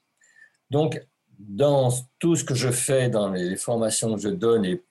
Donc, 0.69 1.01
dans 1.39 1.89
tout 2.19 2.35
ce 2.35 2.43
que 2.43 2.53
je 2.53 2.69
fais 2.69 3.09
dans 3.09 3.29
les 3.29 3.55
formations 3.55 4.13
que 4.15 4.21
je 4.21 4.29
donne, 4.29 4.65
et 4.65 4.81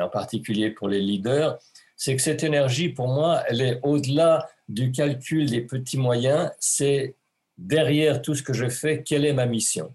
en 0.00 0.08
particulier 0.08 0.70
pour 0.70 0.88
les 0.88 1.00
leaders, 1.00 1.58
c'est 1.96 2.14
que 2.14 2.22
cette 2.22 2.44
énergie, 2.44 2.90
pour 2.90 3.08
moi, 3.08 3.42
elle 3.48 3.60
est 3.60 3.80
au-delà 3.82 4.48
du 4.68 4.92
calcul 4.92 5.50
des 5.50 5.62
petits 5.62 5.98
moyens, 5.98 6.50
c'est 6.60 7.14
derrière 7.58 8.22
tout 8.22 8.34
ce 8.34 8.42
que 8.42 8.52
je 8.52 8.68
fais, 8.68 9.02
quelle 9.02 9.24
est 9.24 9.32
ma 9.32 9.46
mission. 9.46 9.94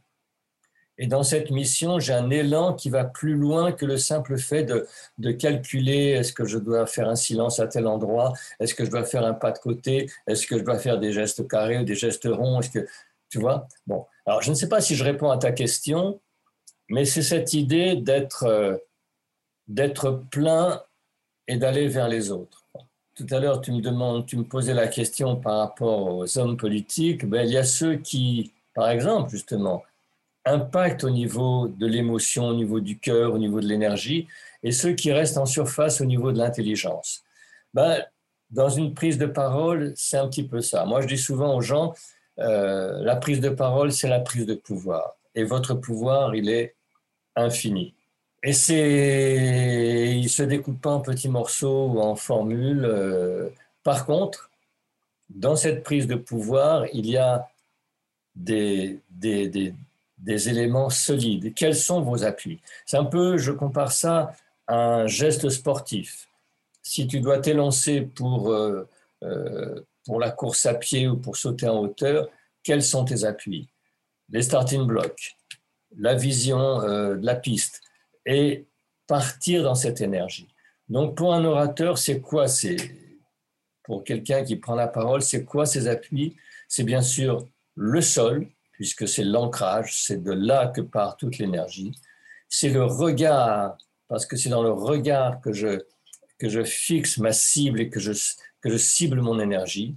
Et 0.97 1.07
dans 1.07 1.23
cette 1.23 1.49
mission, 1.49 1.99
j'ai 1.99 2.13
un 2.13 2.29
élan 2.29 2.73
qui 2.73 2.89
va 2.89 3.05
plus 3.05 3.35
loin 3.35 3.71
que 3.71 3.85
le 3.85 3.97
simple 3.97 4.37
fait 4.37 4.63
de, 4.63 4.87
de 5.17 5.31
calculer 5.31 6.09
est-ce 6.09 6.33
que 6.33 6.45
je 6.45 6.57
dois 6.57 6.85
faire 6.85 7.09
un 7.09 7.15
silence 7.15 7.59
à 7.59 7.67
tel 7.67 7.87
endroit, 7.87 8.33
est-ce 8.59 8.75
que 8.75 8.85
je 8.85 8.91
dois 8.91 9.03
faire 9.03 9.25
un 9.25 9.33
pas 9.33 9.51
de 9.51 9.59
côté, 9.59 10.09
est-ce 10.27 10.45
que 10.45 10.57
je 10.57 10.63
dois 10.63 10.77
faire 10.77 10.99
des 10.99 11.11
gestes 11.11 11.47
carrés 11.47 11.79
ou 11.79 11.83
des 11.83 11.95
gestes 11.95 12.27
ronds, 12.29 12.59
est-ce 12.59 12.69
que 12.69 12.87
tu 13.29 13.39
vois? 13.39 13.67
Bon, 13.87 14.05
alors 14.25 14.41
je 14.41 14.49
ne 14.49 14.55
sais 14.55 14.69
pas 14.69 14.81
si 14.81 14.95
je 14.95 15.03
réponds 15.03 15.29
à 15.29 15.37
ta 15.37 15.51
question, 15.51 16.19
mais 16.89 17.05
c'est 17.05 17.21
cette 17.21 17.53
idée 17.53 17.95
d'être 17.95 18.43
euh, 18.43 18.77
d'être 19.67 20.23
plein 20.29 20.81
et 21.47 21.57
d'aller 21.57 21.87
vers 21.87 22.07
les 22.07 22.31
autres. 22.31 22.65
Tout 23.15 23.27
à 23.31 23.39
l'heure, 23.39 23.61
tu 23.61 23.71
me 23.71 23.81
demandes, 23.81 24.25
tu 24.25 24.37
me 24.37 24.43
posais 24.43 24.73
la 24.73 24.87
question 24.87 25.35
par 25.35 25.57
rapport 25.57 26.15
aux 26.15 26.37
hommes 26.37 26.57
politiques. 26.57 27.25
Ben, 27.25 27.45
il 27.45 27.51
y 27.51 27.57
a 27.57 27.63
ceux 27.63 27.95
qui, 27.95 28.51
par 28.73 28.89
exemple, 28.89 29.29
justement, 29.29 29.83
impactent 30.45 31.03
au 31.03 31.09
niveau 31.09 31.67
de 31.67 31.85
l'émotion, 31.85 32.47
au 32.47 32.53
niveau 32.53 32.79
du 32.79 32.97
cœur, 32.97 33.33
au 33.33 33.37
niveau 33.37 33.61
de 33.61 33.67
l'énergie, 33.67 34.27
et 34.63 34.71
ceux 34.71 34.93
qui 34.93 35.11
restent 35.11 35.37
en 35.37 35.45
surface 35.45 36.01
au 36.01 36.05
niveau 36.05 36.31
de 36.31 36.37
l'intelligence. 36.37 37.23
Ben, 37.73 38.03
dans 38.49 38.69
une 38.69 38.93
prise 38.93 39.17
de 39.17 39.25
parole, 39.25 39.93
c'est 39.95 40.17
un 40.17 40.27
petit 40.27 40.43
peu 40.43 40.61
ça. 40.61 40.85
Moi, 40.85 41.01
je 41.01 41.07
dis 41.07 41.17
souvent 41.17 41.55
aux 41.55 41.61
gens, 41.61 41.93
euh, 42.39 43.03
la 43.03 43.15
prise 43.15 43.41
de 43.41 43.49
parole, 43.49 43.91
c'est 43.91 44.07
la 44.07 44.19
prise 44.19 44.45
de 44.45 44.55
pouvoir. 44.55 45.15
Et 45.35 45.43
votre 45.43 45.75
pouvoir, 45.75 46.35
il 46.35 46.49
est 46.49 46.75
infini. 47.35 47.93
Et 48.43 48.53
c'est, 48.53 50.17
il 50.17 50.29
se 50.29 50.43
découpe 50.43 50.81
pas 50.81 50.91
en 50.91 51.01
petits 51.01 51.29
morceaux 51.29 51.87
ou 51.87 51.99
en 51.99 52.15
formules. 52.15 52.85
Euh, 52.85 53.49
par 53.83 54.05
contre, 54.05 54.49
dans 55.29 55.55
cette 55.55 55.83
prise 55.83 56.07
de 56.07 56.15
pouvoir, 56.15 56.85
il 56.93 57.05
y 57.05 57.17
a 57.17 57.47
des, 58.35 58.99
des, 59.09 59.73
des, 60.17 60.49
éléments 60.49 60.89
solides. 60.89 61.53
Quels 61.53 61.75
sont 61.75 62.01
vos 62.01 62.23
appuis? 62.23 62.59
C'est 62.85 62.97
un 62.97 63.05
peu, 63.05 63.37
je 63.37 63.51
compare 63.51 63.91
ça 63.91 64.33
à 64.67 64.75
un 64.75 65.07
geste 65.07 65.49
sportif. 65.49 66.27
Si 66.81 67.07
tu 67.07 67.19
dois 67.19 67.39
t'élancer 67.39 68.01
pour 68.01 68.51
euh, 68.51 68.87
pour 70.05 70.19
la 70.19 70.31
course 70.31 70.65
à 70.65 70.73
pied 70.73 71.07
ou 71.07 71.17
pour 71.17 71.37
sauter 71.37 71.67
en 71.67 71.79
hauteur, 71.79 72.27
quels 72.63 72.83
sont 72.83 73.05
tes 73.05 73.23
appuis? 73.23 73.69
Les 74.29 74.43
starting 74.43 74.85
blocks, 74.85 75.35
la 75.97 76.15
vision 76.15 76.81
euh, 76.81 77.15
de 77.15 77.25
la 77.25 77.35
piste 77.35 77.81
et 78.25 78.65
partir 79.07 79.63
dans 79.63 79.75
cette 79.75 80.01
énergie. 80.01 80.47
Donc 80.89 81.15
pour 81.15 81.33
un 81.33 81.43
orateur, 81.43 81.97
c'est 81.97 82.21
quoi? 82.21 82.47
C'est 82.47 82.77
pour 83.83 84.03
quelqu'un 84.03 84.43
qui 84.43 84.55
prend 84.55 84.75
la 84.75 84.87
parole, 84.87 85.21
c'est 85.21 85.43
quoi 85.43 85.65
ses 85.65 85.87
appuis? 85.87 86.35
C'est 86.67 86.83
bien 86.83 87.01
sûr 87.01 87.47
le 87.75 88.01
sol, 88.01 88.47
puisque 88.71 89.07
c'est 89.07 89.23
l'ancrage, 89.23 90.03
c'est 90.03 90.23
de 90.23 90.31
là 90.31 90.67
que 90.67 90.81
part 90.81 91.17
toute 91.17 91.37
l'énergie. 91.37 91.91
C'est 92.47 92.69
le 92.69 92.83
regard, 92.83 93.77
parce 94.07 94.25
que 94.25 94.35
c'est 94.35 94.49
dans 94.49 94.63
le 94.63 94.71
regard 94.71 95.41
que 95.41 95.53
je, 95.53 95.79
que 96.37 96.49
je 96.49 96.63
fixe 96.63 97.17
ma 97.17 97.31
cible 97.31 97.81
et 97.81 97.89
que 97.89 97.99
je, 97.99 98.11
que 98.61 98.69
je 98.69 98.77
cible 98.77 99.21
mon 99.21 99.39
énergie. 99.39 99.95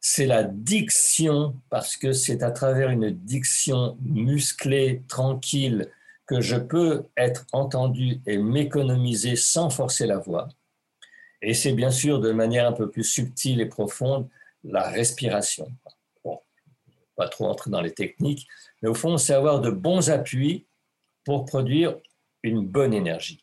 C'est 0.00 0.26
la 0.26 0.44
diction, 0.44 1.56
parce 1.70 1.96
que 1.96 2.12
c'est 2.12 2.42
à 2.42 2.50
travers 2.50 2.90
une 2.90 3.10
diction 3.10 3.98
musclée, 4.02 5.02
tranquille, 5.08 5.90
que 6.26 6.40
je 6.40 6.56
peux 6.56 7.06
être 7.16 7.46
entendu 7.52 8.20
et 8.26 8.38
m'économiser 8.38 9.34
sans 9.34 9.70
forcer 9.70 10.06
la 10.06 10.18
voix. 10.18 10.48
Et 11.42 11.54
c'est 11.54 11.72
bien 11.72 11.90
sûr 11.90 12.20
de 12.20 12.32
manière 12.32 12.66
un 12.66 12.72
peu 12.72 12.90
plus 12.90 13.04
subtile 13.04 13.60
et 13.60 13.66
profonde 13.66 14.28
la 14.62 14.88
respiration. 14.88 15.68
Bon, 16.24 16.38
pas 17.16 17.28
trop 17.28 17.46
entrer 17.46 17.70
dans 17.70 17.80
les 17.80 17.92
techniques, 17.92 18.46
mais 18.82 18.88
au 18.88 18.94
fond, 18.94 19.16
c'est 19.16 19.34
avoir 19.34 19.60
de 19.60 19.70
bons 19.70 20.10
appuis 20.10 20.66
pour 21.24 21.44
produire 21.44 21.96
une 22.42 22.66
bonne 22.66 22.92
énergie. 22.92 23.42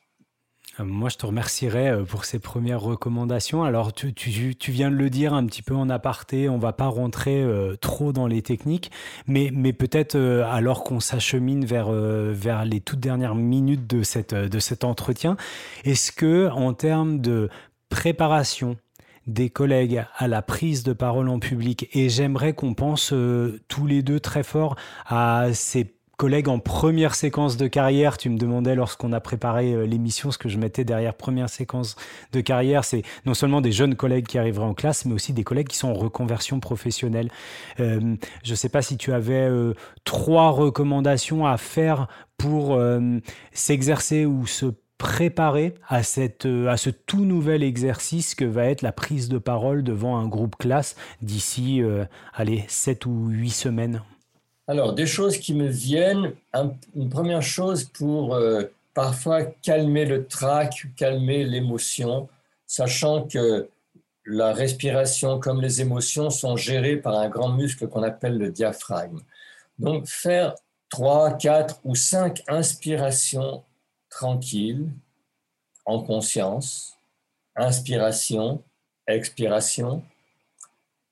Euh, 0.80 0.84
moi, 0.84 1.10
je 1.10 1.18
te 1.18 1.26
remercierais 1.26 1.92
euh, 1.92 2.04
pour 2.04 2.26
ces 2.26 2.40
premières 2.40 2.82
recommandations. 2.82 3.64
Alors, 3.64 3.94
tu, 3.94 4.14
viens 4.68 4.92
de 4.92 4.96
le 4.96 5.10
dire 5.10 5.34
un 5.34 5.46
petit 5.46 5.62
peu 5.62 5.76
en 5.76 5.90
aparté, 5.90 6.50
on 6.50 6.58
va 6.58 6.74
pas 6.74 6.88
rentrer 6.88 7.42
euh, 7.42 7.76
trop 7.76 8.14
dans 8.14 8.28
les 8.28 8.42
techniques, 8.42 8.92
mais, 9.28 9.52
peut-être 9.74 10.16
alors 10.18 10.84
qu'on 10.84 11.00
s'achemine 11.00 11.66
vers, 11.66 11.92
les 12.66 12.80
toutes 12.80 13.00
dernières 13.00 13.36
minutes 13.36 13.88
de 13.88 14.04
cet 14.04 14.84
entretien, 14.84 15.38
est-ce 15.84 16.12
que 16.12 16.50
en 16.50 16.74
termes 16.74 17.20
de 17.20 17.50
préparation, 17.90 18.78
des 19.28 19.50
collègues 19.50 20.06
à 20.16 20.28
la 20.28 20.42
prise 20.42 20.84
de 20.84 20.94
parole 20.94 21.30
en 21.30 21.40
public 21.40 21.90
et 21.94 22.10
j'aimerais 22.10 22.54
qu'on 22.54 22.76
pense 22.76 23.14
tous 23.68 23.88
les 23.88 24.04
deux 24.04 24.20
très 24.20 24.44
fort 24.44 24.76
à 25.08 25.48
ces 25.54 25.95
collègue 26.18 26.48
en 26.48 26.60
première 26.60 27.16
séquence 27.16 27.58
de 27.58 27.68
carrière. 27.68 28.18
Tu 28.18 28.30
me 28.30 28.38
demandais 28.38 28.76
lorsqu'on 28.76 29.12
a 29.14 29.20
préparé 29.20 29.74
euh, 29.74 29.86
l'émission 29.86 30.32
ce 30.32 30.38
que 30.38 30.50
je 30.50 30.58
mettais 30.58 30.84
derrière 30.84 31.14
première 31.14 31.50
séquence 31.50 31.96
de 32.32 32.42
carrière. 32.42 32.84
C'est 32.84 33.04
non 33.26 33.34
seulement 33.34 33.62
des 33.62 33.72
jeunes 33.72 33.96
collègues 33.96 34.28
qui 34.28 34.38
arriveraient 34.38 34.66
en 34.66 34.74
classe, 34.74 35.06
mais 35.06 35.14
aussi 35.14 35.34
des 35.34 35.44
collègues 35.44 35.68
qui 35.68 35.78
sont 35.78 35.90
en 35.90 35.94
reconversion 35.94 36.60
professionnelle. 36.60 37.30
Euh, 37.80 38.16
je 38.44 38.52
ne 38.52 38.56
sais 38.56 38.70
pas 38.70 38.82
si 38.82 38.98
tu 38.98 39.12
avais 39.12 39.48
euh, 39.50 39.74
trois 40.04 40.50
recommandations 40.50 41.46
à 41.46 41.58
faire 41.58 42.08
pour 42.38 42.78
s'exercer 43.54 44.26
ou 44.26 44.46
se 44.46 44.66
préparer 44.98 45.74
à, 45.88 46.04
cette, 46.04 46.46
à 46.46 46.76
ce 46.76 46.90
tout 46.90 47.24
nouvel 47.24 47.64
exercice 47.64 48.36
que 48.36 48.44
va 48.44 48.66
être 48.66 48.82
la 48.82 48.92
prise 48.92 49.30
de 49.30 49.38
parole 49.38 49.84
devant 49.84 50.18
un 50.18 50.28
groupe 50.28 50.58
classe 50.58 50.98
d'ici, 51.22 51.82
allez, 52.34 52.66
7 52.68 53.06
ou 53.06 53.30
8 53.30 53.50
semaines 53.52 54.02
alors, 54.68 54.94
des 54.94 55.06
choses 55.06 55.38
qui 55.38 55.54
me 55.54 55.68
viennent. 55.68 56.34
une 56.96 57.10
première 57.10 57.44
chose 57.44 57.84
pour 57.84 58.34
euh, 58.34 58.64
parfois 58.94 59.44
calmer 59.44 60.06
le 60.06 60.26
trac, 60.26 60.88
calmer 60.96 61.44
l'émotion, 61.44 62.28
sachant 62.66 63.28
que 63.28 63.70
la 64.26 64.54
respiration 64.54 65.40
comme 65.40 65.62
les 65.62 65.82
émotions 65.82 66.32
sont 66.32 66.58
gérées 66.58 66.98
par 66.98 67.16
un 67.16 67.30
grand 67.30 67.50
muscle 67.50 67.88
qu'on 67.88 68.02
appelle 68.02 68.40
le 68.40 68.50
diaphragme. 68.50 69.20
Donc, 69.78 70.08
faire 70.08 70.56
trois, 70.90 71.34
quatre 71.34 71.80
ou 71.84 71.94
cinq 71.94 72.42
inspirations 72.48 73.64
tranquilles, 74.10 74.90
en 75.86 76.02
conscience, 76.02 76.98
inspiration, 77.56 78.64
expiration, 79.08 80.04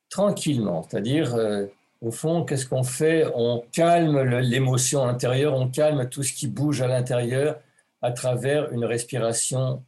tranquillement, 0.09 0.81
c'est-à-dire 0.81 1.35
euh, 1.35 1.67
Au 2.03 2.11
fond, 2.11 2.43
qu'est-ce 2.43 2.65
qu'on 2.65 2.83
fait? 2.83 3.25
On 3.33 3.63
calme 3.71 4.21
l'émotion 4.39 5.05
intérieure, 5.05 5.53
on 5.53 5.69
calme 5.69 6.09
tout 6.09 6.21
ce 6.21 6.33
qui 6.33 6.47
bouge 6.47 6.81
à 6.81 6.87
l'intérieur 6.87 7.57
à 8.01 8.11
travers 8.11 8.73
une 8.73 8.83
respiration 8.83 9.81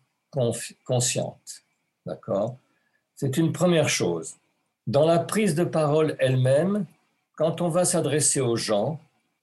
consciente. 0.85 1.63
D'accord? 2.05 2.55
C'est 3.15 3.35
une 3.35 3.51
première 3.51 3.89
chose. 3.89 4.35
Dans 4.87 5.05
la 5.05 5.19
prise 5.19 5.55
de 5.55 5.65
parole 5.65 6.15
elle-même, 6.19 6.85
quand 7.35 7.59
on 7.59 7.67
va 7.67 7.83
s'adresser 7.83 8.39
aux 8.39 8.55
gens, 8.55 8.97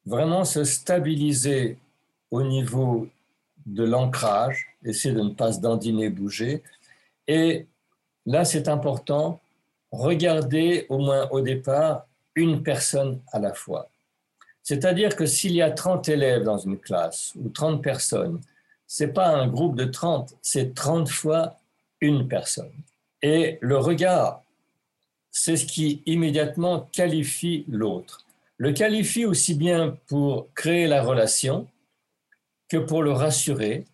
vraiment 0.07 0.47
se 0.47 0.65
stabiliser 0.65 1.77
au 2.31 2.43
niveau 2.43 3.07
de 3.67 3.85
l'ancrage, 3.85 4.67
essayer 4.83 5.15
de 5.15 5.21
ne 5.21 5.35
pas 5.35 5.53
se 5.53 5.61
dandiner, 5.61 6.09
bouger. 6.09 6.63
Et 7.29 7.67
là, 8.25 8.47
c'est 8.47 8.69
important, 8.69 9.41
regarder 9.91 10.87
au 10.89 10.97
moins 10.97 11.29
au 11.31 11.43
départ 11.43 12.07
une 12.35 12.63
personne 12.63 13.21
à 13.33 13.39
la 13.39 13.55
fois. 13.55 13.89
C'est-à-dire 14.63 15.17
que 15.17 15.27
s'il 15.27 15.53
y 15.53 15.63
a 15.63 15.71
30 15.71 16.09
élèves 16.09 16.45
dans 16.45 16.59
une 16.59 16.79
classe 16.79 17.33
ou 17.37 17.49
30 17.49 17.83
personnes, 17.83 18.41
c'est 18.87 19.13
pas 19.13 19.29
un 19.29 19.49
groupe 19.49 19.77
de 19.77 19.85
30, 19.85 20.35
c'est 20.43 20.75
30 20.75 21.09
fois 21.09 21.57
une 22.01 22.29
personne. 22.29 22.73
Et 23.23 23.59
le 23.61 23.79
regard, 23.79 24.43
c'est 25.31 25.57
ce 25.57 25.67
qui 25.67 26.03
immédiatement 26.07 26.89
qualifie 26.93 27.65
l'autre. 27.69 28.25
Le 28.59 28.73
qualifie 28.73 29.25
aussi 29.25 29.55
bien 29.55 29.97
pour 30.07 30.53
créer 30.55 30.87
la 30.87 31.03
relation 31.03 31.67
que 32.69 32.77
pour 32.77 33.03
le 33.03 33.13
rassurer, 33.13 33.87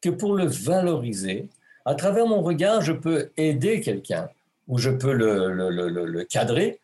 que 0.00 0.10
pour 0.10 0.34
le 0.34 0.46
valoriser. 0.46 1.48
À 1.84 1.94
travers 1.94 2.26
mon 2.26 2.42
regard, 2.42 2.80
je 2.80 2.92
peux 2.92 3.30
aider 3.36 3.80
quelqu'un 3.80 4.28
ou 4.68 4.78
je 4.78 4.90
peux 4.90 5.12
le, 5.12 5.52
le, 5.70 6.24
cadrer, 6.24 6.80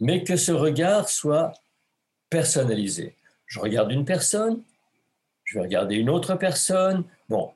mais 0.00 0.24
que 0.24 0.36
ce 0.36 0.52
regard 0.52 1.08
soit 1.08 1.52
personnalisé. 2.30 3.16
Je 3.46 3.60
regarde 3.60 3.90
une 3.90 4.04
personne, 4.04 4.62
je 5.44 5.58
vais 5.58 5.64
regarder 5.64 5.96
une 5.96 6.10
autre 6.10 6.34
personne. 6.34 7.04
Bon, 7.28 7.52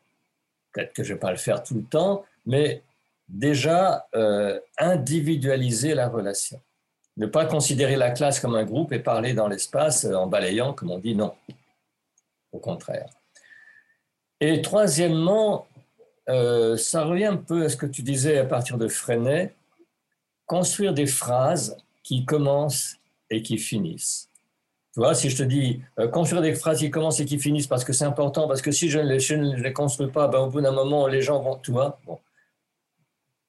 peut-être 0.72 0.92
que 0.92 1.02
je 1.02 1.10
ne 1.10 1.14
vais 1.14 1.20
pas 1.20 1.30
le 1.30 1.36
faire 1.36 1.62
tout 1.62 1.74
le 1.74 1.84
temps, 1.84 2.24
mais 2.46 2.82
déjà 3.28 4.06
euh, 4.14 4.58
individualiser 4.78 5.94
la 5.94 6.08
relation. 6.08 6.60
Ne 7.18 7.26
pas 7.26 7.44
considérer 7.44 7.96
la 7.96 8.10
classe 8.10 8.40
comme 8.40 8.54
un 8.54 8.64
groupe 8.64 8.92
et 8.92 8.98
parler 8.98 9.34
dans 9.34 9.48
l'espace 9.48 10.06
en 10.06 10.26
balayant, 10.26 10.72
comme 10.72 10.90
on 10.90 10.98
dit, 10.98 11.14
non. 11.14 11.34
Au 12.52 12.58
contraire. 12.58 13.10
Et 14.40 14.62
troisièmement, 14.62 15.66
euh, 16.28 16.76
ça 16.76 17.04
revient 17.04 17.26
un 17.26 17.36
peu 17.36 17.64
à 17.64 17.68
ce 17.68 17.76
que 17.76 17.86
tu 17.86 18.02
disais 18.02 18.38
à 18.38 18.44
partir 18.44 18.78
de 18.78 18.88
Freinet, 18.88 19.54
construire 20.46 20.94
des 20.94 21.06
phrases 21.06 21.76
qui 22.02 22.24
commencent 22.24 22.96
et 23.30 23.42
qui 23.42 23.58
finissent. 23.58 24.28
Tu 24.92 25.00
vois, 25.00 25.14
si 25.14 25.30
je 25.30 25.36
te 25.38 25.42
dis 25.42 25.80
euh, 25.98 26.08
construire 26.08 26.42
des 26.42 26.54
phrases 26.54 26.80
qui 26.80 26.90
commencent 26.90 27.20
et 27.20 27.24
qui 27.24 27.38
finissent 27.38 27.66
parce 27.66 27.84
que 27.84 27.94
c'est 27.94 28.04
important, 28.04 28.46
parce 28.46 28.60
que 28.60 28.70
si 28.70 28.90
je 28.90 28.98
ne 28.98 29.56
les, 29.56 29.72
construis 29.72 30.10
pas, 30.10 30.28
ben, 30.28 30.40
au 30.40 30.50
bout 30.50 30.60
d'un 30.60 30.72
moment, 30.72 31.06
les 31.06 31.22
gens 31.22 31.42
vont, 31.42 31.56
tu 31.58 31.70
vois, 31.70 31.98
bon. 32.04 32.20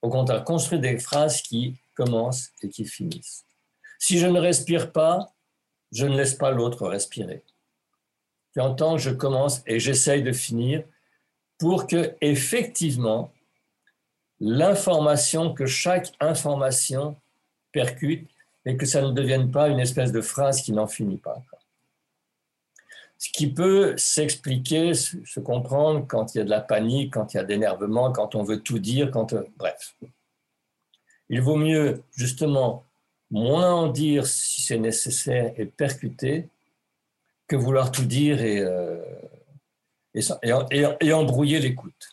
Au 0.02 0.10
contraire, 0.10 0.44
construire 0.44 0.82
des 0.82 1.00
phrases 1.00 1.42
qui 1.42 1.76
commencent 1.96 2.52
et 2.62 2.70
qui 2.70 2.86
finissent. 2.86 3.46
Si 4.00 4.20
je 4.20 4.28
ne 4.28 4.40
respire 4.40 4.92
pas, 4.92 5.34
je 5.92 6.06
ne 6.06 6.18
laisse 6.18 6.34
pas 6.34 6.52
l'autre 6.52 6.88
respirer. 6.88 7.44
Tu 8.54 8.60
entends, 8.60 8.98
je 8.98 9.10
commence 9.10 9.62
et 9.66 9.80
j'essaye 9.80 10.24
de 10.24 10.32
finir 10.32 10.84
pour 11.58 11.88
que 11.88 12.16
effectivement 12.22 13.32
l'information, 14.40 15.54
que 15.54 15.66
chaque 15.66 16.12
information 16.20 17.16
percute 17.72 18.30
et 18.66 18.78
que 18.78 18.86
ça 18.86 19.02
ne 19.02 19.12
devienne 19.12 19.52
pas 19.52 19.68
une 19.68 19.80
espèce 19.80 20.12
de 20.12 20.22
phrase 20.22 20.62
qui 20.62 20.72
n'en 20.72 20.88
finit 20.88 21.18
pas. 21.18 21.42
Ce 23.18 23.30
qui 23.32 23.48
peut 23.48 23.96
s'expliquer, 23.98 24.94
se 24.94 25.40
comprendre 25.40 26.06
quand 26.08 26.36
il 26.36 26.40
y 26.40 26.42
a 26.42 26.44
de 26.44 26.50
la 26.50 26.62
panique, 26.62 27.14
quand 27.14 27.34
il 27.34 27.38
y 27.38 27.40
a 27.40 27.44
d'énervement, 27.44 28.12
quand 28.12 28.36
on 28.36 28.44
veut 28.44 28.60
tout 28.60 28.80
dire, 28.80 29.12
quand 29.12 29.34
bref. 29.58 29.96
Il 31.30 31.42
vaut 31.42 31.56
mieux 31.56 32.04
justement 32.16 32.84
moins 33.32 33.74
en 33.74 33.88
dire 33.88 34.28
si 34.28 34.62
c'est 34.62 34.78
nécessaire 34.78 35.54
et 35.58 35.66
percuter 35.66 36.48
que 37.48 37.56
vouloir 37.56 37.92
tout 37.92 38.06
dire 38.06 38.42
et, 38.42 38.60
euh, 38.60 39.02
et, 40.14 41.14
embrouiller 41.14 41.60
l'écoute. 41.60 42.12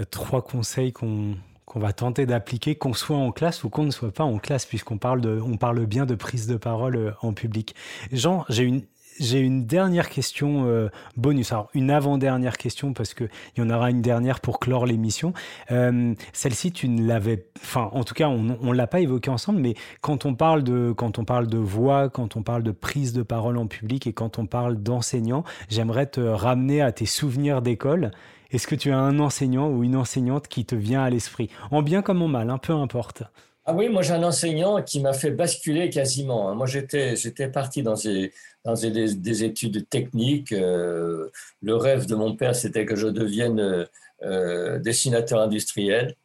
Euh, 0.00 0.04
trois 0.10 0.42
conseils 0.42 0.92
qu'on 0.92 1.36
va 1.78 1.92
tenter 1.92 2.26
d'appliquer, 2.26 2.74
qu'on 2.74 2.94
soit 2.94 3.16
en 3.16 3.32
classe 3.32 3.64
ou 3.64 3.70
qu'on 3.70 3.84
ne 3.84 3.90
soit 3.90 4.12
pas 4.12 4.24
en 4.24 4.38
classe, 4.38 4.66
puisqu'on 4.66 4.98
parle, 4.98 5.22
parle 5.58 5.86
bien 5.86 6.06
de 6.06 6.14
prise 6.14 6.46
de 6.46 6.56
parole 6.56 6.96
euh, 6.96 7.10
en 7.20 7.32
public. 7.32 7.74
Jean, 8.12 8.44
j'ai 8.48 8.64
une, 8.64 8.82
j'ai 9.20 9.40
une 9.40 9.66
dernière 9.66 10.08
question 10.08 10.66
euh, 10.66 10.88
bonus, 11.16 11.52
alors 11.52 11.68
une 11.74 11.90
avant-dernière 11.90 12.56
question 12.56 12.92
parce 12.92 13.14
qu'il 13.14 13.28
y 13.56 13.60
en 13.60 13.70
aura 13.70 13.90
une 13.90 14.02
dernière 14.02 14.40
pour 14.40 14.58
clore 14.58 14.86
l'émission. 14.86 15.32
Euh, 15.70 16.14
celle-ci, 16.32 16.72
tu 16.72 16.88
ne 16.88 17.06
l'avais, 17.06 17.44
enfin 17.60 17.90
en 17.92 18.04
tout 18.04 18.14
cas 18.14 18.28
on 18.28 18.38
ne 18.38 18.74
l'a 18.74 18.86
pas 18.86 19.00
évoqué 19.00 19.30
ensemble, 19.30 19.60
mais 19.60 19.74
quand 20.00 20.26
on, 20.26 20.34
parle 20.34 20.62
de, 20.62 20.92
quand 20.96 21.18
on 21.18 21.24
parle 21.24 21.46
de 21.46 21.58
voix, 21.58 22.08
quand 22.08 22.36
on 22.36 22.42
parle 22.42 22.62
de 22.62 22.72
prise 22.72 23.12
de 23.12 23.22
parole 23.22 23.58
en 23.58 23.66
public 23.66 24.06
et 24.06 24.12
quand 24.12 24.38
on 24.38 24.46
parle 24.46 24.76
d'enseignant, 24.76 25.44
j'aimerais 25.68 26.06
te 26.06 26.20
ramener 26.20 26.82
à 26.82 26.92
tes 26.92 27.06
souvenirs 27.06 27.62
d'école. 27.62 28.10
Est-ce 28.52 28.66
que 28.66 28.74
tu 28.74 28.92
as 28.92 28.98
un 28.98 29.18
enseignant 29.18 29.68
ou 29.68 29.82
une 29.82 29.96
enseignante 29.96 30.46
qui 30.46 30.64
te 30.64 30.74
vient 30.74 31.02
à 31.02 31.10
l'esprit, 31.10 31.48
en 31.70 31.82
bien 31.82 32.02
comme 32.02 32.22
en 32.22 32.28
mal, 32.28 32.50
hein, 32.50 32.58
peu 32.58 32.72
importe 32.72 33.24
ah 33.64 33.74
oui, 33.74 33.88
moi 33.88 34.02
j'ai 34.02 34.14
un 34.14 34.24
enseignant 34.24 34.82
qui 34.82 34.98
m'a 34.98 35.12
fait 35.12 35.30
basculer 35.30 35.88
quasiment. 35.88 36.48
Hein. 36.48 36.56
Moi 36.56 36.66
j'étais, 36.66 37.14
j'étais 37.14 37.48
parti 37.48 37.84
dans, 37.84 37.94
des, 37.94 38.32
dans 38.64 38.74
des, 38.74 39.44
études 39.44 39.88
techniques. 39.88 40.50
Euh, 40.50 41.30
le 41.60 41.76
rêve 41.76 42.06
de 42.06 42.16
mon 42.16 42.34
père 42.34 42.56
c'était 42.56 42.84
que 42.84 42.96
je 42.96 43.06
devienne 43.06 43.86
euh, 44.24 44.78
dessinateur 44.80 45.40
industriel. 45.40 46.16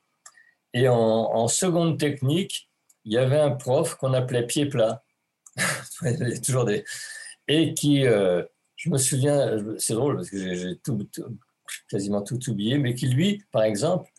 Et 0.74 0.88
en, 0.90 1.48
seconde 1.48 2.00
technique, 2.00 2.70
il 3.06 3.14
y 3.14 3.18
avait 3.18 3.40
un 3.40 3.52
prof 3.52 3.96
qu'on 3.96 4.14
appelait 4.14 4.46
pied 4.46 4.66
plat. 4.66 5.04
toujours 6.46 6.66
des. 6.66 6.86
Et 7.48 7.74
qui, 7.74 8.06
euh, 8.06 8.44
je 8.76 8.90
me 8.90 8.98
souviens, 8.98 9.58
c'est 9.80 9.94
drôle 9.94 10.18
parce 10.18 10.30
que 10.30 10.54
j'ai 10.56 10.78
tout, 10.80 11.08
quasiment 11.90 12.22
tout 12.22 12.40
oublié, 12.50 12.78
mais 12.78 12.94
qui 12.94 13.08
lui, 13.08 13.44
par 13.52 13.64
exemple, 13.64 14.10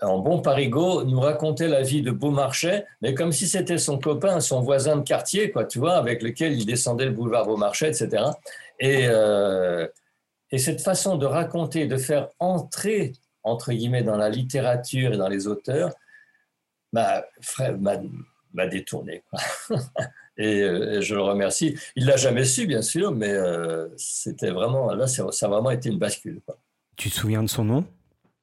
en 0.00 0.18
bon 0.18 0.40
parigot, 0.40 1.04
nous 1.04 1.20
racontait 1.20 1.68
la 1.68 1.82
vie 1.82 2.02
de 2.02 2.10
Beaumarchais, 2.10 2.86
mais 3.02 3.14
comme 3.14 3.30
si 3.30 3.46
c'était 3.46 3.78
son 3.78 3.98
copain, 3.98 4.40
son 4.40 4.62
voisin 4.62 4.96
de 4.96 5.02
quartier, 5.02 5.50
quoi, 5.50 5.64
tu 5.64 5.78
vois, 5.78 5.94
avec 5.94 6.22
lequel 6.22 6.54
il 6.54 6.64
descendait 6.64 7.04
le 7.04 7.10
boulevard 7.12 7.44
Beaumarchais, 7.44 7.88
etc. 7.88 8.24
Et, 8.80 9.06
euh, 9.06 9.86
et 10.50 10.58
cette 10.58 10.80
façon 10.80 11.16
de 11.16 11.26
raconter, 11.26 11.86
de 11.86 11.96
faire 11.98 12.28
entrer, 12.38 13.12
entre 13.42 13.72
guillemets, 13.72 14.02
dans 14.02 14.16
la 14.16 14.30
littérature 14.30 15.12
et 15.12 15.16
dans 15.18 15.28
les 15.28 15.46
auteurs, 15.46 15.92
m'a 18.54 18.66
détourné. 18.66 19.22
Et, 20.38 20.62
euh, 20.62 20.98
et, 20.98 21.02
je 21.02 21.14
le 21.14 21.20
remercie. 21.20 21.78
Il 21.94 22.06
l'a 22.06 22.16
jamais 22.16 22.44
su, 22.44 22.66
bien 22.66 22.80
sûr, 22.80 23.12
mais 23.12 23.30
euh, 23.30 23.88
c'était 23.98 24.50
vraiment, 24.50 24.94
là, 24.94 25.06
ça 25.06 25.22
a 25.22 25.48
vraiment 25.48 25.70
été 25.70 25.90
une 25.90 25.98
bascule. 25.98 26.40
Quoi. 26.46 26.56
Tu 26.96 27.10
te 27.10 27.14
souviens 27.14 27.42
de 27.42 27.48
son 27.48 27.64
nom? 27.64 27.84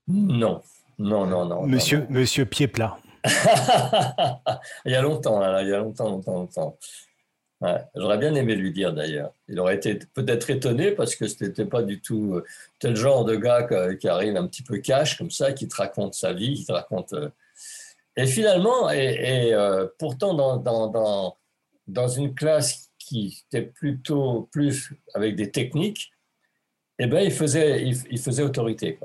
Non. 0.08 0.62
Non, 1.00 1.26
non, 1.26 1.46
non. 1.46 1.66
Monsieur, 1.66 2.06
Monsieur 2.10 2.46
Pied 2.46 2.68
Plat. 2.68 3.00
il 4.86 4.92
y 4.92 4.96
a 4.96 5.02
longtemps, 5.02 5.42
il 5.60 5.68
y 5.68 5.74
a 5.74 5.80
longtemps, 5.80 6.10
longtemps, 6.10 6.34
longtemps. 6.34 6.78
J'aurais 7.96 8.18
bien 8.18 8.36
aimé 8.36 8.56
lui 8.56 8.72
dire 8.72 8.94
d'ailleurs. 8.94 9.34
Il 9.48 9.60
aurait 9.60 9.76
été 9.76 10.00
peut-être 10.14 10.50
étonné 10.50 10.92
parce 10.92 11.16
que 11.16 11.28
ce 11.28 11.44
n'était 11.44 11.66
pas 11.66 11.84
du 11.84 12.00
tout 12.02 12.36
euh, 12.36 12.46
tel 12.80 12.96
genre 12.96 13.26
de 13.26 13.36
gars 13.36 13.68
qui 13.96 14.08
arrive 14.08 14.38
un 14.38 14.48
petit 14.48 14.64
peu 14.64 14.78
cash 14.78 15.18
comme 15.18 15.32
ça, 15.32 15.54
qui 15.54 15.68
te 15.68 15.76
raconte 15.76 16.14
sa 16.14 16.34
vie, 16.34 16.54
qui 16.54 16.66
te 16.66 16.72
raconte. 16.72 17.14
Et 18.20 18.28
finalement, 18.28 18.90
et, 18.90 19.54
euh, 19.54 19.88
pourtant 19.98 20.34
dans, 21.88 22.08
une 22.10 22.36
classe 22.36 22.92
qui 22.98 23.46
était 23.48 23.66
plutôt 23.66 24.50
plus 24.52 24.92
avec 25.14 25.38
des 25.38 25.52
techniques, 25.52 26.12
eh 27.00 27.08
ben, 27.08 27.22
il, 27.22 27.32
faisait, 27.32 28.44
autorité. 28.44 29.00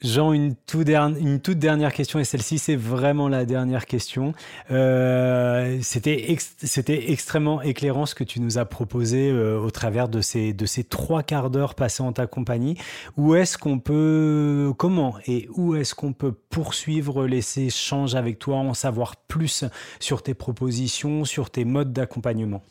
Jean, 0.00 0.32
une, 0.32 0.54
toute 0.54 1.58
dernière 1.58 1.92
question, 1.92 2.20
et 2.20 2.24
celle-ci, 2.24 2.58
c'est 2.58 2.76
vraiment 2.76 3.28
la 3.28 3.44
dernière 3.44 3.84
question. 3.84 4.32
Euh, 4.70 5.78
C'était 5.82 7.10
extrêmement 7.10 7.60
éclairant 7.62 8.06
ce 8.06 8.14
que 8.14 8.22
tu 8.22 8.38
nous 8.40 8.58
as 8.58 8.64
proposé 8.64 9.28
euh, 9.28 9.58
au 9.58 9.72
travers 9.72 10.08
de 10.08 10.20
ces, 10.20 10.52
de 10.52 10.66
ces 10.66 10.84
trois 10.84 11.24
quarts 11.24 11.50
d'heure 11.50 11.74
passés 11.74 12.04
en 12.04 12.12
ta 12.12 12.28
compagnie. 12.28 12.76
Où 13.16 13.34
est-ce 13.34 13.58
qu'on 13.58 13.80
peut, 13.80 14.72
comment 14.78 15.16
et 15.26 15.48
où 15.56 15.74
est-ce 15.74 15.96
qu'on 15.96 16.12
peut 16.12 16.32
poursuivre 16.32 17.26
les 17.26 17.58
échanges 17.58 18.14
avec 18.14 18.38
toi, 18.38 18.58
en 18.58 18.74
savoir 18.74 19.16
plus 19.16 19.64
sur 19.98 20.22
tes 20.22 20.34
propositions, 20.34 21.24
sur 21.24 21.50
tes 21.50 21.64
modes 21.64 21.92
d'accompagnement? 21.92 22.62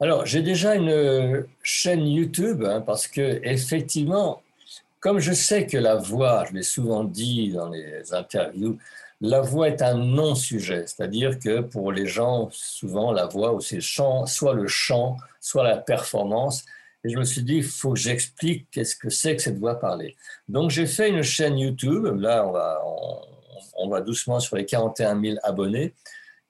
Alors, 0.00 0.24
j'ai 0.24 0.40
déjà 0.40 0.76
une 0.76 1.44
chaîne 1.62 2.06
YouTube 2.06 2.64
hein, 2.64 2.80
parce 2.80 3.06
que 3.06 3.40
effectivement, 3.44 4.40
comme 5.04 5.18
je 5.18 5.34
sais 5.34 5.66
que 5.66 5.76
la 5.76 5.96
voix, 5.96 6.46
je 6.48 6.54
l'ai 6.54 6.62
souvent 6.62 7.04
dit 7.04 7.52
dans 7.52 7.68
les 7.68 8.14
interviews, 8.14 8.78
la 9.20 9.42
voix 9.42 9.68
est 9.68 9.82
un 9.82 9.98
non-sujet, 9.98 10.86
c'est-à-dire 10.86 11.38
que 11.38 11.60
pour 11.60 11.92
les 11.92 12.06
gens, 12.06 12.48
souvent, 12.50 13.12
la 13.12 13.26
voix, 13.26 13.54
c'est 13.60 13.82
soit 13.82 14.54
le 14.54 14.66
chant, 14.66 15.18
soit 15.42 15.62
la 15.62 15.76
performance. 15.76 16.64
Et 17.04 17.10
je 17.10 17.18
me 17.18 17.24
suis 17.24 17.42
dit, 17.42 17.56
il 17.56 17.64
faut 17.64 17.92
que 17.92 17.98
j'explique 17.98 18.66
qu'est-ce 18.70 18.96
que 18.96 19.10
c'est 19.10 19.36
que 19.36 19.42
cette 19.42 19.58
voix 19.58 19.78
parlée. 19.78 20.16
Donc, 20.48 20.70
j'ai 20.70 20.86
fait 20.86 21.10
une 21.10 21.22
chaîne 21.22 21.58
YouTube. 21.58 22.06
Là, 22.18 22.50
on 23.76 23.88
va, 23.88 24.00
doucement 24.00 24.40
sur 24.40 24.56
les 24.56 24.64
41 24.64 25.20
000 25.20 25.36
abonnés 25.42 25.92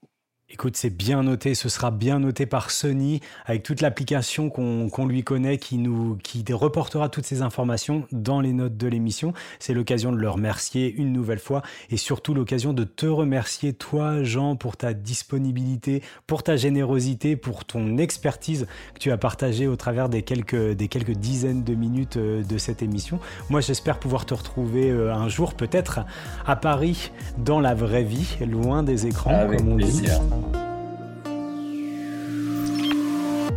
Écoute, 0.54 0.76
c'est 0.76 0.90
bien 0.90 1.24
noté, 1.24 1.56
ce 1.56 1.70
sera 1.70 1.92
bien 1.92 2.20
noté 2.20 2.46
par 2.46 2.72
Sony 2.72 3.22
avec 3.46 3.64
toute 3.64 3.80
l'application 3.80 4.50
qu'on 4.50 5.06
lui 5.06 5.24
connaît 5.24 5.58
qui 5.58 5.78
nous 5.78 6.18
qui 6.24 6.44
reportera 6.52 7.08
toutes 7.08 7.26
ces 7.26 7.42
informations 7.42 8.06
dans 8.12 8.42
les 8.42 8.52
notes 8.52 8.76
de 8.76 8.88
l'émission. 8.90 9.34
C'est 9.60 9.74
l'occasion 9.74 10.12
de 10.12 10.18
le 10.18 10.30
remercier 10.30 10.94
une 10.94 11.14
nouvelle 11.14 11.40
fois 11.40 11.62
et 11.90 11.96
surtout 11.96 12.34
l'occasion 12.34 12.74
de 12.74 12.84
te 12.84 13.06
remercier 13.06 13.72
toi 13.72 14.24
Jean 14.24 14.58
pour 14.58 14.76
ta 14.76 14.94
disponibilité, 14.94 16.04
pour 16.28 16.44
ta 16.44 16.58
générosité, 16.58 17.38
pour 17.38 17.64
ton 17.64 17.98
expertise 17.98 18.68
que 18.94 19.00
tu 19.00 19.12
as 19.12 19.18
partagée 19.18 19.68
au 19.68 19.78
travers 19.78 20.10
des 20.10 20.22
quelques 20.22 20.74
des 20.74 20.90
quelques 20.90 21.16
dizaines 21.16 21.64
de 21.64 21.76
minutes 21.76 22.18
euh, 22.18 22.44
de 22.44 22.58
cette 22.58 22.84
émission. 22.84 23.22
Moi, 23.50 23.62
j'espère 23.62 24.00
pouvoir 24.00 24.26
te 24.26 24.34
retrouver 24.34 24.90
euh, 24.90 25.14
un 25.14 25.30
jour 25.30 25.54
peut-être 25.54 26.02
à 26.46 26.58
Paris 26.58 27.12
dans 27.38 27.62
la 27.62 27.74
vraie 27.74 28.04
vie, 28.04 28.36
loin 28.46 28.84
des 28.84 29.08
écrans 29.08 29.48
comme 29.48 29.70
on 29.70 29.78
dit. 29.78 30.10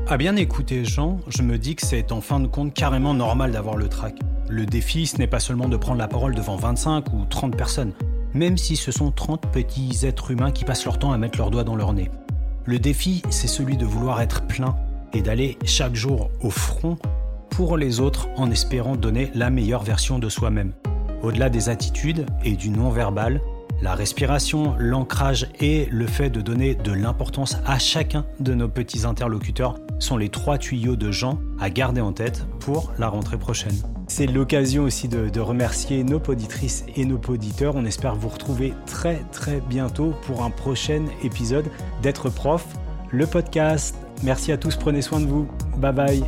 À 0.07 0.19
bien 0.19 0.37
écouter 0.37 0.85
Jean, 0.85 1.19
je 1.29 1.41
me 1.41 1.57
dis 1.57 1.77
que 1.77 1.87
c'est 1.87 2.13
en 2.13 2.21
fin 2.21 2.39
de 2.39 2.47
compte 2.47 2.75
carrément 2.75 3.15
normal 3.15 3.53
d'avoir 3.53 3.79
le 3.79 3.89
trac. 3.89 4.15
Le 4.51 4.67
défi, 4.67 5.07
ce 5.07 5.17
n'est 5.17 5.27
pas 5.27 5.41
seulement 5.41 5.67
de 5.67 5.79
prendre 5.79 5.99
la 5.99 6.09
parole 6.09 6.35
devant 6.35 6.57
25 6.57 7.11
ou 7.15 7.25
30 7.25 7.57
personnes, 7.57 7.95
même 8.35 8.59
si 8.59 8.77
ce 8.77 8.93
sont 8.93 9.11
30 9.11 9.51
petits 9.51 10.05
êtres 10.05 10.31
humains 10.31 10.51
qui 10.51 10.67
passent 10.67 10.85
leur 10.85 10.99
temps 10.99 11.13
à 11.13 11.17
mettre 11.17 11.39
leurs 11.39 11.51
doigts 11.51 11.65
dans 11.65 11.75
leur 11.75 11.95
nez. 11.95 12.11
Le 12.67 12.79
défi, 12.79 13.23
c'est 13.31 13.49
celui 13.49 13.79
de 13.79 13.87
vouloir 13.87 14.21
être 14.21 14.47
plein 14.47 14.77
et 15.15 15.23
d'aller 15.23 15.57
chaque 15.65 15.95
jour 15.95 16.29
au 16.43 16.51
front 16.51 16.99
pour 17.49 17.79
les 17.79 17.99
autres 18.01 18.29
en 18.37 18.51
espérant 18.51 18.97
donner 18.97 19.31
la 19.35 19.49
meilleure 19.49 19.85
version 19.85 20.19
de 20.19 20.29
soi-même. 20.29 20.75
Au-delà 21.23 21.49
des 21.49 21.71
attitudes 21.71 22.27
et 22.45 22.57
du 22.57 22.69
non-verbal, 22.69 23.41
la 23.83 23.95
respiration, 23.95 24.75
l'ancrage 24.79 25.49
et 25.61 25.87
le 25.91 26.07
fait 26.07 26.31
de 26.31 26.41
donner 26.41 26.75
de 26.75 26.93
l'importance 26.93 27.59
à 27.67 27.79
chacun 27.79 28.25
de 28.41 28.55
nos 28.55 28.69
petits 28.69 29.05
interlocuteurs 29.05 29.79
sont 29.99 30.17
les 30.17 30.29
trois 30.29 30.59
tuyaux 30.59 30.97
de 30.97 31.11
gens 31.11 31.39
à 31.61 31.71
garder 31.71 32.01
en 32.01 32.13
tête 32.13 32.47
pour 32.61 32.93
la 32.99 33.09
rentrée 33.09 33.39
prochaine. 33.39 33.75
C'est 34.07 34.27
l'occasion 34.27 34.85
aussi 34.85 35.09
de, 35.09 35.41
remercier 35.41 36.05
nos 36.05 36.21
poditrices 36.21 36.85
et 36.97 37.05
nos 37.05 37.19
poditeurs. 37.19 37.75
On 37.77 37.85
espère 37.85 38.15
vous 38.15 38.29
retrouver 38.29 38.73
très 38.87 39.23
très 39.33 39.61
bientôt 39.61 40.15
pour 40.27 40.43
un 40.43 40.51
prochain 40.51 41.05
épisode 41.23 41.67
d'être 42.03 42.31
prof, 42.31 42.65
le 43.11 43.27
podcast. 43.27 43.97
Merci 44.23 44.53
à 44.53 44.57
tous, 44.57 44.77
prenez 44.77 45.03
soin 45.03 45.21
de 45.21 45.27
vous. 45.27 45.49
Bye 45.77 45.93
bye. 45.93 46.25